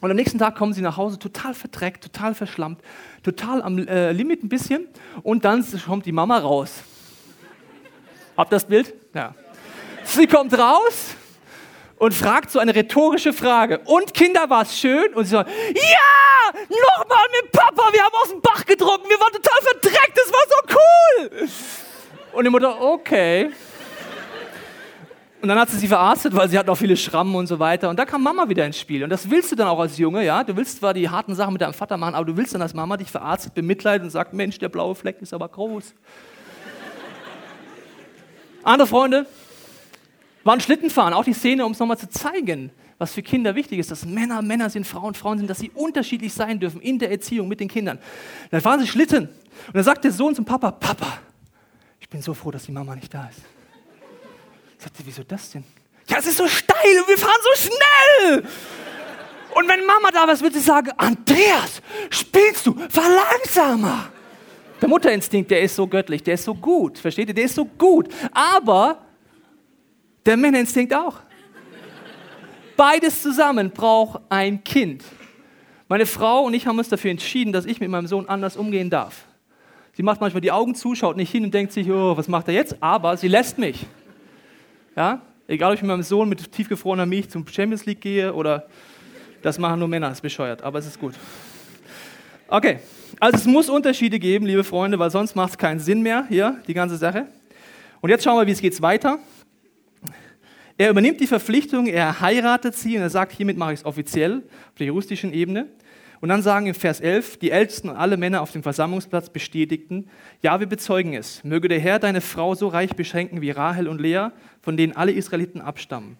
Und 0.00 0.10
am 0.10 0.16
nächsten 0.16 0.38
Tag 0.38 0.54
kommen 0.56 0.72
sie 0.72 0.82
nach 0.82 0.96
Hause 0.96 1.18
total 1.18 1.54
verdreckt, 1.54 2.04
total 2.04 2.34
verschlammt, 2.34 2.80
total 3.24 3.62
am 3.62 3.78
äh, 3.78 4.12
Limit 4.12 4.44
ein 4.44 4.48
bisschen. 4.48 4.86
Und 5.22 5.44
dann 5.44 5.64
kommt 5.86 6.06
die 6.06 6.12
Mama 6.12 6.38
raus. 6.38 6.82
Habt 8.36 8.52
ihr 8.52 8.56
das 8.56 8.64
Bild? 8.64 8.94
Ja. 9.14 9.34
Sie 10.04 10.28
kommt 10.28 10.56
raus, 10.56 11.16
und 11.98 12.14
fragt 12.14 12.50
so 12.50 12.58
eine 12.58 12.74
rhetorische 12.74 13.32
Frage. 13.32 13.80
Und 13.84 14.14
Kinder, 14.14 14.48
war 14.48 14.62
es 14.62 14.78
schön? 14.78 15.12
Und 15.14 15.24
sie 15.24 15.30
sagen, 15.30 15.50
ja, 15.74 16.60
nochmal 16.68 17.26
mit 17.42 17.52
Papa, 17.52 17.92
wir 17.92 18.02
haben 18.02 18.14
aus 18.14 18.28
dem 18.30 18.40
Bach 18.40 18.64
getrunken, 18.64 19.08
wir 19.08 19.18
waren 19.20 19.32
total 19.32 19.60
verdreckt, 19.62 20.16
das 20.16 20.32
war 20.32 20.42
so 20.48 20.76
cool. 20.76 21.48
Und 22.32 22.44
die 22.44 22.50
Mutter, 22.50 22.80
okay. 22.80 23.50
Und 25.40 25.48
dann 25.48 25.58
hat 25.58 25.70
sie 25.70 25.78
sie 25.78 25.86
verarztet, 25.86 26.34
weil 26.34 26.48
sie 26.48 26.58
hat 26.58 26.68
auch 26.68 26.74
viele 26.74 26.96
Schrammen 26.96 27.34
und 27.36 27.46
so 27.46 27.60
weiter. 27.60 27.88
Und 27.88 27.96
da 27.96 28.04
kam 28.04 28.24
Mama 28.24 28.48
wieder 28.48 28.66
ins 28.66 28.78
Spiel. 28.78 29.04
Und 29.04 29.10
das 29.10 29.30
willst 29.30 29.52
du 29.52 29.56
dann 29.56 29.68
auch 29.68 29.78
als 29.78 29.96
Junge, 29.96 30.24
ja? 30.24 30.42
Du 30.42 30.56
willst 30.56 30.78
zwar 30.78 30.92
die 30.92 31.08
harten 31.08 31.34
Sachen 31.36 31.52
mit 31.52 31.62
deinem 31.62 31.74
Vater 31.74 31.96
machen, 31.96 32.16
aber 32.16 32.24
du 32.24 32.36
willst 32.36 32.54
dann 32.54 32.62
als 32.62 32.74
Mama 32.74 32.96
dich 32.96 33.08
verarztet, 33.08 33.54
bemitleidet 33.54 34.02
und 34.02 34.10
sagt, 34.10 34.32
Mensch, 34.32 34.58
der 34.58 34.68
blaue 34.68 34.96
Fleck 34.96 35.22
ist 35.22 35.32
aber 35.32 35.48
groß. 35.48 35.94
Andere 38.64 38.88
Freunde 38.88 39.26
waren 40.44 40.60
Schlittenfahren, 40.60 41.14
auch 41.14 41.24
die 41.24 41.32
Szene, 41.32 41.66
um 41.66 41.72
es 41.72 41.78
nochmal 41.78 41.98
zu 41.98 42.08
zeigen, 42.08 42.70
was 42.98 43.12
für 43.12 43.22
Kinder 43.22 43.54
wichtig 43.54 43.78
ist, 43.78 43.90
dass 43.90 44.04
Männer 44.04 44.42
Männer 44.42 44.70
sind, 44.70 44.86
Frauen 44.86 45.14
Frauen 45.14 45.38
sind, 45.38 45.48
dass 45.48 45.58
sie 45.58 45.70
unterschiedlich 45.70 46.32
sein 46.32 46.58
dürfen 46.58 46.80
in 46.80 46.98
der 46.98 47.10
Erziehung 47.10 47.48
mit 47.48 47.60
den 47.60 47.68
Kindern. 47.68 47.98
Dann 48.50 48.60
fahren 48.60 48.80
sie 48.80 48.86
Schlitten 48.86 49.28
und 49.66 49.74
dann 49.74 49.84
sagt 49.84 50.04
der 50.04 50.12
Sohn 50.12 50.34
zum 50.34 50.44
Papa, 50.44 50.70
Papa, 50.70 51.18
ich 52.00 52.08
bin 52.08 52.22
so 52.22 52.34
froh, 52.34 52.50
dass 52.50 52.64
die 52.64 52.72
Mama 52.72 52.94
nicht 52.94 53.12
da 53.12 53.28
ist. 53.28 53.40
Sagt 54.78 54.96
sie, 54.96 55.06
wieso 55.06 55.22
das 55.22 55.50
denn? 55.50 55.64
Ja, 56.08 56.18
es 56.18 56.26
ist 56.26 56.38
so 56.38 56.48
steil 56.48 57.00
und 57.00 57.08
wir 57.08 57.18
fahren 57.18 57.40
so 57.42 57.68
schnell. 57.68 58.44
Und 59.54 59.68
wenn 59.68 59.84
Mama 59.84 60.10
da 60.12 60.24
ist, 60.30 60.42
wird 60.42 60.54
sie 60.54 60.60
sagen, 60.60 60.90
Andreas, 60.96 61.82
spielst 62.10 62.66
du, 62.66 62.74
fahr 62.88 63.08
langsamer. 63.10 64.10
Der 64.80 64.88
Mutterinstinkt, 64.88 65.50
der 65.50 65.62
ist 65.62 65.74
so 65.74 65.86
göttlich, 65.86 66.22
der 66.22 66.34
ist 66.34 66.44
so 66.44 66.54
gut, 66.54 66.98
versteht 66.98 67.28
ihr? 67.28 67.34
Der 67.34 67.44
ist 67.44 67.56
so 67.56 67.64
gut. 67.64 68.08
Aber 68.32 69.07
der 70.28 70.36
Männerinstinkt 70.36 70.94
auch. 70.94 71.20
Beides 72.76 73.22
zusammen 73.22 73.70
braucht 73.70 74.20
ein 74.28 74.62
Kind. 74.62 75.02
Meine 75.88 76.04
Frau 76.04 76.42
und 76.42 76.52
ich 76.52 76.66
haben 76.66 76.78
uns 76.78 76.90
dafür 76.90 77.10
entschieden, 77.10 77.52
dass 77.52 77.64
ich 77.64 77.80
mit 77.80 77.88
meinem 77.88 78.06
Sohn 78.06 78.28
anders 78.28 78.56
umgehen 78.56 78.90
darf. 78.90 79.24
Sie 79.94 80.02
macht 80.02 80.20
manchmal 80.20 80.42
die 80.42 80.52
Augen 80.52 80.74
zu, 80.74 80.94
schaut 80.94 81.16
nicht 81.16 81.32
hin 81.32 81.44
und 81.44 81.54
denkt 81.54 81.72
sich, 81.72 81.90
oh, 81.90 82.16
was 82.16 82.28
macht 82.28 82.46
er 82.48 82.54
jetzt? 82.54 82.76
Aber 82.80 83.16
sie 83.16 83.26
lässt 83.26 83.58
mich. 83.58 83.86
Ja? 84.94 85.22
Egal, 85.48 85.70
ob 85.70 85.76
ich 85.76 85.82
mit 85.82 85.88
meinem 85.88 86.02
Sohn 86.02 86.28
mit 86.28 86.52
tiefgefrorener 86.52 87.06
Milch 87.06 87.30
zum 87.30 87.46
Champions 87.48 87.86
League 87.86 88.02
gehe 88.02 88.32
oder 88.32 88.68
das 89.40 89.58
machen 89.58 89.78
nur 89.78 89.88
Männer, 89.88 90.12
ist 90.12 90.20
bescheuert, 90.20 90.62
aber 90.62 90.78
es 90.78 90.86
ist 90.86 91.00
gut. 91.00 91.14
Okay, 92.48 92.80
also 93.18 93.38
es 93.38 93.46
muss 93.46 93.70
Unterschiede 93.70 94.18
geben, 94.18 94.44
liebe 94.44 94.62
Freunde, 94.62 94.98
weil 94.98 95.10
sonst 95.10 95.34
macht 95.34 95.52
es 95.52 95.58
keinen 95.58 95.80
Sinn 95.80 96.02
mehr 96.02 96.26
hier, 96.28 96.60
die 96.66 96.74
ganze 96.74 96.98
Sache. 96.98 97.26
Und 98.02 98.10
jetzt 98.10 98.24
schauen 98.24 98.38
wir, 98.38 98.46
wie 98.46 98.52
es 98.52 98.60
geht 98.60 98.80
weiter. 98.82 99.18
Er 100.78 100.90
übernimmt 100.90 101.20
die 101.20 101.26
Verpflichtung, 101.26 101.88
er 101.88 102.20
heiratet 102.20 102.76
sie 102.76 102.96
und 102.96 103.02
er 103.02 103.10
sagt, 103.10 103.32
hiermit 103.32 103.56
mache 103.56 103.72
ich 103.72 103.80
es 103.80 103.84
offiziell 103.84 104.44
auf 104.70 104.78
der 104.78 104.86
juristischen 104.86 105.32
Ebene. 105.32 105.66
Und 106.20 106.28
dann 106.28 106.40
sagen 106.40 106.66
in 106.66 106.74
Vers 106.74 107.00
11, 107.00 107.38
die 107.38 107.50
Ältesten 107.50 107.88
und 107.88 107.96
alle 107.96 108.16
Männer 108.16 108.42
auf 108.42 108.52
dem 108.52 108.62
Versammlungsplatz 108.62 109.30
bestätigten, 109.30 110.08
ja, 110.40 110.60
wir 110.60 110.68
bezeugen 110.68 111.14
es, 111.14 111.42
möge 111.42 111.66
der 111.66 111.80
Herr 111.80 111.98
deine 111.98 112.20
Frau 112.20 112.54
so 112.54 112.68
reich 112.68 112.94
beschenken 112.94 113.40
wie 113.40 113.50
Rahel 113.50 113.88
und 113.88 114.00
Lea, 114.00 114.28
von 114.62 114.76
denen 114.76 114.94
alle 114.94 115.10
Israeliten 115.10 115.60
abstammen. 115.60 116.16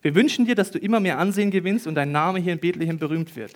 Wir 0.00 0.14
wünschen 0.14 0.46
dir, 0.46 0.54
dass 0.54 0.70
du 0.70 0.78
immer 0.78 1.00
mehr 1.00 1.18
Ansehen 1.18 1.50
gewinnst 1.50 1.86
und 1.86 1.94
dein 1.94 2.10
Name 2.10 2.38
hier 2.38 2.54
in 2.54 2.60
Bethlehem 2.60 2.98
berühmt 2.98 3.36
wird. 3.36 3.52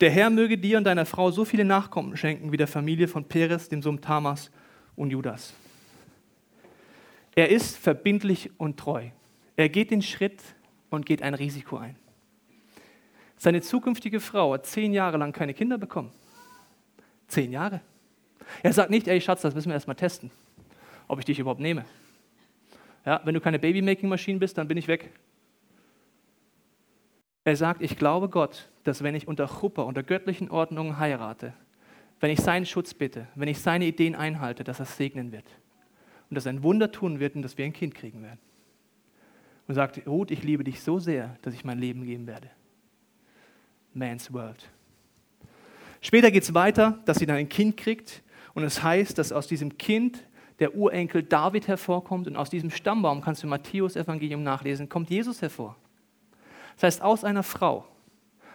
Der 0.00 0.10
Herr 0.10 0.28
möge 0.28 0.58
dir 0.58 0.78
und 0.78 0.84
deiner 0.84 1.06
Frau 1.06 1.30
so 1.30 1.44
viele 1.44 1.64
Nachkommen 1.64 2.16
schenken 2.16 2.50
wie 2.50 2.56
der 2.56 2.66
Familie 2.66 3.06
von 3.06 3.24
Peres, 3.24 3.68
dem 3.68 3.80
Sohn 3.80 4.00
Tamas 4.00 4.50
und 4.96 5.10
Judas. 5.10 5.54
Er 7.36 7.50
ist 7.50 7.76
verbindlich 7.76 8.50
und 8.58 8.76
treu. 8.76 9.10
Er 9.56 9.68
geht 9.68 9.90
den 9.90 10.02
Schritt 10.02 10.42
und 10.90 11.06
geht 11.06 11.22
ein 11.22 11.34
Risiko 11.34 11.78
ein. 11.78 11.96
Seine 13.36 13.60
zukünftige 13.60 14.20
Frau 14.20 14.52
hat 14.54 14.66
zehn 14.66 14.92
Jahre 14.92 15.18
lang 15.18 15.32
keine 15.32 15.54
Kinder 15.54 15.78
bekommen. 15.78 16.10
Zehn 17.28 17.52
Jahre. 17.52 17.80
Er 18.62 18.72
sagt 18.72 18.90
nicht, 18.90 19.08
ey 19.08 19.20
Schatz, 19.20 19.42
das 19.42 19.54
müssen 19.54 19.68
wir 19.68 19.74
erstmal 19.74 19.96
testen, 19.96 20.30
ob 21.08 21.18
ich 21.18 21.24
dich 21.24 21.38
überhaupt 21.38 21.60
nehme. 21.60 21.84
Ja, 23.04 23.20
wenn 23.24 23.34
du 23.34 23.40
keine 23.40 23.58
Babymaking-Maschine 23.58 24.38
bist, 24.38 24.56
dann 24.58 24.68
bin 24.68 24.78
ich 24.78 24.88
weg. 24.88 25.10
Er 27.44 27.56
sagt, 27.56 27.82
ich 27.82 27.96
glaube 27.96 28.28
Gott, 28.28 28.68
dass 28.84 29.02
wenn 29.02 29.14
ich 29.14 29.28
unter 29.28 29.46
Chuppah, 29.46 29.82
unter 29.82 30.02
göttlichen 30.02 30.50
Ordnungen 30.50 30.98
heirate, 30.98 31.52
wenn 32.20 32.30
ich 32.30 32.40
seinen 32.40 32.66
Schutz 32.66 32.94
bitte, 32.94 33.28
wenn 33.34 33.48
ich 33.48 33.60
seine 33.60 33.84
Ideen 33.84 34.14
einhalte, 34.14 34.64
dass 34.64 34.80
er 34.80 34.86
segnen 34.86 35.32
wird. 35.32 35.46
Und 36.28 36.34
dass 36.34 36.46
er 36.46 36.52
ein 36.54 36.62
Wunder 36.62 36.90
tun 36.90 37.20
wird 37.20 37.36
und 37.36 37.42
dass 37.42 37.56
wir 37.56 37.64
ein 37.64 37.72
Kind 37.72 37.94
kriegen 37.94 38.22
werden. 38.22 38.40
Und 39.66 39.74
sagt, 39.74 40.06
Ruth, 40.06 40.30
ich 40.30 40.42
liebe 40.42 40.64
dich 40.64 40.80
so 40.80 40.98
sehr, 40.98 41.36
dass 41.42 41.54
ich 41.54 41.64
mein 41.64 41.78
Leben 41.78 42.04
geben 42.04 42.26
werde. 42.26 42.50
Man's 43.94 44.32
World. 44.32 44.70
Später 46.00 46.30
geht 46.30 46.44
es 46.44 46.54
weiter, 46.54 47.00
dass 47.04 47.18
sie 47.18 47.26
dann 47.26 47.36
ein 47.36 47.48
Kind 47.48 47.76
kriegt 47.76 48.22
und 48.54 48.62
es 48.62 48.82
heißt, 48.82 49.18
dass 49.18 49.32
aus 49.32 49.48
diesem 49.48 49.76
Kind 49.76 50.22
der 50.60 50.74
Urenkel 50.74 51.22
David 51.22 51.68
hervorkommt 51.68 52.26
und 52.26 52.36
aus 52.36 52.50
diesem 52.50 52.70
Stammbaum, 52.70 53.20
kannst 53.20 53.42
du 53.42 53.46
Matthäus 53.46 53.96
Evangelium 53.96 54.42
nachlesen, 54.42 54.88
kommt 54.88 55.10
Jesus 55.10 55.42
hervor. 55.42 55.76
Das 56.76 56.84
heißt, 56.84 57.02
aus 57.02 57.24
einer 57.24 57.42
Frau, 57.42 57.86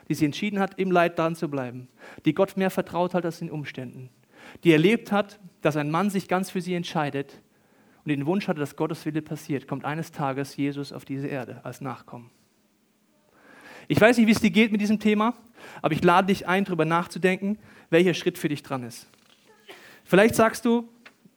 die 0.07 0.13
sich 0.13 0.25
entschieden 0.25 0.59
hat, 0.59 0.79
im 0.79 0.91
Leid 0.91 1.17
dran 1.19 1.35
zu 1.35 1.49
bleiben, 1.49 1.87
die 2.25 2.33
Gott 2.33 2.57
mehr 2.57 2.69
vertraut 2.69 3.13
hat 3.13 3.25
als 3.25 3.39
den 3.39 3.51
Umständen, 3.51 4.09
die 4.63 4.71
erlebt 4.71 5.11
hat, 5.11 5.39
dass 5.61 5.75
ein 5.75 5.91
Mann 5.91 6.09
sich 6.09 6.27
ganz 6.27 6.49
für 6.49 6.61
sie 6.61 6.73
entscheidet 6.73 7.41
und 8.03 8.09
den 8.09 8.25
Wunsch 8.25 8.47
hatte, 8.47 8.59
dass 8.59 8.75
Gottes 8.75 9.05
Wille 9.05 9.21
passiert, 9.21 9.67
kommt 9.67 9.85
eines 9.85 10.11
Tages 10.11 10.55
Jesus 10.55 10.91
auf 10.91 11.05
diese 11.05 11.27
Erde 11.27 11.61
als 11.63 11.81
Nachkommen. 11.81 12.29
Ich 13.87 13.99
weiß 13.99 14.17
nicht, 14.17 14.27
wie 14.27 14.31
es 14.31 14.39
dir 14.39 14.49
geht 14.49 14.71
mit 14.71 14.81
diesem 14.81 14.99
Thema, 14.99 15.33
aber 15.81 15.93
ich 15.93 16.03
lade 16.03 16.27
dich 16.27 16.47
ein, 16.47 16.65
darüber 16.65 16.85
nachzudenken, 16.85 17.59
welcher 17.89 18.13
Schritt 18.13 18.37
für 18.37 18.49
dich 18.49 18.63
dran 18.63 18.83
ist. 18.83 19.07
Vielleicht 20.05 20.35
sagst 20.35 20.65
du, 20.65 20.87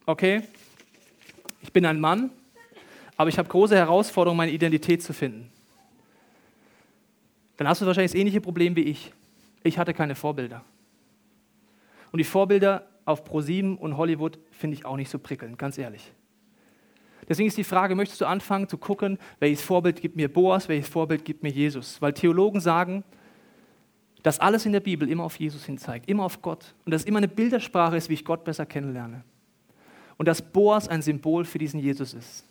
okay, 0.06 0.42
ich 1.62 1.72
bin 1.72 1.84
ein 1.84 2.00
Mann, 2.00 2.30
aber 3.16 3.28
ich 3.28 3.38
habe 3.38 3.48
große 3.48 3.76
Herausforderungen, 3.76 4.38
meine 4.38 4.52
Identität 4.52 5.02
zu 5.02 5.12
finden. 5.12 5.50
Dann 7.56 7.68
hast 7.68 7.80
du 7.80 7.86
wahrscheinlich 7.86 8.12
das 8.12 8.20
ähnliche 8.20 8.40
Problem 8.40 8.74
wie 8.76 8.82
ich. 8.82 9.12
Ich 9.62 9.78
hatte 9.78 9.94
keine 9.94 10.14
Vorbilder. 10.14 10.64
Und 12.12 12.18
die 12.18 12.24
Vorbilder 12.24 12.88
auf 13.04 13.24
ProSieben 13.24 13.76
und 13.76 13.96
Hollywood 13.96 14.38
finde 14.50 14.76
ich 14.76 14.84
auch 14.84 14.96
nicht 14.96 15.10
so 15.10 15.18
prickelnd, 15.18 15.58
ganz 15.58 15.78
ehrlich. 15.78 16.12
Deswegen 17.28 17.48
ist 17.48 17.56
die 17.56 17.64
Frage, 17.64 17.94
möchtest 17.94 18.20
du 18.20 18.26
anfangen 18.26 18.68
zu 18.68 18.76
gucken, 18.76 19.18
welches 19.38 19.62
Vorbild 19.62 20.00
gibt 20.00 20.16
mir 20.16 20.32
Boas, 20.32 20.68
welches 20.68 20.88
Vorbild 20.88 21.24
gibt 21.24 21.42
mir 21.42 21.50
Jesus? 21.50 22.00
Weil 22.00 22.12
Theologen 22.12 22.60
sagen, 22.60 23.04
dass 24.22 24.38
alles 24.40 24.66
in 24.66 24.72
der 24.72 24.80
Bibel 24.80 25.08
immer 25.08 25.24
auf 25.24 25.38
Jesus 25.38 25.64
hin 25.64 25.78
zeigt, 25.78 26.08
immer 26.08 26.24
auf 26.24 26.42
Gott. 26.42 26.74
Und 26.84 26.92
dass 26.92 27.04
immer 27.04 27.18
eine 27.18 27.28
Bildersprache 27.28 27.96
ist, 27.96 28.08
wie 28.08 28.14
ich 28.14 28.24
Gott 28.24 28.44
besser 28.44 28.66
kennenlerne. 28.66 29.22
Und 30.16 30.28
dass 30.28 30.42
Boas 30.42 30.88
ein 30.88 31.02
Symbol 31.02 31.44
für 31.44 31.58
diesen 31.58 31.80
Jesus 31.80 32.14
ist. 32.14 32.44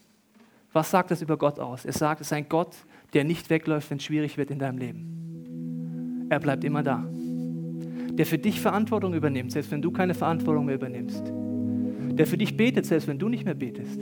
Was 0.72 0.90
sagt 0.92 1.12
das 1.12 1.22
über 1.22 1.38
Gott 1.38 1.60
aus? 1.60 1.86
Er 1.86 1.94
sagt, 1.94 2.22
es 2.22 2.28
ist 2.28 2.34
ein 2.34 2.50
Gott, 2.50 2.76
der 3.14 3.24
nicht 3.24 3.50
wegläuft, 3.50 3.90
wenn 3.90 3.98
es 3.98 4.04
schwierig 4.04 4.38
wird 4.38 4.52
in 4.52 4.60
deinem 4.60 4.78
Leben. 4.78 6.28
Er 6.30 6.40
bleibt 6.40 6.64
immer 6.64 6.84
da. 6.84 7.06
Der 7.10 8.26
für 8.26 8.38
dich 8.38 8.60
Verantwortung 8.60 9.14
übernimmt, 9.14 9.52
selbst 9.52 9.72
wenn 9.72 9.82
du 9.82 9.92
keine 9.92 10.14
Verantwortung 10.14 10.66
mehr 10.66 10.76
übernimmst. 10.76 11.24
Der 11.26 12.28
für 12.28 12.38
dich 12.38 12.58
betet, 12.58 12.86
selbst 12.86 13.08
wenn 13.08 13.18
du 13.18 13.30
nicht 13.30 13.46
mehr 13.46 13.56
betest 13.56 14.00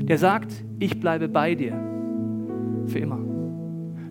der 0.00 0.18
sagt, 0.18 0.52
ich 0.78 1.00
bleibe 1.00 1.28
bei 1.28 1.54
dir 1.54 1.72
für 2.86 2.98
immer. 2.98 3.18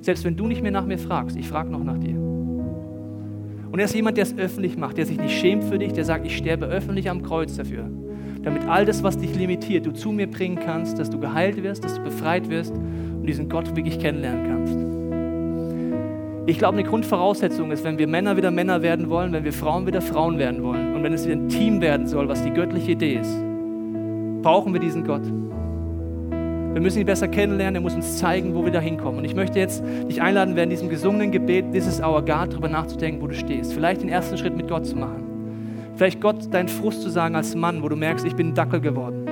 Selbst 0.02 0.24
wenn 0.24 0.36
du 0.36 0.48
nicht 0.48 0.62
mehr 0.62 0.72
nach 0.72 0.86
mir 0.86 0.98
fragst, 0.98 1.36
ich 1.36 1.48
frage 1.48 1.72
noch 1.72 1.84
nach 1.84 1.98
dir. 1.98 2.16
Und 2.16 3.80
er 3.80 3.86
ist 3.86 3.96
jemand, 3.96 4.18
der 4.18 4.24
es 4.24 4.38
öffentlich 4.38 4.78
macht, 4.78 4.98
der 4.98 5.06
sich 5.06 5.20
nicht 5.20 5.38
schämt 5.38 5.64
für 5.64 5.78
dich, 5.78 5.94
der 5.94 6.06
sagt, 6.06 6.26
ich 6.26 6.38
sterbe 6.38 6.66
öffentlich 6.66 7.10
am 7.10 7.24
Kreuz 7.24 7.56
dafür, 7.56 7.90
damit 8.44 8.68
all 8.68 8.86
das, 8.86 9.04
was 9.04 9.18
dich 9.18 9.36
limitiert, 9.36 9.86
du 9.86 9.92
zu 9.92 10.12
mir 10.12 10.28
bringen 10.28 10.58
kannst, 10.58 11.00
dass 11.00 11.10
du 11.10 11.20
geheilt 11.20 11.62
wirst, 11.62 11.84
dass 11.84 11.96
du 11.96 12.04
befreit 12.04 12.50
wirst 12.50 12.74
und 12.74 13.26
diesen 13.26 13.50
Gott 13.50 13.76
wirklich 13.76 14.00
kennenlernen 14.00 14.46
kannst. 14.48 14.78
Ich 16.48 16.60
glaube, 16.60 16.78
eine 16.78 16.88
Grundvoraussetzung 16.88 17.72
ist, 17.72 17.84
wenn 17.84 17.98
wir 17.98 18.08
Männer 18.08 18.38
wieder 18.38 18.52
Männer 18.52 18.84
werden 18.84 19.10
wollen, 19.10 19.34
wenn 19.34 19.44
wir 19.44 19.54
Frauen 19.54 19.88
wieder 19.88 20.02
Frauen 20.02 20.38
werden 20.38 20.62
wollen 20.62 20.94
und 20.94 21.02
wenn 21.04 21.12
es 21.12 21.26
wieder 21.26 21.36
ein 21.36 21.50
Team 21.50 21.82
werden 21.82 22.06
soll, 22.06 22.30
was 22.30 22.44
die 22.44 22.52
göttliche 22.52 22.92
Idee 22.92 23.16
ist, 23.16 23.36
brauchen 24.44 24.72
wir 24.72 24.80
diesen 24.80 25.04
Gott. 25.04 25.24
Wir 26.76 26.82
müssen 26.82 27.00
ihn 27.00 27.06
besser 27.06 27.30
kennenlernen. 27.30 27.76
Er 27.76 27.82
muss 27.82 27.96
uns 27.96 28.18
zeigen, 28.18 28.54
wo 28.54 28.66
wir 28.66 28.72
da 28.74 28.82
hinkommen. 28.82 29.20
Und 29.20 29.24
ich 29.24 29.34
möchte 29.34 29.58
jetzt 29.58 29.82
dich 30.10 30.22
einladen, 30.22 30.58
während 30.58 30.74
diesem 30.74 30.90
gesungenen 30.90 31.32
Gebet, 31.32 31.72
This 31.72 31.88
is 31.88 32.02
our 32.02 32.20
God, 32.20 32.52
darüber 32.52 32.68
nachzudenken, 32.68 33.22
wo 33.22 33.28
du 33.28 33.34
stehst. 33.34 33.72
Vielleicht 33.72 34.02
den 34.02 34.10
ersten 34.10 34.38
Schritt 34.38 34.58
mit 34.58 34.68
Gott 34.68 34.86
zu 34.86 34.98
machen. 34.98 35.24
Vielleicht 35.96 36.20
Gott 36.20 36.54
deinen 36.54 36.68
Frust 36.68 37.02
zu 37.02 37.10
sagen 37.10 37.34
als 37.38 37.56
Mann, 37.56 37.82
wo 37.82 37.88
du 37.88 37.96
merkst, 37.96 38.26
ich 38.26 38.36
bin 38.36 38.50
ein 38.50 38.54
Dackel 38.56 38.82
geworden. 38.82 39.26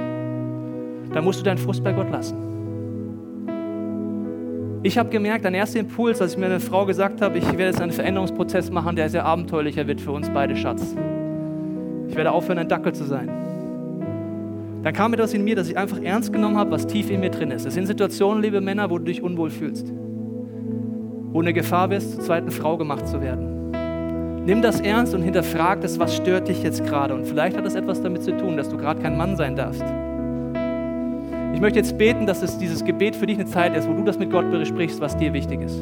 Da 1.12 1.22
musst 1.22 1.42
du 1.42 1.44
deinen 1.44 1.58
Frust 1.58 1.84
bei 1.84 1.92
Gott 1.92 2.10
lassen. 2.10 2.38
Ich 4.84 4.98
habe 4.98 5.10
gemerkt, 5.10 5.46
ein 5.46 5.54
erster 5.54 5.82
Impuls, 5.82 6.22
als 6.22 6.32
ich 6.32 6.38
mir 6.38 6.46
eine 6.46 6.62
Frau 6.62 6.86
gesagt 6.86 7.22
habe, 7.22 7.38
ich 7.38 7.46
werde 7.46 7.66
jetzt 7.66 7.82
einen 7.82 7.92
Veränderungsprozess 7.92 8.72
machen, 8.72 8.96
der 8.96 9.10
sehr 9.10 9.26
abenteuerlicher 9.26 9.86
wird 9.86 10.00
für 10.00 10.14
uns 10.14 10.30
beide, 10.30 10.56
Schatz. 10.56 10.96
Ich 12.08 12.16
werde 12.16 12.32
aufhören, 12.32 12.60
ein 12.60 12.70
Dackel 12.70 12.94
zu 12.94 13.04
sein. 13.04 13.28
Dann 14.84 14.94
kam 14.94 15.14
etwas 15.14 15.34
in 15.34 15.46
mir, 15.46 15.56
dass 15.56 15.70
ich 15.70 15.78
einfach 15.78 16.02
ernst 16.02 16.34
genommen 16.34 16.58
habe, 16.58 16.72
was 16.72 16.86
tief 16.86 17.10
in 17.10 17.22
mir 17.22 17.30
drin 17.30 17.52
ist. 17.52 17.66
Es 17.66 17.74
sind 17.74 17.88
Situationen, 17.88 18.44
liebe 18.44 18.60
Männer, 18.60 18.90
wo 18.90 18.98
du 18.98 19.06
dich 19.06 19.24
unwohl 19.24 19.50
fühlst. 19.50 19.88
Wo 21.32 21.40
eine 21.40 21.54
Gefahr 21.54 21.88
bist, 21.88 22.16
zur 22.16 22.24
zweiten 22.24 22.52
Frau 22.52 22.78
gemacht 22.78 23.08
zu 23.08 23.22
werden. 23.22 24.44
Nimm 24.46 24.62
das 24.62 24.82
ernst 24.82 25.16
und 25.16 25.22
hinterfrag 25.22 25.80
das, 25.80 26.00
was 26.00 26.18
stört 26.18 26.50
dich 26.50 26.62
jetzt 26.64 26.84
gerade. 26.86 27.16
Und 27.16 27.26
vielleicht 27.26 27.56
hat 27.56 27.66
das 27.66 27.76
etwas 27.76 28.02
damit 28.02 28.24
zu 28.24 28.36
tun, 28.36 28.58
dass 28.58 28.68
du 28.68 28.78
gerade 28.78 29.02
kein 29.02 29.18
Mann 29.18 29.38
sein 29.38 29.56
darfst. 29.56 29.86
Ich 31.54 31.62
möchte 31.62 31.80
jetzt 31.80 31.98
beten, 31.98 32.26
dass 32.26 32.42
es 32.42 32.58
dieses 32.58 32.84
Gebet 32.84 33.16
für 33.16 33.26
dich 33.26 33.40
eine 33.40 33.46
Zeit 33.46 33.78
ist, 33.78 33.88
wo 33.88 33.94
du 33.94 34.04
das 34.04 34.20
mit 34.20 34.32
Gott 34.32 34.52
besprichst, 34.52 35.00
was 35.00 35.16
dir 35.16 35.32
wichtig 35.32 35.62
ist. 35.62 35.82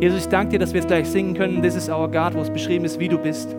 Jesus, 0.00 0.20
ich 0.20 0.28
danke 0.28 0.52
dir, 0.52 0.58
dass 0.58 0.72
wir 0.72 0.80
jetzt 0.80 0.88
gleich 0.88 1.06
singen 1.06 1.34
können, 1.34 1.60
This 1.60 1.76
is 1.76 1.90
our 1.90 2.10
God, 2.10 2.34
wo 2.34 2.40
es 2.40 2.48
beschrieben 2.48 2.86
ist, 2.86 2.98
wie 2.98 3.08
du 3.08 3.18
bist. 3.18 3.54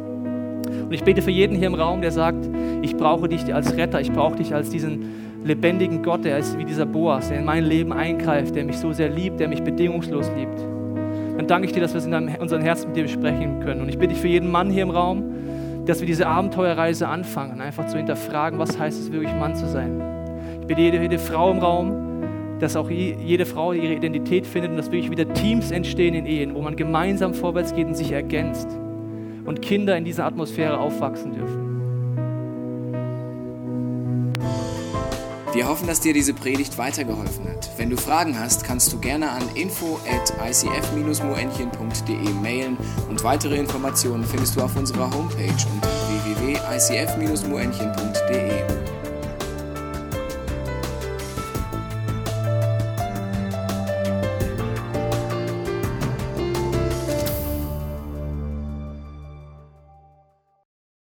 Und 0.93 0.97
ich 0.97 1.05
bete 1.05 1.23
für 1.23 1.31
jeden 1.31 1.55
hier 1.55 1.65
im 1.65 1.73
Raum, 1.73 2.01
der 2.01 2.11
sagt, 2.11 2.47
ich 2.83 2.95
brauche 2.95 3.27
dich 3.27 3.51
als 3.51 3.75
Retter, 3.75 3.99
ich 3.99 4.11
brauche 4.11 4.35
dich 4.35 4.53
als 4.53 4.69
diesen 4.69 5.41
lebendigen 5.43 6.03
Gott, 6.03 6.23
der 6.23 6.37
ist 6.37 6.55
wie 6.59 6.65
dieser 6.65 6.85
Boas, 6.85 7.29
der 7.29 7.39
in 7.39 7.45
mein 7.45 7.65
Leben 7.65 7.91
eingreift, 7.91 8.53
der 8.53 8.63
mich 8.63 8.77
so 8.77 8.93
sehr 8.93 9.09
liebt, 9.09 9.39
der 9.39 9.47
mich 9.47 9.63
bedingungslos 9.63 10.29
liebt. 10.37 10.59
Dann 11.35 11.47
danke 11.47 11.65
ich 11.65 11.73
dir, 11.73 11.79
dass 11.79 11.93
wir 11.95 11.97
es 11.97 12.05
in 12.05 12.39
unseren 12.39 12.61
Herzen 12.61 12.89
mit 12.89 12.97
dir 12.97 13.01
besprechen 13.05 13.61
können. 13.61 13.81
Und 13.81 13.89
ich 13.89 13.97
bitte 13.97 14.13
dich 14.13 14.21
für 14.21 14.27
jeden 14.27 14.51
Mann 14.51 14.69
hier 14.69 14.83
im 14.83 14.91
Raum, 14.91 15.23
dass 15.87 15.99
wir 15.99 16.05
diese 16.05 16.27
Abenteuerreise 16.27 17.07
anfangen, 17.07 17.59
einfach 17.59 17.87
zu 17.87 17.97
hinterfragen, 17.97 18.59
was 18.59 18.77
heißt 18.77 18.99
es 18.99 19.11
wirklich, 19.11 19.33
Mann 19.33 19.55
zu 19.55 19.67
sein. 19.67 19.99
Ich 20.61 20.67
bitte 20.67 20.81
jede, 20.81 21.01
jede 21.01 21.17
Frau 21.17 21.49
im 21.49 21.57
Raum, 21.57 22.21
dass 22.59 22.75
auch 22.75 22.91
jede 22.91 23.47
Frau 23.47 23.73
ihre 23.73 23.95
Identität 23.95 24.45
findet 24.45 24.69
und 24.69 24.77
dass 24.77 24.91
wirklich 24.91 25.09
wieder 25.09 25.33
Teams 25.33 25.71
entstehen 25.71 26.13
in 26.13 26.27
Ehen, 26.27 26.53
wo 26.53 26.61
man 26.61 26.75
gemeinsam 26.75 27.33
vorwärts 27.33 27.73
geht 27.73 27.87
und 27.87 27.95
sich 27.95 28.11
ergänzt 28.11 28.77
und 29.45 29.61
Kinder 29.61 29.97
in 29.97 30.05
dieser 30.05 30.25
Atmosphäre 30.25 30.77
aufwachsen 30.77 31.33
dürfen. 31.33 31.63
Wir 35.53 35.67
hoffen, 35.67 35.87
dass 35.87 35.99
dir 35.99 36.13
diese 36.13 36.33
Predigt 36.33 36.79
weitergeholfen 36.79 37.47
hat. 37.47 37.69
Wenn 37.77 37.91
du 37.91 37.97
Fragen 37.97 38.39
hast, 38.39 38.63
kannst 38.63 38.91
du 38.91 38.99
gerne 38.99 39.29
an 39.29 39.43
info 39.53 39.99
at 40.09 40.33
icf-moenchen.de 40.49 42.33
mailen 42.41 42.75
und 43.07 43.23
weitere 43.23 43.57
Informationen 43.57 44.23
findest 44.23 44.55
du 44.55 44.61
auf 44.61 44.75
unserer 44.75 45.13
Homepage 45.13 45.53
unter 45.75 45.89
www.icf-moenchen.de. 46.25 48.92